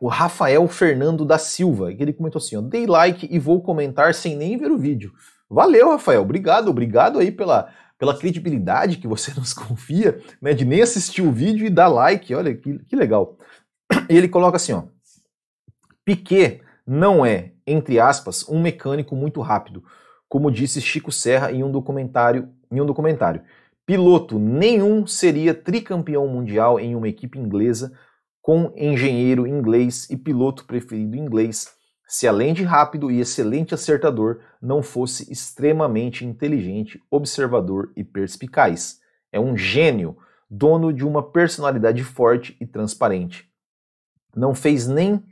o 0.00 0.08
Rafael 0.08 0.66
Fernando 0.68 1.24
da 1.24 1.38
Silva, 1.38 1.92
que 1.92 2.02
ele 2.02 2.12
comentou 2.12 2.38
assim: 2.38 2.56
ó, 2.56 2.60
dei 2.60 2.86
like 2.86 3.28
e 3.30 3.38
vou 3.38 3.60
comentar 3.62 4.14
sem 4.14 4.36
nem 4.36 4.56
ver 4.56 4.70
o 4.70 4.78
vídeo. 4.78 5.12
Valeu, 5.48 5.90
Rafael, 5.90 6.22
obrigado, 6.22 6.68
obrigado 6.68 7.18
aí 7.18 7.32
pela, 7.32 7.72
pela 7.98 8.16
credibilidade 8.16 8.98
que 8.98 9.08
você 9.08 9.32
nos 9.38 9.52
confia, 9.52 10.20
né, 10.40 10.52
de 10.52 10.64
nem 10.64 10.82
assistir 10.82 11.22
o 11.22 11.32
vídeo 11.32 11.66
e 11.66 11.70
dar 11.70 11.88
like, 11.88 12.34
olha 12.34 12.54
que, 12.54 12.78
que 12.80 12.96
legal. 12.96 13.36
E 14.08 14.16
ele 14.16 14.28
coloca 14.28 14.56
assim, 14.56 14.72
ó, 14.72 14.84
Piquet 16.04 16.60
não 16.86 17.24
é, 17.24 17.52
entre 17.66 17.98
aspas, 17.98 18.48
um 18.48 18.60
mecânico 18.60 19.14
muito 19.16 19.40
rápido, 19.40 19.84
como 20.28 20.50
disse 20.50 20.80
Chico 20.80 21.10
Serra 21.10 21.50
em 21.50 21.62
um 21.62 21.70
documentário, 21.70 22.50
em 22.70 22.80
um 22.80 22.86
documentário. 22.86 23.42
Piloto 23.88 24.38
nenhum 24.38 25.06
seria 25.06 25.54
tricampeão 25.54 26.28
mundial 26.28 26.78
em 26.78 26.94
uma 26.94 27.08
equipe 27.08 27.38
inglesa 27.38 27.90
com 28.42 28.70
engenheiro 28.76 29.46
inglês 29.46 30.06
e 30.10 30.16
piloto 30.16 30.66
preferido 30.66 31.16
inglês, 31.16 31.72
se 32.06 32.28
além 32.28 32.52
de 32.52 32.62
rápido 32.64 33.10
e 33.10 33.18
excelente 33.18 33.72
acertador, 33.72 34.40
não 34.60 34.82
fosse 34.82 35.32
extremamente 35.32 36.22
inteligente, 36.22 37.02
observador 37.10 37.90
e 37.96 38.04
perspicaz. 38.04 38.98
É 39.32 39.40
um 39.40 39.56
gênio, 39.56 40.18
dono 40.50 40.92
de 40.92 41.06
uma 41.06 41.22
personalidade 41.22 42.04
forte 42.04 42.58
e 42.60 42.66
transparente. 42.66 43.48
Não 44.36 44.54
fez 44.54 44.86
nem 44.86 45.24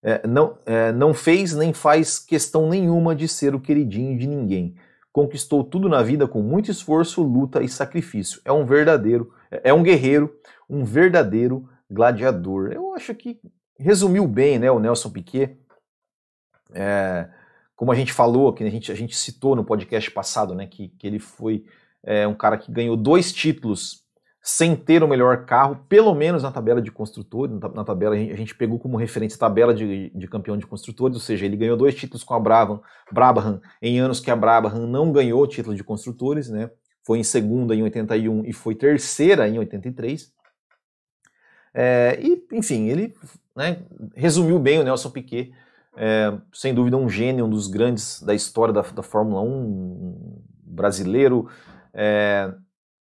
é, 0.00 0.24
não, 0.24 0.56
é, 0.64 0.92
não 0.92 1.12
fez 1.12 1.56
nem 1.56 1.72
faz 1.72 2.20
questão 2.20 2.68
nenhuma 2.68 3.16
de 3.16 3.26
ser 3.26 3.52
o 3.52 3.60
queridinho 3.60 4.16
de 4.16 4.28
ninguém. 4.28 4.76
Conquistou 5.16 5.64
tudo 5.64 5.88
na 5.88 6.02
vida 6.02 6.28
com 6.28 6.42
muito 6.42 6.70
esforço, 6.70 7.22
luta 7.22 7.62
e 7.62 7.68
sacrifício. 7.70 8.38
É 8.44 8.52
um 8.52 8.66
verdadeiro, 8.66 9.32
é 9.50 9.72
um 9.72 9.82
guerreiro, 9.82 10.38
um 10.68 10.84
verdadeiro 10.84 11.66
gladiador. 11.90 12.70
Eu 12.70 12.92
acho 12.94 13.14
que 13.14 13.40
resumiu 13.78 14.28
bem 14.28 14.58
né, 14.58 14.70
o 14.70 14.78
Nelson 14.78 15.08
Piquet. 15.08 15.56
É, 16.74 17.30
como 17.74 17.90
a 17.90 17.94
gente 17.94 18.12
falou, 18.12 18.52
que 18.52 18.62
a 18.62 18.68
gente, 18.68 18.92
a 18.92 18.94
gente 18.94 19.16
citou 19.16 19.56
no 19.56 19.64
podcast 19.64 20.10
passado, 20.10 20.54
né, 20.54 20.66
que, 20.66 20.88
que 20.88 21.06
ele 21.06 21.18
foi 21.18 21.64
é, 22.04 22.28
um 22.28 22.34
cara 22.34 22.58
que 22.58 22.70
ganhou 22.70 22.94
dois 22.94 23.32
títulos 23.32 24.05
sem 24.48 24.76
ter 24.76 25.02
o 25.02 25.08
melhor 25.08 25.44
carro, 25.44 25.84
pelo 25.88 26.14
menos 26.14 26.44
na 26.44 26.52
tabela 26.52 26.80
de 26.80 26.92
construtores. 26.92 27.58
Na 27.74 27.82
tabela 27.82 28.14
a 28.14 28.36
gente 28.36 28.54
pegou 28.54 28.78
como 28.78 28.96
referência 28.96 29.34
a 29.34 29.40
tabela 29.40 29.74
de, 29.74 30.08
de, 30.10 30.28
campeão 30.28 30.56
de 30.56 30.64
construtores, 30.64 31.16
ou 31.16 31.20
seja, 31.20 31.44
ele 31.44 31.56
ganhou 31.56 31.76
dois 31.76 31.96
títulos 31.96 32.22
com 32.22 32.32
a 32.32 32.38
Brabham, 32.38 32.80
Brabham 33.10 33.60
em 33.82 33.98
anos 33.98 34.20
que 34.20 34.30
a 34.30 34.36
Brabham 34.36 34.86
não 34.86 35.10
ganhou 35.10 35.42
o 35.42 35.46
título 35.48 35.74
de 35.74 35.82
construtores, 35.82 36.48
né? 36.48 36.70
Foi 37.04 37.18
em 37.18 37.24
segunda 37.24 37.74
em 37.74 37.82
81 37.82 38.44
e 38.44 38.52
foi 38.52 38.76
terceira 38.76 39.48
em 39.48 39.58
83. 39.58 40.32
É, 41.74 42.16
e, 42.22 42.46
enfim, 42.52 42.86
ele 42.86 43.14
né, 43.54 43.82
resumiu 44.14 44.60
bem 44.60 44.78
o 44.78 44.84
Nelson 44.84 45.10
Piquet, 45.10 45.52
é, 45.96 46.32
sem 46.52 46.72
dúvida 46.72 46.96
um 46.96 47.08
gênio, 47.08 47.46
um 47.46 47.50
dos 47.50 47.66
grandes 47.66 48.22
da 48.22 48.32
história 48.32 48.72
da, 48.72 48.82
da 48.82 49.02
Fórmula 49.02 49.42
1, 49.42 49.46
um 49.48 50.40
brasileiro. 50.62 51.48
É, 51.92 52.54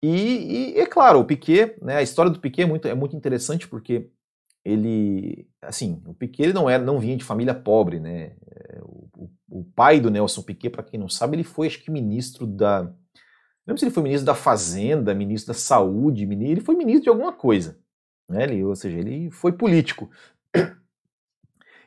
e, 0.02 0.74
e, 0.74 0.78
é 0.78 0.86
claro, 0.86 1.20
o 1.20 1.24
Piquet, 1.24 1.76
né, 1.82 1.96
a 1.96 2.02
história 2.02 2.30
do 2.30 2.40
Piquet 2.40 2.62
é 2.62 2.66
muito, 2.66 2.88
é 2.88 2.94
muito 2.94 3.16
interessante 3.16 3.66
porque 3.66 4.10
ele, 4.64 5.48
assim, 5.62 6.02
o 6.06 6.14
Piquet 6.14 6.52
não 6.52 6.68
era, 6.68 6.82
não 6.82 6.98
vinha 6.98 7.16
de 7.16 7.24
família 7.24 7.54
pobre, 7.54 7.98
né? 7.98 8.36
É, 8.50 8.80
o, 8.82 9.08
o, 9.16 9.30
o 9.60 9.64
pai 9.64 10.00
do 10.00 10.10
Nelson 10.10 10.42
Piquet, 10.42 10.70
para 10.70 10.82
quem 10.82 11.00
não 11.00 11.08
sabe, 11.08 11.36
ele 11.36 11.44
foi, 11.44 11.66
acho 11.66 11.82
que 11.82 11.90
ministro 11.90 12.46
da, 12.46 12.92
não 13.68 13.74
lembro 13.74 13.80
se 13.80 13.84
ele 13.84 13.94
foi 13.94 14.02
ministro 14.02 14.24
da 14.24 14.34
Fazenda, 14.34 15.14
ministro 15.14 15.52
da 15.52 15.58
Saúde, 15.58 16.24
ele 16.24 16.62
foi 16.62 16.74
ministro 16.74 17.02
de 17.02 17.08
alguma 17.10 17.34
coisa, 17.34 17.78
né? 18.26 18.44
Ele, 18.44 18.64
ou 18.64 18.74
seja, 18.74 18.98
ele 18.98 19.30
foi 19.30 19.52
político. 19.52 20.10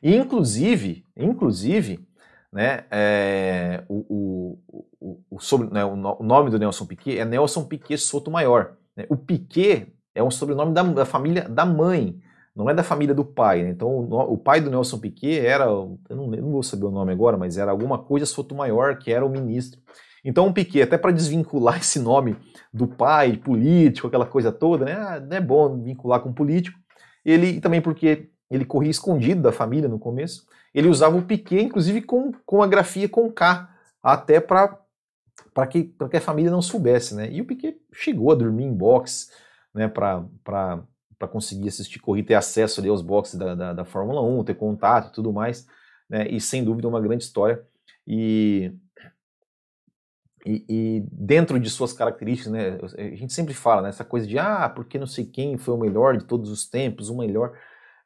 E 0.04 0.16
inclusive, 0.16 1.04
inclusive, 1.18 2.08
né, 2.52 2.84
é, 2.92 3.84
o, 3.88 4.58
o, 5.00 5.24
o, 5.30 5.40
sobre, 5.40 5.70
né, 5.72 5.86
o, 5.86 5.96
nome 5.96 6.50
do 6.50 6.60
Nelson 6.60 6.86
Piquet 6.86 7.18
é 7.18 7.26
Nelson 7.26 7.64
Piquet 7.64 7.98
Sotomayor. 7.98 8.74
Né? 8.96 9.06
O 9.10 9.16
Piquet 9.16 9.94
é 10.14 10.22
um 10.22 10.30
sobrenome 10.30 10.74
da, 10.74 10.84
da, 10.84 11.06
família 11.06 11.48
da 11.48 11.66
mãe, 11.66 12.20
não 12.54 12.70
é 12.70 12.74
da 12.74 12.84
família 12.84 13.16
do 13.16 13.24
pai. 13.24 13.64
Né? 13.64 13.70
Então, 13.70 13.90
o, 13.90 14.38
pai 14.38 14.60
do 14.60 14.70
Nelson 14.70 15.00
Piquet 15.00 15.40
era, 15.40 15.66
eu 15.66 15.98
não, 16.10 16.34
eu 16.34 16.42
não, 16.42 16.52
vou 16.52 16.64
saber 16.64 16.86
o 16.86 16.92
nome 16.92 17.14
agora, 17.14 17.38
mas 17.38 17.58
era 17.58 17.72
alguma 17.72 17.98
coisa 17.98 18.26
Sotomayor, 18.26 18.98
que 18.98 19.14
era 19.14 19.26
o 19.26 19.30
ministro. 19.30 19.80
Então, 20.24 20.48
o 20.48 20.54
Piquet, 20.54 20.82
até 20.82 20.98
para 20.98 21.12
desvincular 21.12 21.80
esse 21.80 22.00
nome 22.00 22.36
do 22.74 22.86
pai, 22.86 23.38
político, 23.38 24.08
aquela 24.08 24.26
coisa 24.26 24.52
toda, 24.52 24.86
né? 24.86 24.94
Ah, 24.94 25.26
é 25.32 25.40
bom 25.40 25.82
vincular 25.82 26.20
com 26.20 26.34
político. 26.34 26.78
Ele 27.24 27.62
também 27.62 27.82
porque 27.82 28.30
ele 28.50 28.66
corria 28.66 28.92
escondido 28.92 29.42
da 29.42 29.52
família 29.54 29.88
no 29.88 29.98
começo 29.98 30.46
ele 30.74 30.88
usava 30.88 31.18
o 31.18 31.22
Piquet, 31.22 31.64
inclusive 31.64 32.02
com, 32.02 32.32
com 32.46 32.62
a 32.62 32.68
grafia 32.68 33.10
com 33.10 33.32
K, 33.32 33.70
até 34.02 34.40
para 34.40 34.78
que, 35.70 35.94
que 36.10 36.18
a 36.18 36.22
família 36.22 36.52
não 36.52 36.62
soubesse, 36.62 37.14
né? 37.14 37.30
E 37.32 37.42
o 37.42 37.46
Piquet 37.46 37.78
chegou 37.94 38.32
a 38.32 38.36
dormir 38.36 38.64
em 38.64 38.74
box, 38.74 39.30
né, 39.74 39.88
para 39.88 41.28
conseguir 41.30 41.68
assistir 41.68 42.00
corrida, 42.00 42.30
ter 42.30 42.36
acesso 42.36 42.80
ali 42.80 42.90
aos 42.90 43.02
boxes 43.02 43.36
da, 43.36 43.54
da, 43.56 43.74
da, 43.74 43.86
Fórmula 43.86 44.22
1, 44.22 44.44
ter 44.46 44.56
contato 44.56 45.10
e 45.10 45.14
tudo 45.14 45.32
mais, 45.34 45.68
né? 46.10 46.28
E 46.30 46.40
sem 46.40 46.64
dúvida 46.64 46.88
uma 46.88 47.02
grande 47.02 47.24
história. 47.24 47.62
E, 48.08 48.74
e, 50.46 50.66
e, 50.68 51.06
dentro 51.12 51.60
de 51.60 51.70
suas 51.70 51.94
características, 51.94 52.52
né, 52.52 52.80
a 52.98 53.16
gente 53.16 53.34
sempre 53.34 53.54
fala, 53.54 53.84
né, 53.84 53.90
essa 53.90 54.04
coisa 54.04 54.26
de, 54.26 54.40
ah, 54.40 54.70
porque 54.70 54.98
não 54.98 55.06
sei 55.06 55.26
quem 55.26 55.58
foi 55.58 55.74
o 55.76 55.80
melhor 55.80 56.18
de 56.18 56.26
todos 56.26 56.50
os 56.50 56.68
tempos, 56.68 57.10
o 57.10 57.18
melhor 57.18 57.54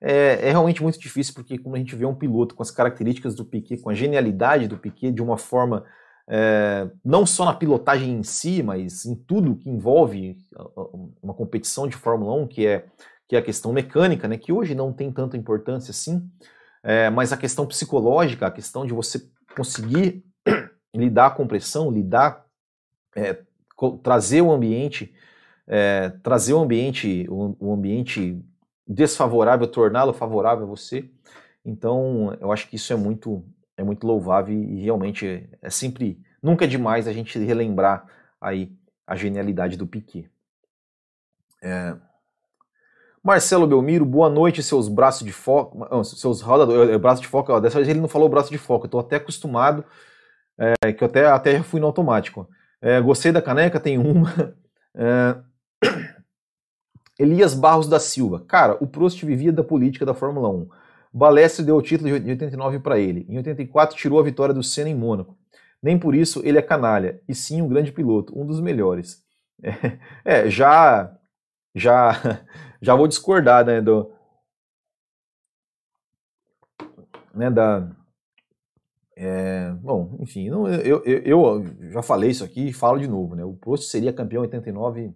é, 0.02 0.48
é, 0.48 0.52
realmente 0.52 0.84
muito 0.84 1.00
difícil, 1.00 1.34
porque 1.34 1.58
como 1.58 1.76
a 1.76 1.80
gente 1.80 1.96
vê 1.96 2.06
um 2.06 2.16
piloto 2.16 2.56
com 2.56 2.62
as 2.62 2.72
características 2.72 3.36
do 3.36 3.46
Piquet, 3.46 3.82
com 3.82 3.90
a 3.90 3.94
genialidade 3.94 4.68
do 4.68 4.78
Piquet, 4.78 5.12
de 5.12 5.22
uma 5.22 5.38
forma 5.38 5.86
é, 6.28 6.90
não 7.04 7.26
só 7.26 7.46
na 7.46 7.54
pilotagem 7.54 8.12
em 8.12 8.24
si, 8.24 8.64
mas 8.64 9.06
em 9.06 9.16
tudo 9.16 9.56
que 9.56 9.70
envolve 9.70 10.38
uma 11.22 11.34
competição 11.34 11.88
de 11.88 11.96
Fórmula 11.96 12.34
1, 12.44 12.48
que 12.48 12.66
é, 12.66 12.86
que 13.28 13.36
é 13.36 13.40
a 13.40 13.44
questão 13.44 13.72
mecânica, 13.74 14.28
né, 14.28 14.38
que 14.38 14.52
hoje 14.52 14.76
não 14.76 14.94
tem 14.94 15.12
tanta 15.12 15.38
importância 15.38 15.92
assim, 15.92 16.30
é, 16.84 17.10
mas 17.10 17.34
a 17.34 17.38
questão 17.38 17.66
psicológica, 17.66 18.48
a 18.48 18.52
questão 18.52 18.86
de 18.86 18.94
você 18.94 19.20
conseguir 19.56 20.24
lidar 20.96 21.36
com 21.36 21.48
pressão, 21.48 21.90
lidar, 21.92 22.46
é, 23.16 23.40
trazer 24.04 24.42
o 24.42 24.52
ambiente, 24.52 25.14
é, 25.68 26.10
trazer 26.22 26.54
o 26.54 26.60
ambiente, 26.60 27.26
o, 27.30 27.56
o 27.60 27.74
ambiente 27.74 28.40
desfavorável, 28.88 29.68
torná-lo 29.68 30.14
favorável 30.14 30.66
a 30.66 30.70
você. 30.70 31.10
Então, 31.64 32.36
eu 32.40 32.52
acho 32.52 32.70
que 32.70 32.76
isso 32.76 32.94
é 32.94 32.96
muito 32.96 33.44
é 33.78 33.84
muito 33.84 34.08
louvável 34.08 34.54
e 34.54 34.82
realmente 34.82 35.50
é 35.62 35.70
sempre 35.70 36.22
nunca 36.42 36.64
é 36.66 36.68
demais 36.68 37.08
a 37.08 37.14
gente 37.14 37.38
relembrar 37.40 38.06
aí 38.40 38.72
a 39.06 39.16
genialidade 39.16 39.76
do 39.76 39.86
Piquet. 39.86 40.30
É... 41.62 41.96
Marcelo 43.24 43.68
Belmiro, 43.68 44.06
boa 44.06 44.30
noite, 44.30 44.62
seus 44.62 44.88
braços 44.88 45.26
de 45.26 45.34
foco, 45.34 46.04
seus 46.04 46.42
rodadores, 46.42 46.94
é, 46.94 46.98
braço 46.98 47.22
de 47.24 47.28
foco, 47.28 47.60
dessa 47.60 47.78
vez 47.78 47.90
ele 47.90 48.00
não 48.00 48.08
falou 48.08 48.30
braço 48.30 48.52
de 48.52 48.58
foco, 48.58 48.86
eu 48.86 48.90
tô 48.90 49.00
até 49.00 49.16
acostumado, 49.16 49.84
é, 50.58 50.94
que 50.94 51.04
eu 51.04 51.08
até, 51.08 51.26
até 51.26 51.64
fui 51.64 51.80
no 51.80 51.88
automático. 51.88 52.48
É, 52.80 53.02
gostei 53.02 53.32
da 53.32 53.42
caneca, 53.42 53.80
tem 53.80 53.98
uma. 53.98 54.32
É... 54.98 55.36
Elias 57.18 57.54
Barros 57.54 57.88
da 57.88 58.00
Silva. 58.00 58.44
Cara, 58.48 58.78
o 58.82 58.88
Prost 58.88 59.24
vivia 59.24 59.52
da 59.52 59.64
política 59.64 60.06
da 60.06 60.14
Fórmula 60.14 60.50
1. 60.50 60.68
Balestre 61.14 61.64
deu 61.64 61.78
o 61.78 61.82
título 61.82 62.20
de 62.20 62.30
89 62.32 62.80
para 62.80 63.00
ele. 63.00 63.26
Em 63.30 63.38
84 63.38 63.96
tirou 63.98 64.20
a 64.20 64.24
vitória 64.24 64.54
do 64.54 64.62
Senna 64.62 64.90
em 64.90 64.96
Mônaco. 64.96 65.38
Nem 65.82 65.98
por 65.98 66.16
isso 66.16 66.42
ele 66.44 66.58
é 66.58 66.62
canalha, 66.62 67.22
e 67.28 67.36
sim 67.36 67.62
um 67.62 67.68
grande 67.68 67.92
piloto, 67.92 68.38
um 68.38 68.46
dos 68.46 68.60
melhores. 68.60 69.24
É, 70.26 70.48
é 70.48 70.50
já 70.50 71.18
já 71.74 72.12
já 72.82 72.96
vou 72.96 73.08
discordar, 73.08 73.66
né, 73.66 73.82
do 73.82 74.12
né, 77.34 77.50
da 77.50 77.90
é, 79.16 79.72
bom, 79.82 80.18
enfim, 80.20 80.50
não, 80.50 80.68
eu, 80.68 81.02
eu, 81.06 81.20
eu, 81.24 81.92
já 81.92 82.02
falei 82.02 82.32
isso 82.32 82.44
aqui 82.44 82.68
e 82.68 82.74
falo 82.74 83.00
de 83.00 83.08
novo, 83.08 83.34
né? 83.34 83.46
O 83.46 83.54
Prost 83.54 83.90
seria 83.90 84.12
campeão 84.12 84.44
em 84.44 84.48
89 84.48 85.14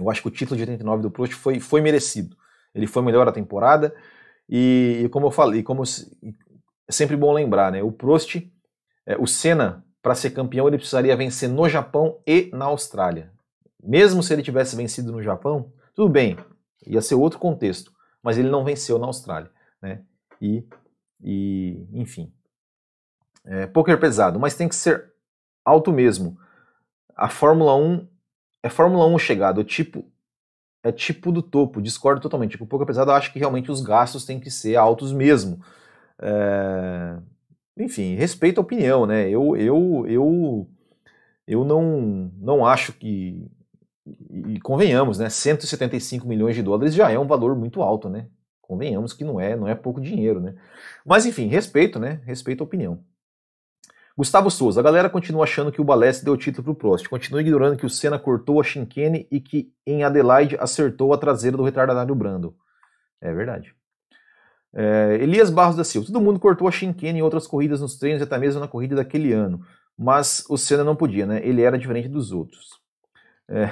eu 0.00 0.10
acho 0.10 0.22
que 0.22 0.28
o 0.28 0.30
título 0.30 0.56
de 0.56 0.62
89 0.62 1.02
do 1.02 1.10
Prost 1.10 1.34
foi, 1.34 1.60
foi 1.60 1.80
merecido. 1.80 2.36
Ele 2.74 2.86
foi 2.86 3.02
melhor 3.02 3.28
a 3.28 3.32
temporada 3.32 3.94
e, 4.48 5.02
e 5.04 5.08
como 5.08 5.26
eu 5.26 5.30
falei, 5.30 5.62
como 5.62 5.82
é 5.82 6.92
sempre 6.92 7.16
bom 7.16 7.32
lembrar, 7.32 7.70
né? 7.70 7.82
O 7.82 7.92
Prost, 7.92 8.36
é, 9.06 9.16
o 9.16 9.26
Senna, 9.26 9.84
para 10.02 10.14
ser 10.14 10.30
campeão, 10.30 10.66
ele 10.66 10.78
precisaria 10.78 11.16
vencer 11.16 11.48
no 11.48 11.68
Japão 11.68 12.18
e 12.26 12.50
na 12.52 12.64
Austrália. 12.64 13.32
Mesmo 13.82 14.22
se 14.22 14.32
ele 14.32 14.42
tivesse 14.42 14.74
vencido 14.74 15.12
no 15.12 15.22
Japão, 15.22 15.72
tudo 15.94 16.08
bem, 16.08 16.36
ia 16.86 17.00
ser 17.00 17.14
outro 17.14 17.38
contexto, 17.38 17.92
mas 18.22 18.38
ele 18.38 18.50
não 18.50 18.64
venceu 18.64 18.98
na 18.98 19.06
Austrália, 19.06 19.50
né? 19.80 20.02
E, 20.40 20.64
e 21.22 21.86
enfim, 21.92 22.32
é, 23.44 23.66
poker 23.66 23.98
pesado, 24.00 24.40
mas 24.40 24.56
tem 24.56 24.68
que 24.68 24.74
ser 24.74 25.12
alto 25.64 25.92
mesmo. 25.92 26.38
A 27.16 27.28
Fórmula 27.28 27.76
1 27.76 28.08
é 28.62 28.68
Fórmula 28.68 29.06
1 29.06 29.18
chegado, 29.18 29.64
tipo 29.64 30.04
é 30.82 30.90
tipo 30.90 31.30
do 31.30 31.42
topo, 31.42 31.82
discordo 31.82 32.20
totalmente. 32.20 32.52
Tipo, 32.52 32.66
pouco 32.66 32.84
apesar, 32.84 33.06
eu 33.06 33.12
acho 33.12 33.32
que 33.32 33.38
realmente 33.38 33.70
os 33.70 33.80
gastos 33.80 34.24
têm 34.24 34.40
que 34.40 34.50
ser 34.50 34.76
altos 34.76 35.12
mesmo. 35.12 35.60
É... 36.20 37.18
Enfim, 37.78 38.14
respeito 38.14 38.58
a 38.58 38.62
opinião, 38.62 39.06
né? 39.06 39.28
Eu, 39.28 39.56
eu, 39.56 40.06
eu, 40.08 40.68
eu 41.46 41.64
não, 41.64 42.32
não 42.38 42.66
acho 42.66 42.92
que. 42.92 43.46
E 44.30 44.60
convenhamos, 44.60 45.18
né? 45.18 45.28
175 45.28 46.26
milhões 46.26 46.54
de 46.56 46.62
dólares 46.62 46.94
já 46.94 47.10
é 47.10 47.18
um 47.18 47.26
valor 47.26 47.54
muito 47.56 47.82
alto, 47.82 48.08
né? 48.08 48.28
Convenhamos 48.60 49.12
que 49.12 49.24
não 49.24 49.40
é, 49.40 49.56
não 49.56 49.68
é 49.68 49.74
pouco 49.74 50.00
dinheiro, 50.00 50.40
né? 50.40 50.54
Mas 51.04 51.26
enfim, 51.26 51.46
respeito, 51.46 51.98
né? 51.98 52.20
Respeito 52.24 52.62
a 52.62 52.66
opinião. 52.66 53.04
Gustavo 54.20 54.50
Souza, 54.50 54.80
a 54.80 54.82
galera 54.82 55.08
continua 55.08 55.44
achando 55.44 55.72
que 55.72 55.80
o 55.80 55.84
Balestre 55.84 56.26
deu 56.26 56.36
título 56.36 56.62
pro 56.62 56.74
Prost. 56.74 57.08
Continua 57.08 57.40
ignorando 57.40 57.78
que 57.78 57.86
o 57.86 57.88
Senna 57.88 58.18
cortou 58.18 58.60
a 58.60 58.62
Shinkane 58.62 59.26
e 59.30 59.40
que 59.40 59.72
em 59.86 60.04
Adelaide 60.04 60.58
acertou 60.60 61.14
a 61.14 61.16
traseira 61.16 61.56
do 61.56 61.62
retardatário 61.62 62.14
Brando. 62.14 62.54
É 63.18 63.32
verdade. 63.32 63.74
É, 64.74 65.16
Elias 65.22 65.48
Barros 65.48 65.74
da 65.74 65.84
Silva. 65.84 66.06
Todo 66.06 66.20
mundo 66.20 66.38
cortou 66.38 66.68
a 66.68 66.70
Shinkane 66.70 67.20
em 67.20 67.22
outras 67.22 67.46
corridas 67.46 67.80
nos 67.80 67.96
treinos 67.96 68.20
até 68.20 68.36
mesmo 68.36 68.60
na 68.60 68.68
corrida 68.68 68.94
daquele 68.94 69.32
ano. 69.32 69.62
Mas 69.96 70.44
o 70.50 70.58
Senna 70.58 70.84
não 70.84 70.94
podia, 70.94 71.24
né? 71.24 71.40
Ele 71.42 71.62
era 71.62 71.78
diferente 71.78 72.06
dos 72.06 72.30
outros. 72.30 72.78
É, 73.48 73.70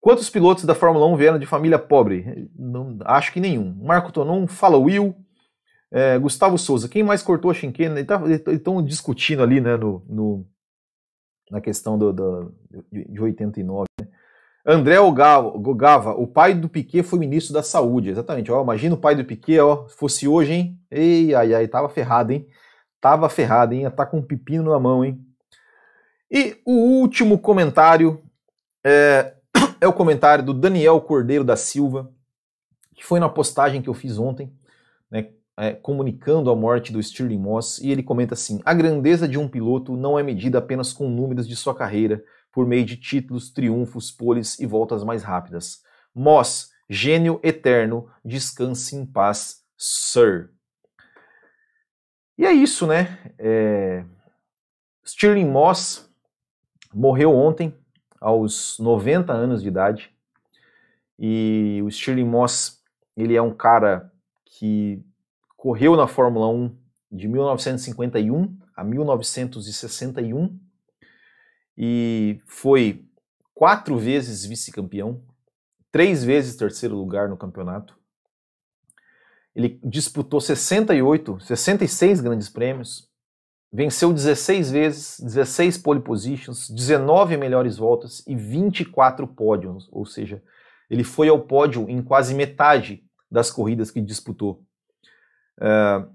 quantos 0.00 0.30
pilotos 0.30 0.64
da 0.64 0.74
Fórmula 0.74 1.06
1 1.06 1.16
vieram 1.16 1.38
de 1.38 1.44
família 1.44 1.78
pobre? 1.78 2.48
Não, 2.58 2.96
acho 3.04 3.30
que 3.30 3.40
nenhum. 3.40 3.74
Marco 3.84 4.10
Tonon, 4.10 4.46
fala 4.46 4.78
Will. 4.78 5.14
É, 5.92 6.18
Gustavo 6.18 6.56
Souza, 6.56 6.88
quem 6.88 7.02
mais 7.02 7.22
cortou 7.22 7.50
a 7.50 7.54
Shinkane? 7.54 7.96
Eles 7.96 8.06
tá, 8.06 8.22
estão 8.52 8.82
discutindo 8.82 9.42
ali 9.42 9.60
né, 9.60 9.76
no, 9.76 10.04
no, 10.08 10.46
na 11.50 11.60
questão 11.60 11.98
do, 11.98 12.12
do, 12.12 12.54
de 12.92 13.20
89. 13.20 13.86
Né? 14.00 14.08
André 14.64 15.00
Ogava, 15.00 16.12
o 16.12 16.26
pai 16.26 16.54
do 16.54 16.68
Piquet 16.68 17.02
foi 17.02 17.18
ministro 17.18 17.52
da 17.52 17.62
Saúde, 17.62 18.10
exatamente. 18.10 18.52
Ó, 18.52 18.62
imagina 18.62 18.94
o 18.94 18.98
pai 18.98 19.16
do 19.16 19.24
Piquet, 19.24 19.58
ó, 19.58 19.88
fosse 19.88 20.28
hoje, 20.28 20.52
hein? 20.52 20.80
Ei, 20.90 21.34
ai, 21.34 21.54
ai, 21.54 21.66
tava 21.66 21.88
ferrado, 21.88 22.32
hein? 22.32 22.46
Tava 23.00 23.28
ferrado, 23.28 23.74
hein? 23.74 23.90
Tá 23.90 24.06
com 24.06 24.18
um 24.18 24.22
pepino 24.22 24.70
na 24.70 24.78
mão, 24.78 25.04
hein? 25.04 25.18
E 26.30 26.58
o 26.64 26.72
último 26.72 27.38
comentário 27.38 28.22
é 28.84 29.34
é 29.80 29.86
o 29.86 29.92
comentário 29.92 30.44
do 30.44 30.54
Daniel 30.54 31.00
Cordeiro 31.00 31.44
da 31.44 31.56
Silva, 31.56 32.12
que 32.94 33.04
foi 33.04 33.18
na 33.18 33.28
postagem 33.28 33.82
que 33.82 33.88
eu 33.88 33.94
fiz 33.94 34.18
ontem, 34.18 34.52
né, 35.10 35.30
é, 35.60 35.74
comunicando 35.74 36.50
a 36.50 36.56
morte 36.56 36.90
do 36.90 37.02
Stirling 37.02 37.38
Moss, 37.38 37.78
e 37.82 37.90
ele 37.90 38.02
comenta 38.02 38.32
assim: 38.32 38.62
a 38.64 38.72
grandeza 38.72 39.28
de 39.28 39.38
um 39.38 39.46
piloto 39.46 39.94
não 39.94 40.18
é 40.18 40.22
medida 40.22 40.56
apenas 40.56 40.90
com 40.90 41.10
números 41.10 41.46
de 41.46 41.54
sua 41.54 41.74
carreira, 41.74 42.24
por 42.50 42.66
meio 42.66 42.82
de 42.82 42.96
títulos, 42.96 43.50
triunfos, 43.50 44.10
poles 44.10 44.58
e 44.58 44.64
voltas 44.64 45.04
mais 45.04 45.22
rápidas. 45.22 45.82
Moss, 46.14 46.70
gênio 46.88 47.38
eterno, 47.42 48.08
descanse 48.24 48.96
em 48.96 49.04
paz, 49.04 49.62
Sir. 49.76 50.48
E 52.38 52.46
é 52.46 52.52
isso, 52.52 52.86
né? 52.86 53.18
É... 53.38 54.02
Stirling 55.04 55.50
Moss 55.50 56.10
morreu 56.92 57.36
ontem, 57.36 57.74
aos 58.18 58.78
90 58.78 59.30
anos 59.30 59.60
de 59.60 59.68
idade. 59.68 60.10
E 61.18 61.82
o 61.84 61.90
Stirling 61.90 62.24
Moss, 62.24 62.82
ele 63.14 63.36
é 63.36 63.42
um 63.42 63.52
cara 63.52 64.10
que 64.46 65.04
correu 65.60 65.94
na 65.94 66.06
Fórmula 66.06 66.48
1 66.48 66.74
de 67.12 67.28
1951 67.28 68.56
a 68.74 68.82
1961 68.82 70.58
e 71.76 72.40
foi 72.46 73.04
quatro 73.52 73.98
vezes 73.98 74.46
vice-campeão, 74.46 75.22
três 75.92 76.24
vezes 76.24 76.56
terceiro 76.56 76.96
lugar 76.96 77.28
no 77.28 77.36
campeonato. 77.36 77.94
Ele 79.54 79.78
disputou 79.84 80.40
68, 80.40 81.40
66 81.40 82.22
grandes 82.22 82.48
prêmios, 82.48 83.06
venceu 83.70 84.14
16 84.14 84.70
vezes, 84.70 85.20
16 85.20 85.76
pole 85.76 86.00
positions, 86.00 86.70
19 86.70 87.36
melhores 87.36 87.76
voltas 87.76 88.26
e 88.26 88.34
24 88.34 89.26
pódios, 89.28 89.90
ou 89.92 90.06
seja, 90.06 90.42
ele 90.88 91.04
foi 91.04 91.28
ao 91.28 91.42
pódio 91.42 91.86
em 91.90 92.02
quase 92.02 92.34
metade 92.34 93.04
das 93.30 93.50
corridas 93.50 93.90
que 93.90 94.00
disputou. 94.00 94.64
Uh, 95.60 96.10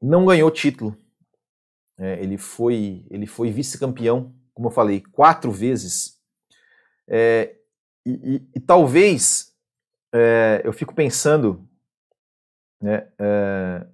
não 0.00 0.24
ganhou 0.24 0.50
título. 0.50 0.96
É, 1.98 2.22
ele 2.22 2.36
foi, 2.36 3.06
ele 3.10 3.26
foi 3.26 3.50
vice-campeão, 3.50 4.34
como 4.52 4.68
eu 4.68 4.72
falei, 4.72 5.00
quatro 5.00 5.50
vezes. 5.50 6.20
É, 7.08 7.56
e, 8.04 8.10
e, 8.10 8.50
e, 8.56 8.60
talvez 8.60 9.54
é, 10.12 10.60
eu 10.64 10.72
fico 10.72 10.94
pensando 10.94 11.68
né, 12.80 13.08
é, 13.18 13.86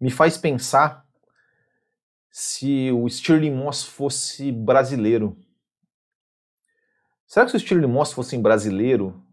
me 0.00 0.10
faz 0.10 0.36
pensar 0.36 1.06
se 2.30 2.90
o 2.90 3.08
Stirling 3.08 3.54
Moss 3.54 3.84
fosse 3.84 4.50
brasileiro. 4.50 5.38
Será 7.26 7.44
que 7.44 7.52
se 7.52 7.56
o 7.56 7.60
Stirling 7.60 7.86
Moss 7.86 8.12
fosse 8.12 8.36
brasileiro, 8.36 9.24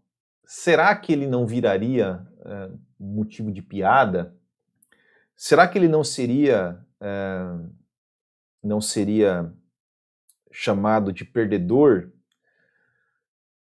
será 0.46 0.94
que 0.94 1.12
ele 1.12 1.26
não 1.26 1.46
viraria 1.46 2.26
é, 2.44 2.70
motivo 2.98 3.50
de 3.50 3.62
piada? 3.62 4.34
Será 5.36 5.66
que 5.66 5.78
ele 5.78 5.88
não 5.88 6.04
seria 6.04 6.84
é, 7.00 7.42
não 8.62 8.80
seria 8.80 9.52
chamado 10.50 11.12
de 11.12 11.24
perdedor? 11.24 12.10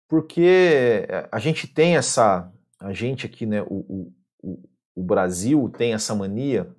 Porque 0.08 1.08
a 1.32 1.40
gente 1.40 1.68
tem 1.68 1.96
essa, 1.98 2.52
a 2.80 2.94
gente 2.94 3.26
aqui, 3.26 3.48
né, 3.48 3.64
o, 3.64 4.14
o, 4.44 4.70
o 4.94 5.04
Brasil 5.04 5.68
tem 5.70 5.94
essa 5.94 6.14
mania 6.14 6.76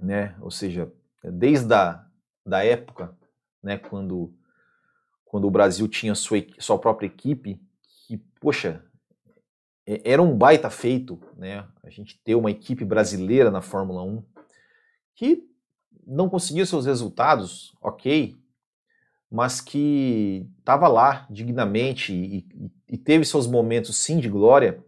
né? 0.00 0.34
Ou 0.40 0.50
seja, 0.50 0.90
desde 1.22 1.72
a 1.74 2.04
da 2.44 2.64
época, 2.64 3.16
né, 3.62 3.76
quando 3.76 4.34
quando 5.24 5.46
o 5.46 5.50
Brasil 5.50 5.86
tinha 5.86 6.12
sua, 6.16 6.38
sua 6.58 6.76
própria 6.76 7.06
equipe, 7.06 7.60
que, 8.08 8.16
poxa, 8.40 8.84
era 10.04 10.22
um 10.22 10.36
baita 10.36 10.70
feito, 10.70 11.20
né? 11.36 11.66
A 11.82 11.90
gente 11.90 12.20
ter 12.22 12.34
uma 12.34 12.50
equipe 12.50 12.84
brasileira 12.84 13.50
na 13.50 13.62
Fórmula 13.62 14.02
1 14.02 14.22
que 15.14 15.44
não 16.06 16.28
conseguia 16.28 16.66
seus 16.66 16.86
resultados, 16.86 17.74
ok, 17.80 18.36
mas 19.30 19.60
que 19.60 20.46
estava 20.58 20.88
lá 20.88 21.26
dignamente 21.30 22.12
e, 22.12 22.38
e, 22.38 22.72
e, 22.94 22.98
teve 22.98 23.24
seus 23.24 23.46
momentos 23.46 23.96
sim 23.96 24.18
de 24.18 24.28
glória 24.28 24.84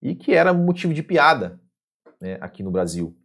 e 0.00 0.14
que 0.14 0.32
era 0.32 0.54
motivo 0.54 0.94
de 0.94 1.02
piada 1.02 1.60
né, 2.20 2.38
aqui 2.40 2.62
no 2.62 2.70
Brasil. 2.70 3.16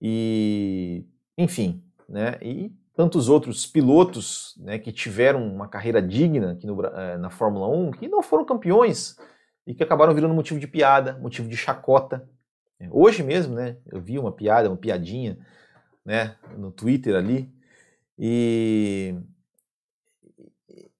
E, 0.00 1.06
enfim, 1.36 1.84
né? 2.08 2.38
E 2.42 2.72
tantos 2.94 3.28
outros 3.28 3.66
pilotos 3.66 4.54
né, 4.58 4.78
que 4.78 4.92
tiveram 4.92 5.46
uma 5.46 5.66
carreira 5.66 6.02
digna 6.02 6.52
aqui 6.52 6.66
no, 6.66 6.84
eh, 6.84 7.16
na 7.16 7.30
Fórmula 7.30 7.66
1 7.68 7.92
que 7.92 8.08
não 8.08 8.22
foram 8.22 8.44
campeões 8.44 9.16
e 9.66 9.74
que 9.74 9.82
acabaram 9.82 10.14
virando 10.14 10.34
motivo 10.34 10.60
de 10.60 10.66
piada, 10.66 11.18
motivo 11.18 11.48
de 11.48 11.56
chacota. 11.56 12.28
Hoje 12.90 13.22
mesmo, 13.22 13.54
né, 13.54 13.76
eu 13.86 14.00
vi 14.00 14.18
uma 14.18 14.32
piada, 14.32 14.68
uma 14.68 14.76
piadinha, 14.76 15.38
né, 16.04 16.34
no 16.58 16.72
Twitter 16.72 17.14
ali, 17.14 17.48
e, 18.18 19.14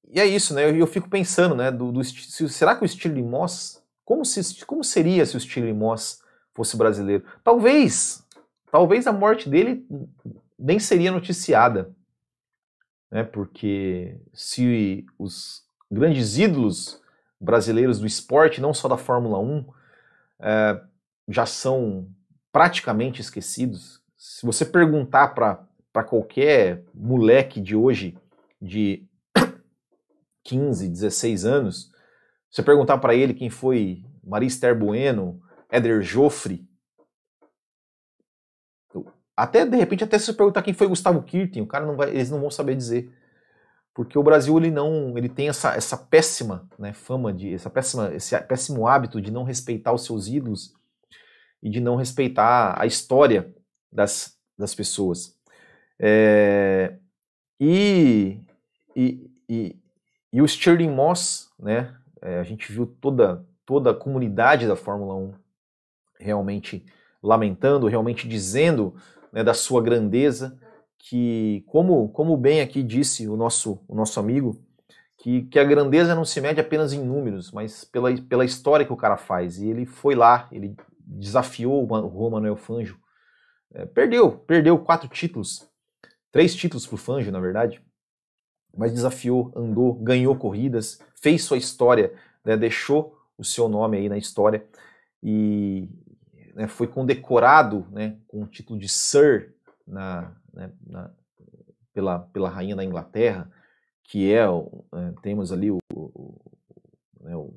e 0.09 0.21
é 0.21 0.25
isso, 0.25 0.55
né, 0.55 0.65
eu, 0.65 0.77
eu 0.77 0.87
fico 0.87 1.11
pensando, 1.11 1.57
né, 1.57 1.73
do, 1.73 1.91
do, 1.91 2.05
será 2.05 2.77
que 2.77 2.85
o 2.85 2.89
Stirling 2.89 3.27
Moss, 3.29 3.83
como, 4.05 4.25
se, 4.25 4.65
como 4.65 4.85
seria 4.85 5.27
se 5.27 5.37
o 5.37 5.41
Stirling 5.41 5.73
Moss 5.73 6.23
fosse 6.55 6.77
brasileiro? 6.77 7.25
Talvez, 7.43 8.25
talvez 8.71 9.09
a 9.09 9.13
morte 9.13 9.49
dele 9.49 9.85
nem 10.63 10.79
seria 10.79 11.11
noticiada, 11.11 11.93
né? 13.11 13.25
Porque 13.25 14.17
se 14.33 15.05
os 15.19 15.65
grandes 15.91 16.39
ídolos 16.39 17.03
brasileiros 17.41 17.99
do 17.99 18.07
esporte, 18.07 18.61
não 18.61 18.73
só 18.73 18.89
da 18.89 18.97
Fórmula 18.97 19.39
1, 19.41 19.67
é, 20.41 20.81
já 21.29 21.45
são 21.45 22.09
praticamente 22.53 23.21
esquecidos. 23.21 24.01
Se 24.17 24.47
você 24.47 24.65
perguntar 24.65 25.29
para 25.29 26.05
qualquer 26.05 26.85
moleque 26.95 27.61
de 27.61 27.75
hoje, 27.75 28.17
de 28.61 29.05
15, 30.45 30.89
16 30.89 31.45
anos, 31.45 31.93
você 32.49 32.63
perguntar 32.63 32.99
para 32.99 33.15
ele 33.15 33.35
quem 33.35 33.51
foi 33.51 34.05
Marister 34.23 34.79
Bueno, 34.79 35.43
Éder 35.69 36.03
Joffre, 36.03 36.65
até, 39.37 39.65
de 39.65 39.77
repente, 39.77 40.05
até 40.05 40.19
se 40.19 40.33
perguntar 40.35 40.63
quem 40.63 40.75
foi 40.75 40.87
Gustavo 40.87 41.23
Kirten, 41.23 41.63
o 41.63 41.67
cara 41.67 41.87
não 41.87 41.97
vai, 41.97 42.11
eles 42.11 42.31
não 42.31 42.41
vão 42.41 42.51
saber 42.51 42.77
dizer. 42.77 43.13
Porque 43.95 44.19
o 44.19 44.23
Brasil, 44.23 44.57
ele 44.57 44.71
não, 44.71 45.17
ele 45.17 45.29
tem 45.29 45.49
essa, 45.49 45.75
essa 45.75 45.97
péssima 45.97 46.69
né, 46.79 46.93
fama, 46.93 47.33
de, 47.33 47.53
essa 47.53 47.69
péssima, 47.69 48.15
esse 48.15 48.39
péssimo 48.43 48.87
hábito 48.87 49.21
de 49.21 49.31
não 49.31 49.45
respeitar 49.45 49.93
os 49.93 50.05
seus 50.05 50.29
ídolos 50.29 50.75
e 51.63 51.69
de 51.69 51.81
não 51.81 51.97
respeitar 51.97 52.75
a 52.81 52.87
história 52.87 53.55
das, 53.91 54.39
das 54.59 54.75
pessoas. 54.75 55.37
É, 55.99 56.97
e, 57.61 58.41
e, 58.97 59.31
e, 59.49 59.77
e, 60.33 60.43
o 60.43 60.49
Stirling 60.49 60.91
Moss, 60.91 61.51
né, 61.59 61.95
é, 62.21 62.39
a 62.39 62.43
gente 62.43 62.73
viu 62.73 62.87
toda, 62.87 63.47
toda 63.65 63.91
a 63.91 63.95
comunidade 63.95 64.67
da 64.67 64.75
Fórmula 64.75 65.15
1 65.15 65.35
realmente 66.19 66.85
lamentando, 67.23 67.87
realmente 67.87 68.27
dizendo 68.27 68.97
né, 69.33 69.43
da 69.43 69.55
sua 69.55 69.83
grandeza, 69.83 70.59
que, 70.99 71.65
como, 71.67 72.09
como 72.11 72.37
bem 72.37 72.61
aqui 72.61 72.83
disse 72.83 73.29
o 73.29 73.37
nosso, 73.37 73.83
o 73.89 73.95
nosso 73.95 74.21
amigo, 74.21 74.63
que, 75.19 75.43
que 75.43 75.59
a 75.59 75.65
grandeza 75.65 76.15
não 76.15 76.25
se 76.25 76.41
mede 76.41 76.61
apenas 76.61 76.93
em 76.93 77.03
números, 77.03 77.51
mas 77.53 77.85
pela, 77.85 78.13
pela 78.23 78.45
história 78.45 78.85
que 78.85 78.93
o 78.93 78.97
cara 78.97 79.17
faz. 79.17 79.59
E 79.59 79.69
ele 79.69 79.87
foi 79.87 80.15
lá, 80.15 80.49
ele 80.53 80.77
desafiou 80.99 81.85
o 81.85 81.89
Juan 81.89 82.31
Manuel 82.31 82.57
Fangio, 82.57 82.99
é, 83.75 83.87
perdeu, 83.87 84.33
perdeu 84.33 84.79
quatro 84.79 85.09
títulos, 85.09 85.69
três 86.31 86.55
títulos 86.55 86.87
para 86.87 86.95
o 86.95 86.99
Fangio, 86.99 87.33
na 87.33 87.41
verdade, 87.41 87.83
mas 88.77 88.93
desafiou, 88.93 89.53
andou, 89.57 89.95
ganhou 89.95 90.37
corridas, 90.37 91.01
fez 91.21 91.45
sua 91.45 91.57
história, 91.57 92.13
né, 92.45 92.57
deixou 92.57 93.17
o 93.37 93.45
seu 93.45 93.69
nome 93.69 93.97
aí 93.99 94.09
na 94.09 94.19
história 94.19 94.67
e, 95.23 95.89
né, 96.55 96.69
foi 96.69 96.87
condecorado 96.87 97.87
né, 97.91 98.19
com 98.29 98.43
o 98.43 98.47
título 98.47 98.79
de 98.79 98.89
Sir 98.89 99.55
na, 99.87 100.35
né, 100.53 100.71
na, 100.87 101.11
pela, 101.93 102.19
pela 102.19 102.49
rainha 102.49 102.77
da 102.77 102.85
Inglaterra, 102.85 103.51
que 104.05 104.33
é, 104.33 104.45
é 104.45 105.13
temos 105.23 105.53
ali 105.53 105.71
o, 105.71 105.79
o, 105.95 106.41
né, 107.21 107.37
o, 107.37 107.55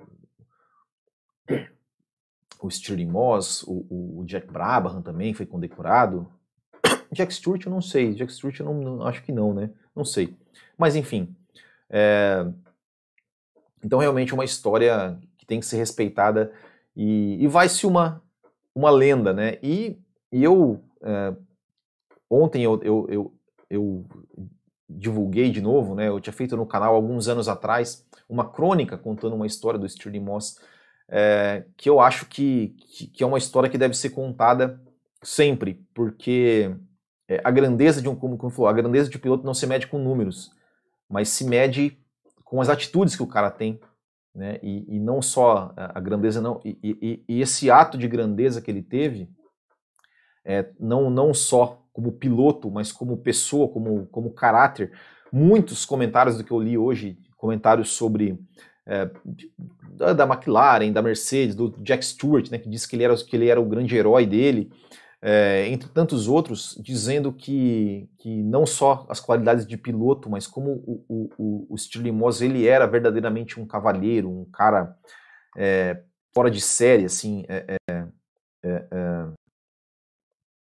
o 2.61 2.71
Stirling 2.71 3.07
Moss, 3.07 3.63
o, 3.63 4.19
o, 4.19 4.25
Jack 4.25 4.47
Brabham 4.51 5.01
também 5.01 5.33
foi 5.33 5.45
condecorado. 5.45 6.27
Jack 7.11 7.33
Stewart 7.33 7.65
eu 7.65 7.71
não 7.71 7.81
sei, 7.81 8.13
Jack 8.13 8.33
Stewart 8.33 8.59
eu 8.59 8.65
não, 8.65 8.73
não 8.81 9.07
acho 9.07 9.23
que 9.23 9.31
não, 9.31 9.53
né? 9.53 9.69
Não 9.95 10.03
sei. 10.03 10.35
Mas 10.77 10.95
enfim, 10.95 11.35
é, 11.89 12.45
então 13.83 13.99
realmente 13.99 14.33
uma 14.33 14.43
história 14.43 15.19
que 15.37 15.45
tem 15.45 15.59
que 15.59 15.65
ser 15.65 15.77
respeitada 15.77 16.51
e, 16.95 17.43
e 17.43 17.47
vai-se 17.47 17.85
uma 17.85 18.21
uma 18.75 18.89
lenda, 18.91 19.33
né? 19.33 19.57
E, 19.63 19.97
e 20.31 20.43
eu, 20.43 20.83
é, 21.01 21.33
ontem 22.29 22.63
eu, 22.63 22.81
eu, 22.83 23.07
eu, 23.09 23.33
eu, 23.69 24.05
divulguei 24.87 25.49
de 25.49 25.61
novo, 25.61 25.95
né? 25.95 26.09
Eu 26.09 26.19
tinha 26.19 26.33
feito 26.33 26.55
no 26.55 26.65
canal 26.65 26.93
alguns 26.93 27.27
anos 27.27 27.47
atrás 27.47 28.05
uma 28.29 28.47
crônica 28.47 28.97
contando 28.97 29.35
uma 29.35 29.47
história 29.47 29.79
do 29.79 29.87
Stirling 29.87 30.19
Moss, 30.19 30.59
é, 31.07 31.65
que 31.77 31.89
eu 31.89 31.99
acho 31.99 32.25
que, 32.27 32.75
que, 32.79 33.07
que, 33.07 33.23
é 33.23 33.25
uma 33.25 33.37
história 33.37 33.69
que 33.69 33.77
deve 33.77 33.95
ser 33.95 34.09
contada 34.09 34.81
sempre, 35.23 35.85
porque 35.93 36.75
é, 37.27 37.41
a 37.43 37.51
grandeza 37.51 38.01
de 38.01 38.09
um, 38.09 38.15
como, 38.15 38.37
como 38.37 38.51
falou, 38.51 38.67
a 38.67 38.73
grandeza 38.73 39.09
de 39.09 39.17
um 39.17 39.19
piloto 39.19 39.45
não 39.45 39.53
se 39.53 39.65
mede 39.65 39.87
com 39.87 39.97
números, 39.97 40.51
mas 41.09 41.29
se 41.29 41.45
mede 41.45 41.97
com 42.43 42.61
as 42.61 42.69
atitudes 42.69 43.15
que 43.15 43.23
o 43.23 43.27
cara 43.27 43.49
tem, 43.49 43.79
né? 44.35 44.59
E, 44.61 44.97
e 44.97 44.99
não 44.99 45.21
só 45.21 45.73
a, 45.77 45.99
grandeza, 45.99 46.41
não, 46.41 46.59
e, 46.63 46.77
e, 46.83 47.23
e, 47.27 47.41
esse 47.41 47.71
ato 47.71 47.97
de 47.97 48.07
grandeza 48.07 48.61
que 48.61 48.69
ele 48.69 48.81
teve, 48.81 49.29
é, 50.43 50.69
não, 50.79 51.09
não 51.09 51.33
só 51.33 51.81
como 51.93 52.11
piloto, 52.11 52.69
mas 52.69 52.91
como 52.91 53.17
pessoa, 53.17 53.69
como, 53.69 54.05
como 54.07 54.31
caráter. 54.31 54.91
Muitos 55.31 55.85
comentários 55.85 56.37
do 56.37 56.43
que 56.43 56.51
eu 56.51 56.59
li 56.59 56.77
hoje, 56.77 57.17
comentários 57.37 57.91
sobre 57.91 58.37
é, 58.85 59.09
da, 59.93 60.13
da, 60.13 60.25
McLaren, 60.25 60.91
da 60.91 61.01
Mercedes, 61.01 61.55
do 61.55 61.69
Jack 61.81 62.05
Stewart, 62.05 62.51
né, 62.51 62.57
que 62.57 62.69
disse 62.69 62.87
que 62.87 62.95
ele 62.95 63.03
era, 63.03 63.15
que 63.15 63.35
ele 63.35 63.47
era 63.47 63.61
o 63.61 63.65
grande 63.65 63.95
herói 63.95 64.25
dele, 64.25 64.69
é, 65.27 65.67
entre 65.69 65.89
tantos 65.89 66.27
outros, 66.27 66.79
dizendo 66.79 67.33
que, 67.33 68.07
que 68.19 68.29
não 68.43 68.63
só 68.63 69.07
as 69.09 69.19
qualidades 69.19 69.65
de 69.65 69.75
piloto, 69.75 70.29
mas 70.29 70.45
como 70.45 70.69
o, 70.85 71.03
o, 71.35 71.67
o 71.67 71.75
Stirling 71.75 72.11
Moss 72.11 72.41
ele 72.41 72.67
era 72.67 72.85
verdadeiramente 72.85 73.59
um 73.59 73.65
cavalheiro, 73.65 74.29
um 74.29 74.45
cara 74.45 74.95
é, 75.57 75.99
fora 76.31 76.51
de 76.51 76.61
série, 76.61 77.05
assim, 77.05 77.43
é, 77.49 77.75
é, 77.89 78.07
é, 78.63 79.27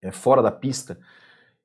é 0.05 0.11
fora 0.11 0.41
da 0.41 0.51
pista. 0.51 0.99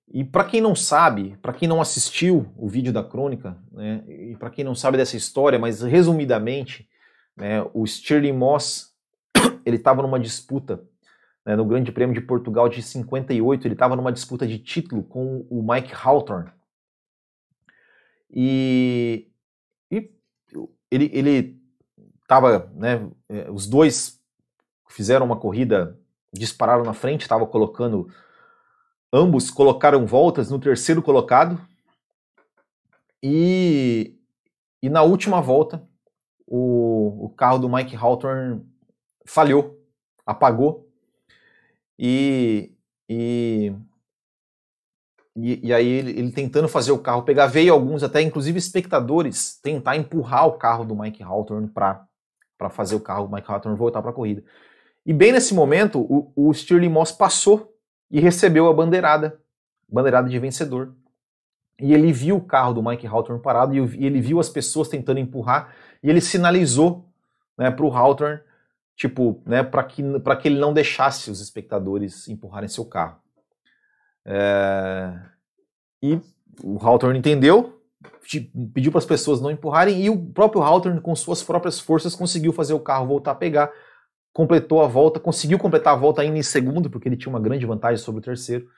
E 0.06 0.22
para 0.22 0.44
quem 0.44 0.60
não 0.60 0.74
sabe, 0.74 1.38
para 1.40 1.54
quem 1.54 1.66
não 1.66 1.80
assistiu 1.80 2.52
o 2.54 2.68
vídeo 2.68 2.92
da 2.92 3.02
crônica, 3.02 3.56
né, 3.72 4.04
e 4.06 4.36
para 4.36 4.50
quem 4.50 4.62
não 4.62 4.74
sabe 4.74 4.98
dessa 4.98 5.16
história, 5.16 5.58
mas 5.58 5.80
resumidamente, 5.80 6.86
né, 7.34 7.66
o 7.72 7.86
Stirling 7.86 8.32
Moss 8.32 8.92
ele 9.64 9.76
estava 9.76 10.02
numa 10.02 10.20
disputa 10.20 10.84
né, 11.44 11.54
no 11.54 11.64
Grande 11.64 11.92
Prêmio 11.92 12.14
de 12.14 12.20
Portugal 12.20 12.68
de 12.68 12.82
58, 12.82 13.66
ele 13.66 13.74
estava 13.74 13.94
numa 13.94 14.12
disputa 14.12 14.46
de 14.46 14.58
título 14.58 15.02
com 15.02 15.46
o 15.50 15.62
Mike 15.62 15.92
Hawthorne. 15.94 16.50
E, 18.30 19.30
e 19.90 20.10
ele, 20.90 21.10
ele 21.12 21.62
né, 22.74 23.08
é, 23.28 23.50
os 23.50 23.66
dois 23.66 24.20
fizeram 24.88 25.26
uma 25.26 25.36
corrida, 25.36 25.98
dispararam 26.32 26.84
na 26.84 26.94
frente, 26.94 27.22
estava 27.22 27.46
colocando, 27.46 28.08
ambos 29.12 29.50
colocaram 29.50 30.06
voltas 30.06 30.50
no 30.50 30.58
terceiro 30.58 31.02
colocado, 31.02 31.60
e, 33.22 34.18
e 34.82 34.88
na 34.88 35.02
última 35.02 35.40
volta, 35.40 35.86
o, 36.46 37.24
o 37.26 37.30
carro 37.30 37.58
do 37.58 37.68
Mike 37.68 37.96
Hawthorne 37.96 38.62
falhou, 39.24 39.80
apagou, 40.26 40.92
e, 41.98 42.72
e, 43.08 43.72
e, 45.36 45.72
aí 45.72 45.86
ele, 45.86 46.10
ele, 46.10 46.32
tentando 46.32 46.68
fazer 46.68 46.92
o 46.92 46.98
carro 46.98 47.22
pegar, 47.22 47.46
veio 47.46 47.72
alguns, 47.72 48.02
até 48.02 48.20
inclusive 48.20 48.58
espectadores, 48.58 49.58
tentar 49.62 49.96
empurrar 49.96 50.46
o 50.46 50.52
carro 50.52 50.84
do 50.84 50.96
Mike 50.96 51.22
Hawthorne 51.22 51.68
para 51.68 52.06
fazer 52.70 52.94
o 52.94 53.00
carro 53.00 53.26
do 53.26 53.34
Mike 53.34 53.50
Hawthorne 53.50 53.78
voltar 53.78 54.02
para 54.02 54.10
a 54.10 54.14
corrida. 54.14 54.42
E 55.06 55.12
bem 55.12 55.32
nesse 55.32 55.54
momento, 55.54 56.00
o, 56.00 56.32
o 56.34 56.52
Stirling 56.52 56.88
Moss 56.88 57.12
passou 57.12 57.76
e 58.10 58.20
recebeu 58.20 58.68
a 58.68 58.72
bandeirada, 58.72 59.38
bandeirada 59.88 60.28
de 60.28 60.38
vencedor. 60.38 60.94
E 61.80 61.92
ele 61.92 62.12
viu 62.12 62.36
o 62.36 62.40
carro 62.40 62.72
do 62.72 62.82
Mike 62.82 63.06
Hawthorne 63.06 63.42
parado 63.42 63.74
e 63.74 64.06
ele 64.06 64.20
viu 64.20 64.38
as 64.38 64.48
pessoas 64.48 64.88
tentando 64.88 65.18
empurrar 65.18 65.74
e 66.02 66.08
ele 66.08 66.20
sinalizou 66.20 67.04
né, 67.58 67.70
para 67.70 67.84
o 67.84 67.94
Hawthorne 67.94 68.40
tipo, 68.96 69.42
né, 69.44 69.62
para 69.62 69.84
que, 69.84 70.02
que 70.40 70.48
ele 70.48 70.58
não 70.58 70.72
deixasse 70.72 71.30
os 71.30 71.40
espectadores 71.40 72.28
empurrarem 72.28 72.68
seu 72.68 72.84
carro. 72.84 73.20
É, 74.24 75.20
e 76.02 76.20
o 76.62 76.78
Hawthorne 76.78 77.18
entendeu, 77.18 77.82
pediu 78.72 78.92
para 78.92 78.98
as 78.98 79.06
pessoas 79.06 79.40
não 79.40 79.50
empurrarem, 79.50 80.02
e 80.02 80.10
o 80.10 80.26
próprio 80.32 80.62
Hawthorne, 80.62 81.00
com 81.00 81.14
suas 81.14 81.42
próprias 81.42 81.80
forças, 81.80 82.14
conseguiu 82.14 82.52
fazer 82.52 82.74
o 82.74 82.80
carro 82.80 83.06
voltar 83.06 83.32
a 83.32 83.36
pegar, 83.36 83.72
completou 84.32 84.82
a 84.82 84.86
volta, 84.86 85.20
conseguiu 85.20 85.58
completar 85.58 85.94
a 85.94 85.96
volta 85.96 86.22
ainda 86.22 86.38
em 86.38 86.42
segundo, 86.42 86.90
porque 86.90 87.08
ele 87.08 87.16
tinha 87.16 87.30
uma 87.30 87.40
grande 87.40 87.66
vantagem 87.66 88.02
sobre 88.02 88.20
o 88.20 88.24
terceiro, 88.24 88.68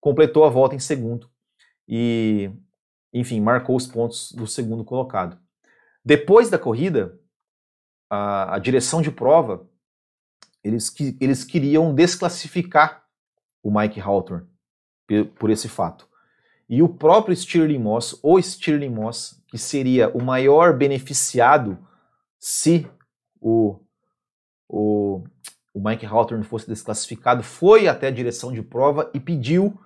completou 0.00 0.44
a 0.44 0.48
volta 0.48 0.74
em 0.74 0.80
segundo, 0.80 1.28
e, 1.88 2.50
enfim, 3.12 3.40
marcou 3.40 3.76
os 3.76 3.86
pontos 3.86 4.32
do 4.32 4.46
segundo 4.46 4.84
colocado. 4.84 5.38
Depois 6.04 6.48
da 6.48 6.58
corrida, 6.58 7.19
a, 8.10 8.56
a 8.56 8.58
direção 8.58 9.00
de 9.00 9.10
prova, 9.10 9.64
eles, 10.62 10.92
eles 11.20 11.44
queriam 11.44 11.94
desclassificar 11.94 13.04
o 13.62 13.70
Mike 13.70 14.00
Hawthorne 14.00 14.46
por 15.38 15.48
esse 15.48 15.68
fato. 15.68 16.08
E 16.68 16.82
o 16.82 16.88
próprio 16.88 17.34
Stirling 17.34 17.78
Moss, 17.78 18.18
o 18.22 18.40
Stirling 18.40 18.90
Moss, 18.90 19.42
que 19.48 19.58
seria 19.58 20.08
o 20.10 20.22
maior 20.22 20.76
beneficiado 20.76 21.78
se 22.38 22.86
o, 23.40 23.80
o, 24.68 25.24
o 25.74 25.80
Mike 25.80 26.06
Hawthorne 26.06 26.44
fosse 26.44 26.68
desclassificado, 26.68 27.42
foi 27.42 27.88
até 27.88 28.06
a 28.06 28.12
direção 28.12 28.52
de 28.52 28.62
prova 28.62 29.10
e 29.12 29.18
pediu 29.18 29.78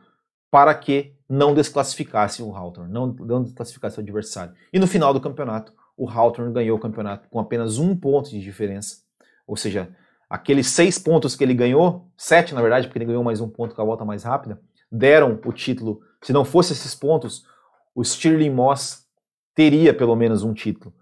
para 0.50 0.74
que 0.74 1.14
não 1.28 1.54
desclassificasse 1.54 2.42
o 2.42 2.54
Hawthorne, 2.54 2.92
não, 2.92 3.06
não 3.06 3.42
desclassificasse 3.42 3.98
o 3.98 4.02
adversário. 4.02 4.54
E 4.72 4.78
no 4.78 4.86
final 4.86 5.14
do 5.14 5.20
campeonato, 5.20 5.72
o 5.96 6.08
Hawthorne 6.08 6.52
ganhou 6.52 6.76
o 6.76 6.80
campeonato 6.80 7.28
com 7.28 7.38
apenas 7.38 7.78
um 7.78 7.96
ponto 7.96 8.30
de 8.30 8.40
diferença. 8.40 9.02
Ou 9.46 9.56
seja, 9.56 9.94
aqueles 10.28 10.68
seis 10.68 10.98
pontos 10.98 11.36
que 11.36 11.44
ele 11.44 11.54
ganhou, 11.54 12.10
sete 12.16 12.54
na 12.54 12.60
verdade, 12.60 12.86
porque 12.86 12.98
ele 12.98 13.06
ganhou 13.06 13.22
mais 13.22 13.40
um 13.40 13.48
ponto 13.48 13.74
com 13.74 13.82
a 13.82 13.84
volta 13.84 14.04
mais 14.04 14.24
rápida, 14.24 14.60
deram 14.90 15.40
o 15.44 15.52
título. 15.52 16.00
Se 16.22 16.32
não 16.32 16.44
fosse 16.44 16.72
esses 16.72 16.94
pontos, 16.94 17.46
o 17.94 18.02
Stirling 18.02 18.50
Moss 18.50 19.06
teria 19.54 19.94
pelo 19.94 20.16
menos 20.16 20.42
um 20.42 20.52
título. 20.52 20.94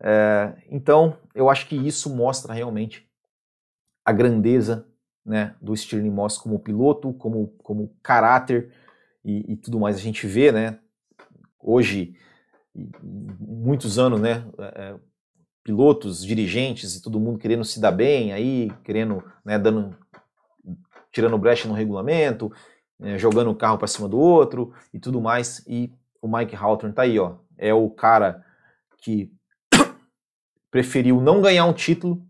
É, 0.00 0.54
então, 0.68 1.16
eu 1.34 1.48
acho 1.48 1.68
que 1.68 1.76
isso 1.76 2.14
mostra 2.14 2.52
realmente 2.52 3.08
a 4.04 4.10
grandeza 4.10 4.86
né, 5.24 5.54
do 5.62 5.76
Stirling 5.76 6.10
Moss 6.10 6.36
como 6.36 6.58
piloto, 6.58 7.12
como, 7.14 7.48
como 7.62 7.94
caráter 8.02 8.72
e, 9.24 9.52
e 9.52 9.56
tudo 9.56 9.78
mais. 9.78 9.96
A 9.96 10.00
gente 10.00 10.26
vê, 10.26 10.50
né, 10.50 10.80
hoje 11.60 12.16
muitos 12.74 13.98
anos, 13.98 14.20
né? 14.20 14.44
É, 14.58 14.82
é, 14.82 14.96
pilotos, 15.62 16.24
dirigentes 16.24 16.96
e 16.96 17.02
todo 17.02 17.20
mundo 17.20 17.38
querendo 17.38 17.64
se 17.64 17.80
dar 17.80 17.92
bem, 17.92 18.32
aí 18.32 18.70
querendo, 18.82 19.22
né, 19.44 19.58
dando, 19.58 19.96
tirando 21.12 21.38
brecha 21.38 21.68
no 21.68 21.74
regulamento, 21.74 22.52
é, 23.00 23.16
jogando 23.16 23.50
o 23.50 23.54
carro 23.54 23.78
para 23.78 23.86
cima 23.86 24.08
do 24.08 24.18
outro 24.18 24.72
e 24.92 24.98
tudo 24.98 25.20
mais. 25.20 25.64
E 25.66 25.92
o 26.20 26.28
Mike 26.28 26.56
Hawthorne 26.56 26.94
tá 26.94 27.02
aí, 27.02 27.18
ó, 27.18 27.36
é 27.56 27.72
o 27.72 27.88
cara 27.90 28.44
que 28.98 29.32
preferiu 30.70 31.20
não 31.20 31.40
ganhar 31.40 31.64
um 31.64 31.72
título 31.72 32.26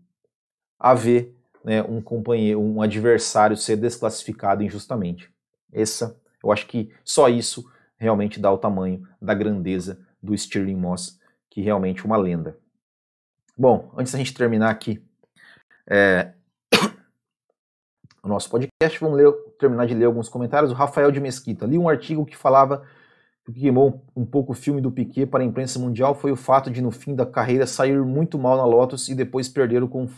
a 0.79 0.93
ver 0.93 1.35
né, 1.63 1.81
um 1.81 2.01
companheiro, 2.01 2.59
um 2.59 2.81
adversário 2.81 3.55
ser 3.55 3.77
desclassificado 3.77 4.63
injustamente. 4.63 5.31
Essa, 5.71 6.19
eu 6.43 6.51
acho 6.51 6.67
que 6.67 6.91
só 7.03 7.29
isso 7.29 7.65
realmente 7.97 8.39
dá 8.39 8.51
o 8.51 8.57
tamanho 8.57 9.07
da 9.21 9.33
grandeza 9.33 10.05
do 10.23 10.35
Stirling 10.35 10.77
Moss, 10.77 11.19
que 11.49 11.61
é 11.61 11.63
realmente 11.65 12.05
uma 12.05 12.15
lenda. 12.15 12.57
Bom, 13.55 13.91
antes 13.97 14.13
da 14.13 14.17
gente 14.17 14.33
terminar 14.33 14.71
aqui 14.71 15.03
é, 15.85 16.31
o 18.23 18.27
nosso 18.27 18.49
podcast, 18.49 18.99
vamos 18.99 19.17
ler, 19.17 19.31
terminar 19.59 19.85
de 19.85 19.93
ler 19.93 20.05
alguns 20.05 20.29
comentários. 20.29 20.71
O 20.71 20.75
Rafael 20.75 21.11
de 21.11 21.19
Mesquita, 21.19 21.65
li 21.65 21.77
um 21.77 21.89
artigo 21.89 22.25
que 22.25 22.37
falava 22.37 22.87
que 23.45 23.51
queimou 23.51 24.05
um 24.15 24.25
pouco 24.25 24.53
o 24.53 24.55
filme 24.55 24.79
do 24.79 24.91
Piquet 24.91 25.25
para 25.25 25.43
a 25.43 25.45
imprensa 25.45 25.77
mundial 25.77 26.15
foi 26.15 26.31
o 26.31 26.35
fato 26.35 26.71
de, 26.71 26.81
no 26.81 26.91
fim 26.91 27.13
da 27.13 27.25
carreira, 27.25 27.67
sair 27.67 27.99
muito 28.01 28.39
mal 28.39 28.55
na 28.55 28.65
Lotus 28.65 29.09
e 29.09 29.15
depois 29.15 29.49
perder 29.49 29.83
o, 29.83 29.87
conf 29.87 30.13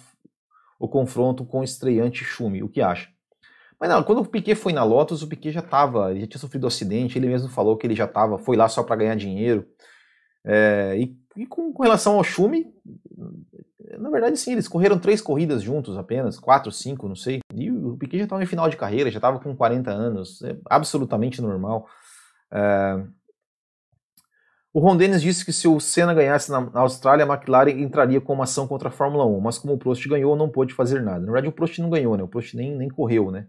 o 0.79 0.87
confronto 0.87 1.43
com 1.43 1.61
o 1.61 1.63
estreante 1.63 2.23
Schumi. 2.23 2.61
O 2.61 2.69
que 2.69 2.81
acha? 2.81 3.09
Mas 3.79 3.89
não, 3.89 4.03
quando 4.03 4.21
o 4.21 4.25
Piquet 4.25 4.55
foi 4.55 4.71
na 4.71 4.83
Lotus, 4.83 5.21
o 5.21 5.27
Piquet 5.27 5.51
já 5.51 5.59
estava, 5.59 6.11
ele 6.11 6.21
já 6.21 6.27
tinha 6.27 6.39
sofrido 6.39 6.63
um 6.63 6.67
acidente, 6.67 7.17
ele 7.17 7.27
mesmo 7.27 7.49
falou 7.49 7.75
que 7.75 7.85
ele 7.85 7.95
já 7.95 8.05
estava, 8.05 8.37
foi 8.37 8.55
lá 8.55 8.69
só 8.69 8.83
para 8.83 8.95
ganhar 8.95 9.15
dinheiro. 9.15 9.67
É, 10.45 10.95
e, 10.97 11.17
e 11.35 11.45
com, 11.47 11.73
relação 11.81 12.17
ao 12.17 12.23
Schumi, 12.23 12.71
na 13.97 14.09
verdade, 14.09 14.37
sim, 14.37 14.51
eles 14.51 14.67
correram 14.67 14.99
três 14.99 15.21
corridas 15.21 15.63
juntos 15.63 15.97
apenas, 15.97 16.39
quatro, 16.39 16.71
cinco, 16.71 17.07
não 17.07 17.15
sei. 17.15 17.39
E 17.53 17.71
o 17.71 17.97
Piquet 17.97 18.19
já 18.19 18.23
estava 18.25 18.43
em 18.43 18.47
final 18.47 18.69
de 18.69 18.77
carreira, 18.77 19.09
já 19.09 19.17
estava 19.17 19.39
com 19.39 19.55
40 19.55 19.91
anos, 19.91 20.41
é 20.43 20.55
absolutamente 20.69 21.41
normal. 21.41 21.87
É... 22.51 23.03
O 24.71 24.79
Ron 24.79 24.97
Dennis 24.97 25.21
disse 25.21 25.45
que 25.45 25.53
se 25.53 25.69
o 25.69 25.79
Senna 25.79 26.13
ganhasse 26.13 26.51
na, 26.51 26.59
na, 26.59 26.81
Austrália, 26.81 27.25
a 27.25 27.33
McLaren 27.33 27.79
entraria 27.79 28.19
com 28.19 28.33
uma 28.33 28.43
ação 28.43 28.67
contra 28.67 28.89
a 28.89 28.91
Fórmula 28.91 29.25
1, 29.25 29.39
mas 29.39 29.57
como 29.57 29.73
o 29.73 29.77
Prost 29.77 30.05
ganhou, 30.05 30.35
não 30.35 30.49
pôde 30.49 30.73
fazer 30.73 31.01
nada. 31.01 31.21
Na 31.21 31.31
verdade, 31.31 31.47
o 31.47 31.51
Prost 31.53 31.79
não 31.79 31.89
ganhou, 31.89 32.17
né? 32.17 32.23
O 32.23 32.27
Prost 32.27 32.53
nem, 32.55 32.75
nem 32.75 32.89
correu, 32.89 33.31
né? 33.31 33.47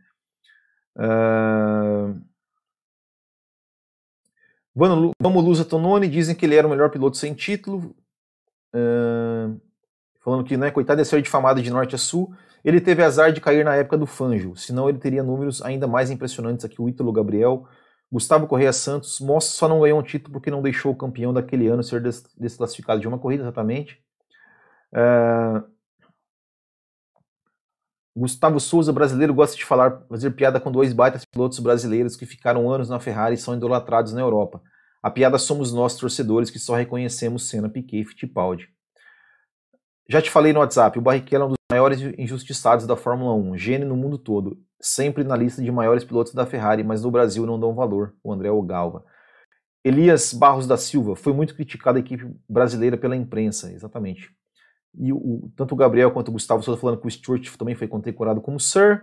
Uh... 0.96 2.22
Vamos 4.76 5.64
Tononi, 5.64 6.06
dizem 6.06 6.36
que 6.36 6.44
ele 6.44 6.54
era 6.54 6.66
o 6.66 6.70
melhor 6.70 6.90
piloto 6.90 7.16
sem 7.16 7.32
título. 7.32 7.96
Uh, 8.74 9.58
falando 10.20 10.44
que, 10.44 10.54
né, 10.54 10.70
coitado, 10.70 11.00
ia 11.00 11.04
ser 11.04 11.22
difamado 11.22 11.62
de 11.62 11.70
norte 11.70 11.94
a 11.94 11.98
sul. 11.98 12.34
Ele 12.62 12.78
teve 12.78 13.02
azar 13.02 13.32
de 13.32 13.40
cair 13.40 13.64
na 13.64 13.74
época 13.74 13.96
do 13.96 14.06
Fanjo, 14.06 14.54
senão 14.54 14.86
ele 14.88 14.98
teria 14.98 15.22
números 15.22 15.62
ainda 15.62 15.86
mais 15.86 16.10
impressionantes 16.10 16.64
aqui. 16.64 16.82
O 16.82 16.88
Ítalo 16.90 17.10
Gabriel, 17.10 17.66
Gustavo 18.12 18.46
Correia 18.46 18.72
Santos, 18.72 19.18
mostra 19.18 19.56
só 19.56 19.68
não 19.68 19.80
ganhou 19.80 19.98
um 19.98 20.02
título 20.02 20.32
porque 20.32 20.50
não 20.50 20.60
deixou 20.60 20.92
o 20.92 20.96
campeão 20.96 21.32
daquele 21.32 21.68
ano 21.68 21.82
ser 21.82 22.02
desclassificado 22.36 23.00
de 23.00 23.08
uma 23.08 23.18
corrida, 23.18 23.44
exatamente. 23.44 23.98
Uh, 24.92 25.64
Gustavo 28.16 28.58
Souza, 28.58 28.94
brasileiro, 28.94 29.34
gosta 29.34 29.54
de 29.54 29.64
falar, 29.66 30.02
fazer 30.08 30.30
piada 30.30 30.58
com 30.58 30.72
dois 30.72 30.94
baitas 30.94 31.22
pilotos 31.26 31.58
brasileiros 31.58 32.16
que 32.16 32.24
ficaram 32.24 32.70
anos 32.70 32.88
na 32.88 32.98
Ferrari 32.98 33.34
e 33.34 33.38
são 33.38 33.54
idolatrados 33.54 34.14
na 34.14 34.22
Europa. 34.22 34.62
A 35.02 35.10
piada 35.10 35.36
somos 35.36 35.70
nós, 35.70 35.96
torcedores, 35.96 36.48
que 36.48 36.58
só 36.58 36.74
reconhecemos 36.74 37.46
Senna, 37.46 37.68
Piquet 37.68 38.00
e 38.00 38.04
Fittipaldi. 38.06 38.70
Já 40.08 40.22
te 40.22 40.30
falei 40.30 40.54
no 40.54 40.60
WhatsApp, 40.60 40.98
o 40.98 41.02
Barrichello 41.02 41.42
é 41.42 41.46
um 41.46 41.50
dos 41.50 41.58
maiores 41.70 42.00
injustiçados 42.16 42.86
da 42.86 42.96
Fórmula 42.96 43.34
1, 43.34 43.58
gênio 43.58 43.86
no 43.86 43.96
mundo 43.96 44.16
todo, 44.16 44.58
sempre 44.80 45.22
na 45.22 45.36
lista 45.36 45.62
de 45.62 45.70
maiores 45.70 46.02
pilotos 46.02 46.32
da 46.32 46.46
Ferrari, 46.46 46.82
mas 46.82 47.02
no 47.02 47.10
Brasil 47.10 47.44
não 47.44 47.60
dão 47.60 47.74
valor, 47.74 48.14
o 48.24 48.32
André 48.32 48.50
Ogalva. 48.50 49.04
Elias 49.84 50.32
Barros 50.32 50.66
da 50.66 50.78
Silva 50.78 51.16
foi 51.16 51.34
muito 51.34 51.54
criticado 51.54 51.98
a 51.98 52.00
equipe 52.00 52.34
brasileira 52.48 52.96
pela 52.96 53.14
imprensa, 53.14 53.70
exatamente 53.70 54.34
e 54.98 55.12
o, 55.12 55.50
tanto 55.56 55.72
o 55.72 55.76
Gabriel 55.76 56.10
quanto 56.10 56.28
o 56.28 56.32
Gustavo 56.32 56.62
Souza 56.62 56.80
falando 56.80 56.98
que 56.98 57.06
o 57.06 57.10
Stuart 57.10 57.54
também 57.56 57.74
foi 57.74 57.88
condecorado 57.88 58.40
como 58.40 58.58
Sir. 58.58 59.02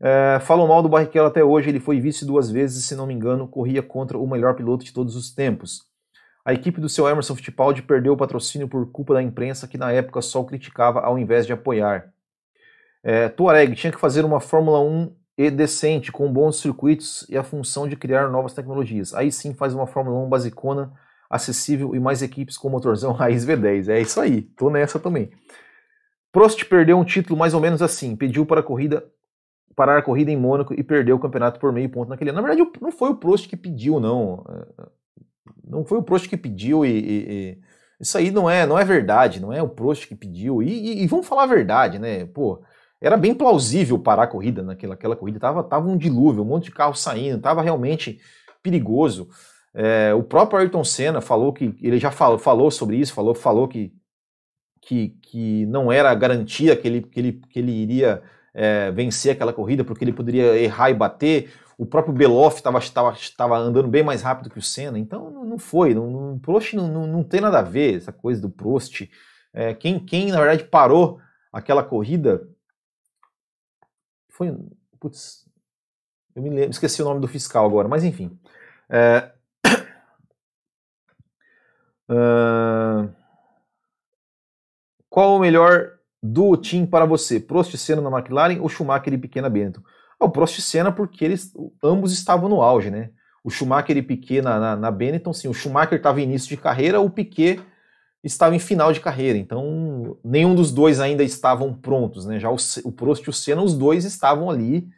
É, 0.00 0.38
falam 0.40 0.68
mal 0.68 0.82
do 0.82 0.88
Barrichello 0.88 1.26
até 1.26 1.42
hoje, 1.42 1.70
ele 1.70 1.80
foi 1.80 2.00
vice 2.00 2.26
duas 2.26 2.50
vezes, 2.50 2.84
se 2.84 2.94
não 2.94 3.06
me 3.06 3.14
engano, 3.14 3.48
corria 3.48 3.82
contra 3.82 4.18
o 4.18 4.28
melhor 4.28 4.54
piloto 4.54 4.84
de 4.84 4.92
todos 4.92 5.16
os 5.16 5.30
tempos. 5.30 5.86
A 6.44 6.52
equipe 6.52 6.80
do 6.80 6.88
seu 6.88 7.08
Emerson 7.08 7.34
Fittipaldi 7.34 7.82
perdeu 7.82 8.12
o 8.12 8.16
patrocínio 8.16 8.68
por 8.68 8.90
culpa 8.92 9.14
da 9.14 9.22
imprensa 9.22 9.66
que 9.66 9.78
na 9.78 9.90
época 9.90 10.20
só 10.20 10.40
o 10.40 10.44
criticava 10.44 11.00
ao 11.00 11.18
invés 11.18 11.46
de 11.46 11.52
apoiar. 11.52 12.12
É, 13.02 13.28
Tuareg 13.28 13.74
tinha 13.74 13.92
que 13.92 13.98
fazer 13.98 14.24
uma 14.24 14.38
Fórmula 14.38 14.80
1 14.80 15.12
e 15.38 15.50
decente, 15.50 16.12
com 16.12 16.32
bons 16.32 16.60
circuitos 16.60 17.26
e 17.28 17.36
a 17.36 17.42
função 17.42 17.88
de 17.88 17.96
criar 17.96 18.28
novas 18.30 18.54
tecnologias. 18.54 19.12
Aí 19.14 19.30
sim 19.30 19.54
faz 19.54 19.74
uma 19.74 19.86
Fórmula 19.86 20.18
1 20.24 20.28
basicona 20.28 20.92
acessível 21.28 21.94
e 21.94 22.00
mais 22.00 22.22
equipes 22.22 22.56
com 22.56 22.68
motorzão 22.68 23.12
raiz 23.14 23.46
V10. 23.46 23.88
É 23.88 24.00
isso 24.00 24.20
aí, 24.20 24.42
tô 24.42 24.70
nessa 24.70 24.98
também. 24.98 25.30
Prost 26.32 26.64
perdeu 26.64 26.98
um 26.98 27.04
título 27.04 27.38
mais 27.38 27.54
ou 27.54 27.60
menos 27.60 27.80
assim, 27.80 28.14
pediu 28.14 28.44
para 28.44 28.60
a 28.60 28.62
corrida 28.62 29.04
parar 29.76 29.98
a 29.98 30.02
corrida 30.02 30.30
em 30.30 30.36
Mônaco 30.36 30.72
e 30.72 30.82
perdeu 30.82 31.16
o 31.16 31.18
campeonato 31.18 31.60
por 31.60 31.70
meio 31.70 31.90
ponto 31.90 32.08
naquele 32.08 32.30
ano. 32.30 32.40
Na 32.40 32.48
verdade, 32.48 32.70
não 32.80 32.90
foi 32.90 33.10
o 33.10 33.14
Prost 33.14 33.46
que 33.46 33.56
pediu, 33.56 34.00
não. 34.00 34.42
É, 34.48 34.86
não 35.62 35.84
foi 35.84 35.98
o 35.98 36.02
Prost 36.02 36.26
que 36.28 36.36
pediu 36.36 36.84
e, 36.84 36.88
e, 36.88 37.30
e 37.30 37.58
isso 38.00 38.16
aí 38.16 38.30
não 38.30 38.48
é, 38.48 38.66
não 38.66 38.78
é 38.78 38.84
verdade, 38.84 39.40
não 39.40 39.52
é 39.52 39.62
o 39.62 39.68
Prost 39.68 40.08
que 40.08 40.14
pediu. 40.14 40.62
E, 40.62 41.02
e, 41.02 41.06
vamos 41.06 41.26
falar 41.26 41.42
a 41.42 41.46
verdade, 41.46 41.98
né? 41.98 42.24
Pô, 42.24 42.62
era 43.00 43.16
bem 43.16 43.34
plausível 43.34 43.98
parar 43.98 44.24
a 44.24 44.26
corrida 44.26 44.62
naquela 44.62 44.94
aquela 44.94 45.14
corrida. 45.14 45.38
Tava, 45.38 45.62
tava 45.62 45.86
um 45.88 45.96
dilúvio, 45.96 46.42
um 46.42 46.46
monte 46.46 46.64
de 46.64 46.72
carro 46.72 46.94
saindo, 46.94 47.40
tava 47.40 47.60
realmente 47.60 48.18
perigoso. 48.62 49.28
É, 49.78 50.14
o 50.14 50.22
próprio 50.22 50.58
Ayrton 50.58 50.82
Senna 50.82 51.20
falou 51.20 51.52
que 51.52 51.76
ele 51.82 51.98
já 51.98 52.10
falou, 52.10 52.38
falou 52.38 52.70
sobre 52.70 52.96
isso, 52.96 53.12
falou, 53.12 53.34
falou 53.34 53.68
que, 53.68 53.92
que, 54.80 55.10
que 55.20 55.66
não 55.66 55.92
era 55.92 56.14
garantia 56.14 56.74
que 56.74 56.88
ele, 56.88 57.02
que 57.02 57.20
ele, 57.20 57.32
que 57.50 57.58
ele 57.58 57.72
iria 57.72 58.22
é, 58.54 58.90
vencer 58.90 59.32
aquela 59.32 59.52
corrida, 59.52 59.84
porque 59.84 60.02
ele 60.02 60.14
poderia 60.14 60.56
errar 60.56 60.88
e 60.88 60.94
bater. 60.94 61.52
O 61.76 61.84
próprio 61.84 62.14
Beloff 62.14 62.62
estava 62.80 63.58
andando 63.58 63.86
bem 63.86 64.02
mais 64.02 64.22
rápido 64.22 64.48
que 64.48 64.58
o 64.58 64.62
Senna, 64.62 64.98
então 64.98 65.30
não 65.44 65.58
foi. 65.58 65.92
Não, 65.92 66.10
não, 66.10 66.38
Prost 66.38 66.72
não, 66.72 66.88
não, 66.88 67.06
não 67.06 67.22
tem 67.22 67.42
nada 67.42 67.58
a 67.58 67.62
ver 67.62 67.96
essa 67.96 68.10
coisa 68.10 68.40
do 68.40 68.48
Prost. 68.48 69.02
É, 69.52 69.74
quem, 69.74 69.98
quem, 69.98 70.30
na 70.30 70.38
verdade, 70.38 70.64
parou 70.64 71.20
aquela 71.52 71.84
corrida 71.84 72.48
foi. 74.30 74.56
Putz, 74.98 75.44
eu 76.34 76.42
me 76.42 76.48
lembro, 76.48 76.70
esqueci 76.70 77.02
o 77.02 77.04
nome 77.04 77.20
do 77.20 77.28
fiscal 77.28 77.66
agora, 77.66 77.88
mas 77.88 78.04
enfim. 78.04 78.38
É, 78.88 79.35
Uh, 82.08 83.12
qual 85.08 85.36
o 85.36 85.38
melhor 85.38 85.92
do 86.22 86.56
time 86.56 86.86
para 86.86 87.04
você? 87.04 87.40
Prost 87.40 87.72
e 87.74 87.78
Senna 87.78 88.02
na 88.02 88.10
McLaren 88.10 88.60
ou 88.60 88.68
Schumacher 88.68 89.12
e 89.12 89.18
Piquet 89.18 89.40
na 89.40 89.48
Benetton? 89.48 89.80
Ah, 90.20 90.26
o 90.26 90.30
Prost 90.30 90.58
e 90.58 90.62
Senna 90.62 90.92
porque 90.92 91.24
eles 91.24 91.52
ambos 91.82 92.12
estavam 92.12 92.48
no 92.48 92.62
auge, 92.62 92.90
né? 92.90 93.10
O 93.42 93.50
Schumacher 93.50 93.96
e 93.96 94.02
Piquet 94.02 94.42
na, 94.42 94.58
na, 94.58 94.76
na 94.76 94.90
Benetton, 94.90 95.32
sim, 95.32 95.48
o 95.48 95.54
Schumacher 95.54 95.98
estava 95.98 96.20
em 96.20 96.24
início 96.24 96.48
de 96.48 96.56
carreira, 96.56 97.00
o 97.00 97.08
Piquet 97.08 97.60
estava 98.24 98.56
em 98.56 98.58
final 98.58 98.92
de 98.92 99.00
carreira, 99.00 99.38
então 99.38 100.18
nenhum 100.24 100.54
dos 100.54 100.72
dois 100.72 100.98
ainda 100.98 101.22
estavam 101.22 101.72
prontos, 101.72 102.26
né? 102.26 102.40
Já 102.40 102.50
o, 102.50 102.56
o 102.84 102.90
Prost 102.90 103.24
e 103.24 103.30
o 103.30 103.32
Senna, 103.32 103.62
os 103.62 103.76
dois 103.76 104.04
estavam 104.04 104.50
ali, 104.50 104.88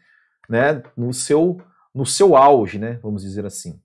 né, 0.48 0.82
no 0.96 1.12
seu, 1.12 1.60
no 1.94 2.06
seu 2.06 2.34
auge, 2.34 2.78
né, 2.78 2.98
vamos 3.02 3.22
dizer 3.22 3.44
assim. 3.44 3.78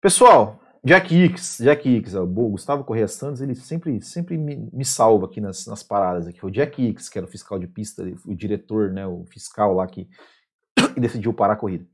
Pessoal, 0.00 0.61
Jack 0.84 1.14
Hicks, 1.14 1.58
Jack 1.60 1.88
Hicks, 1.88 2.14
o 2.14 2.26
Gustavo 2.26 2.82
Correia 2.82 3.06
Santos, 3.06 3.40
ele 3.40 3.54
sempre, 3.54 4.00
sempre 4.02 4.36
me, 4.36 4.68
me 4.72 4.84
salva 4.84 5.26
aqui 5.26 5.40
nas, 5.40 5.64
nas 5.66 5.80
paradas. 5.80 6.26
Aqui. 6.26 6.44
O 6.44 6.50
Jack 6.50 6.82
Hicks, 6.82 7.08
que 7.08 7.16
era 7.18 7.26
o 7.26 7.30
fiscal 7.30 7.56
de 7.56 7.68
pista, 7.68 8.02
o 8.26 8.34
diretor, 8.34 8.90
né, 8.90 9.06
o 9.06 9.24
fiscal 9.26 9.74
lá 9.74 9.86
que, 9.86 10.08
que 10.92 11.00
decidiu 11.00 11.32
parar 11.32 11.52
a 11.52 11.56
corrida. 11.56 11.86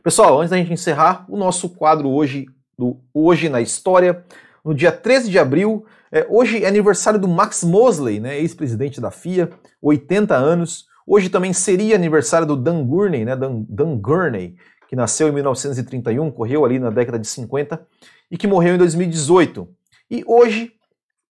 Pessoal, 0.00 0.38
antes 0.38 0.50
da 0.50 0.56
gente 0.56 0.72
encerrar, 0.72 1.26
o 1.28 1.36
nosso 1.36 1.70
quadro 1.70 2.08
hoje, 2.08 2.46
do 2.78 3.00
Hoje 3.12 3.48
na 3.48 3.60
História, 3.60 4.24
no 4.64 4.72
dia 4.72 4.92
13 4.92 5.28
de 5.28 5.38
abril, 5.38 5.84
é, 6.12 6.24
hoje 6.30 6.64
é 6.64 6.68
aniversário 6.68 7.18
do 7.18 7.26
Max 7.26 7.64
Mosley, 7.64 8.20
né, 8.20 8.38
ex-presidente 8.38 9.00
da 9.00 9.10
FIA, 9.10 9.50
80 9.80 10.36
anos. 10.36 10.86
Hoje 11.04 11.28
também 11.28 11.52
seria 11.52 11.96
aniversário 11.96 12.46
do 12.46 12.56
Dan 12.56 12.84
Gurney, 12.84 13.24
né, 13.24 13.34
Dan, 13.34 13.64
Dan 13.68 13.96
Gurney, 13.98 14.56
que 14.92 14.96
nasceu 14.96 15.26
em 15.26 15.32
1931, 15.32 16.30
correu 16.30 16.66
ali 16.66 16.78
na 16.78 16.90
década 16.90 17.18
de 17.18 17.26
50 17.26 17.82
e 18.30 18.36
que 18.36 18.46
morreu 18.46 18.74
em 18.74 18.78
2018. 18.78 19.66
E 20.10 20.22
hoje, 20.26 20.74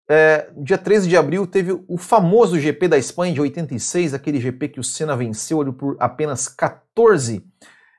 é, 0.06 0.50
dia 0.58 0.76
13 0.76 1.08
de 1.08 1.16
abril, 1.16 1.46
teve 1.46 1.72
o 1.88 1.96
famoso 1.96 2.60
GP 2.60 2.86
da 2.86 2.98
Espanha 2.98 3.32
de 3.32 3.40
86, 3.40 4.12
aquele 4.12 4.38
GP 4.38 4.68
que 4.68 4.78
o 4.78 4.84
Senna 4.84 5.16
venceu 5.16 5.72
por 5.72 5.96
apenas 5.98 6.48
14 6.48 7.46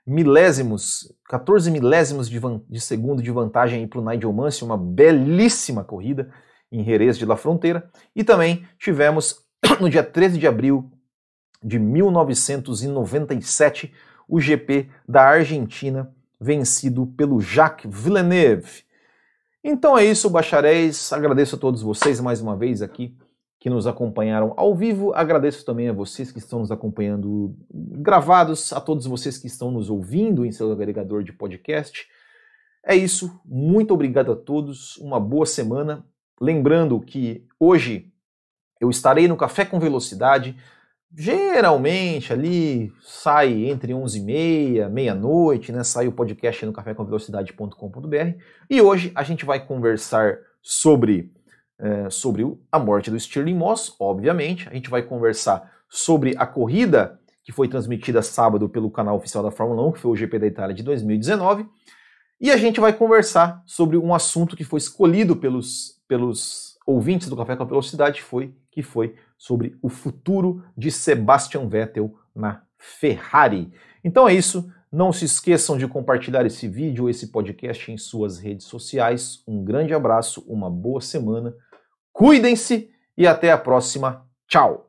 milésimos, 0.06 1.12
14 1.28 1.72
milésimos 1.72 2.30
de, 2.30 2.40
de 2.70 2.80
segundo 2.80 3.24
de 3.24 3.32
vantagem 3.32 3.88
para 3.88 4.00
o 4.00 4.06
Nigel 4.08 4.32
Mansell, 4.32 4.68
uma 4.68 4.78
belíssima 4.78 5.84
corrida 5.84 6.30
em 6.72 6.84
Jerez 6.84 7.18
de 7.18 7.26
La 7.26 7.36
Fronteira. 7.36 7.90
E 8.16 8.24
também 8.24 8.64
tivemos 8.78 9.44
no 9.82 9.90
dia 9.90 10.04
13 10.04 10.38
de 10.38 10.46
abril 10.46 10.92
de 11.64 11.80
1997 11.80 13.92
o 14.28 14.40
GP 14.40 14.90
da 15.08 15.24
Argentina, 15.24 16.14
vencido 16.40 17.08
pelo 17.08 17.40
Jacques 17.40 17.90
Villeneuve. 17.90 18.84
Então 19.64 19.98
é 19.98 20.06
isso, 20.06 20.30
bacharéis. 20.30 21.12
Agradeço 21.12 21.56
a 21.56 21.60
todos 21.60 21.82
vocês 21.82 22.20
mais 22.20 22.42
uma 22.42 22.56
vez 22.56 22.82
aqui 22.82 23.18
que 23.60 23.70
nos 23.70 23.88
acompanharam 23.88 24.54
ao 24.56 24.76
vivo. 24.76 25.14
Agradeço 25.14 25.66
também 25.66 25.90
a 25.90 25.94
vocês 25.94 26.32
que 26.32 26.40
estão 26.40 26.60
nos 26.60 26.72
acompanhando 26.72 27.56
gravados, 27.70 28.72
a 28.72 28.80
todos 28.80 29.06
vocês 29.06 29.38
que 29.38 29.48
estão 29.48 29.72
nos 29.72 29.90
ouvindo 29.90 30.46
em 30.46 30.52
seu 30.52 30.72
agregador 30.72 31.24
de 31.24 31.34
podcast. 31.34 32.08
É 32.86 32.96
isso. 32.96 33.42
Muito 33.44 33.94
obrigado 33.94 34.32
a 34.32 34.36
todos. 34.36 34.98
Uma 34.98 35.20
boa 35.20 35.46
semana. 35.46 36.06
Lembrando 36.40 37.00
que 37.02 37.46
hoje 37.60 38.14
eu 38.80 38.90
estarei 38.90 39.28
no 39.28 39.36
Café 39.36 39.66
com 39.66 39.80
Velocidade 39.80 40.56
Geralmente 41.16 42.34
ali 42.34 42.92
sai 43.02 43.66
entre 43.66 43.94
11 43.94 44.20
e 44.20 44.22
meia, 44.22 44.90
meia-noite, 44.90 45.72
né? 45.72 45.84
Sai 45.84 46.08
o 46.08 46.12
podcast 46.12 46.66
no 46.66 46.74
cafécomvelocidade.com.br 46.74 48.38
e 48.70 48.82
hoje 48.82 49.12
a 49.16 49.24
gente 49.24 49.46
vai 49.46 49.66
conversar 49.66 50.38
sobre, 50.62 51.32
é, 51.80 52.10
sobre 52.10 52.46
a 52.72 52.78
morte 52.78 53.10
do 53.10 53.20
Stirling 53.20 53.56
Moss, 53.56 53.96
obviamente. 54.00 54.68
A 54.70 54.74
gente 54.74 54.90
vai 54.90 55.02
conversar 55.02 55.72
sobre 55.90 56.36
a 56.38 56.46
corrida 56.46 57.20
que 57.44 57.54
foi 57.54 57.70
transmitida 57.70 58.22
sábado 58.22 58.68
pelo 58.68 58.92
canal 58.92 59.16
oficial 59.16 59.42
da 59.42 59.52
Fórmula 59.52 59.88
1, 59.88 59.94
que 59.94 60.00
foi 60.00 60.12
o 60.12 60.16
GP 60.16 60.40
da 60.40 60.48
Itália 60.48 60.76
de 60.76 60.84
2019. 60.84 61.66
E 62.42 62.52
a 62.52 62.58
gente 62.58 62.82
vai 62.82 62.92
conversar 62.92 63.64
sobre 63.66 63.98
um 63.98 64.14
assunto 64.14 64.56
que 64.56 64.66
foi 64.66 64.80
escolhido 64.80 65.36
pelos, 65.38 66.02
pelos 66.08 66.78
ouvintes 66.86 67.30
do 67.30 67.38
Café 67.38 67.56
com 67.56 67.64
a 67.64 67.66
Velocidade, 67.66 68.22
foi, 68.22 68.54
que 68.70 68.84
foi 68.84 69.16
sobre 69.38 69.78
o 69.82 69.90
futuro 69.90 70.64
de 70.76 70.92
Sebastian 70.92 71.68
Vettel 71.68 72.14
na 72.36 72.64
Ferrari. 72.78 73.72
Então 74.04 74.28
é 74.28 74.34
isso. 74.34 74.72
Não 74.92 75.12
se 75.12 75.26
esqueçam 75.26 75.78
de 75.78 75.88
compartilhar 75.88 76.46
esse 76.46 76.68
vídeo, 76.68 77.10
esse 77.10 77.28
podcast 77.28 77.92
em 77.92 77.98
suas 77.98 78.40
redes 78.40 78.66
sociais. 78.66 79.44
Um 79.46 79.64
grande 79.64 79.94
abraço, 79.94 80.44
uma 80.48 80.70
boa 80.70 81.02
semana. 81.02 81.54
Cuidem-se 82.14 82.90
e 83.18 83.28
até 83.28 83.52
a 83.52 83.58
próxima. 83.58 84.26
Tchau! 84.48 84.87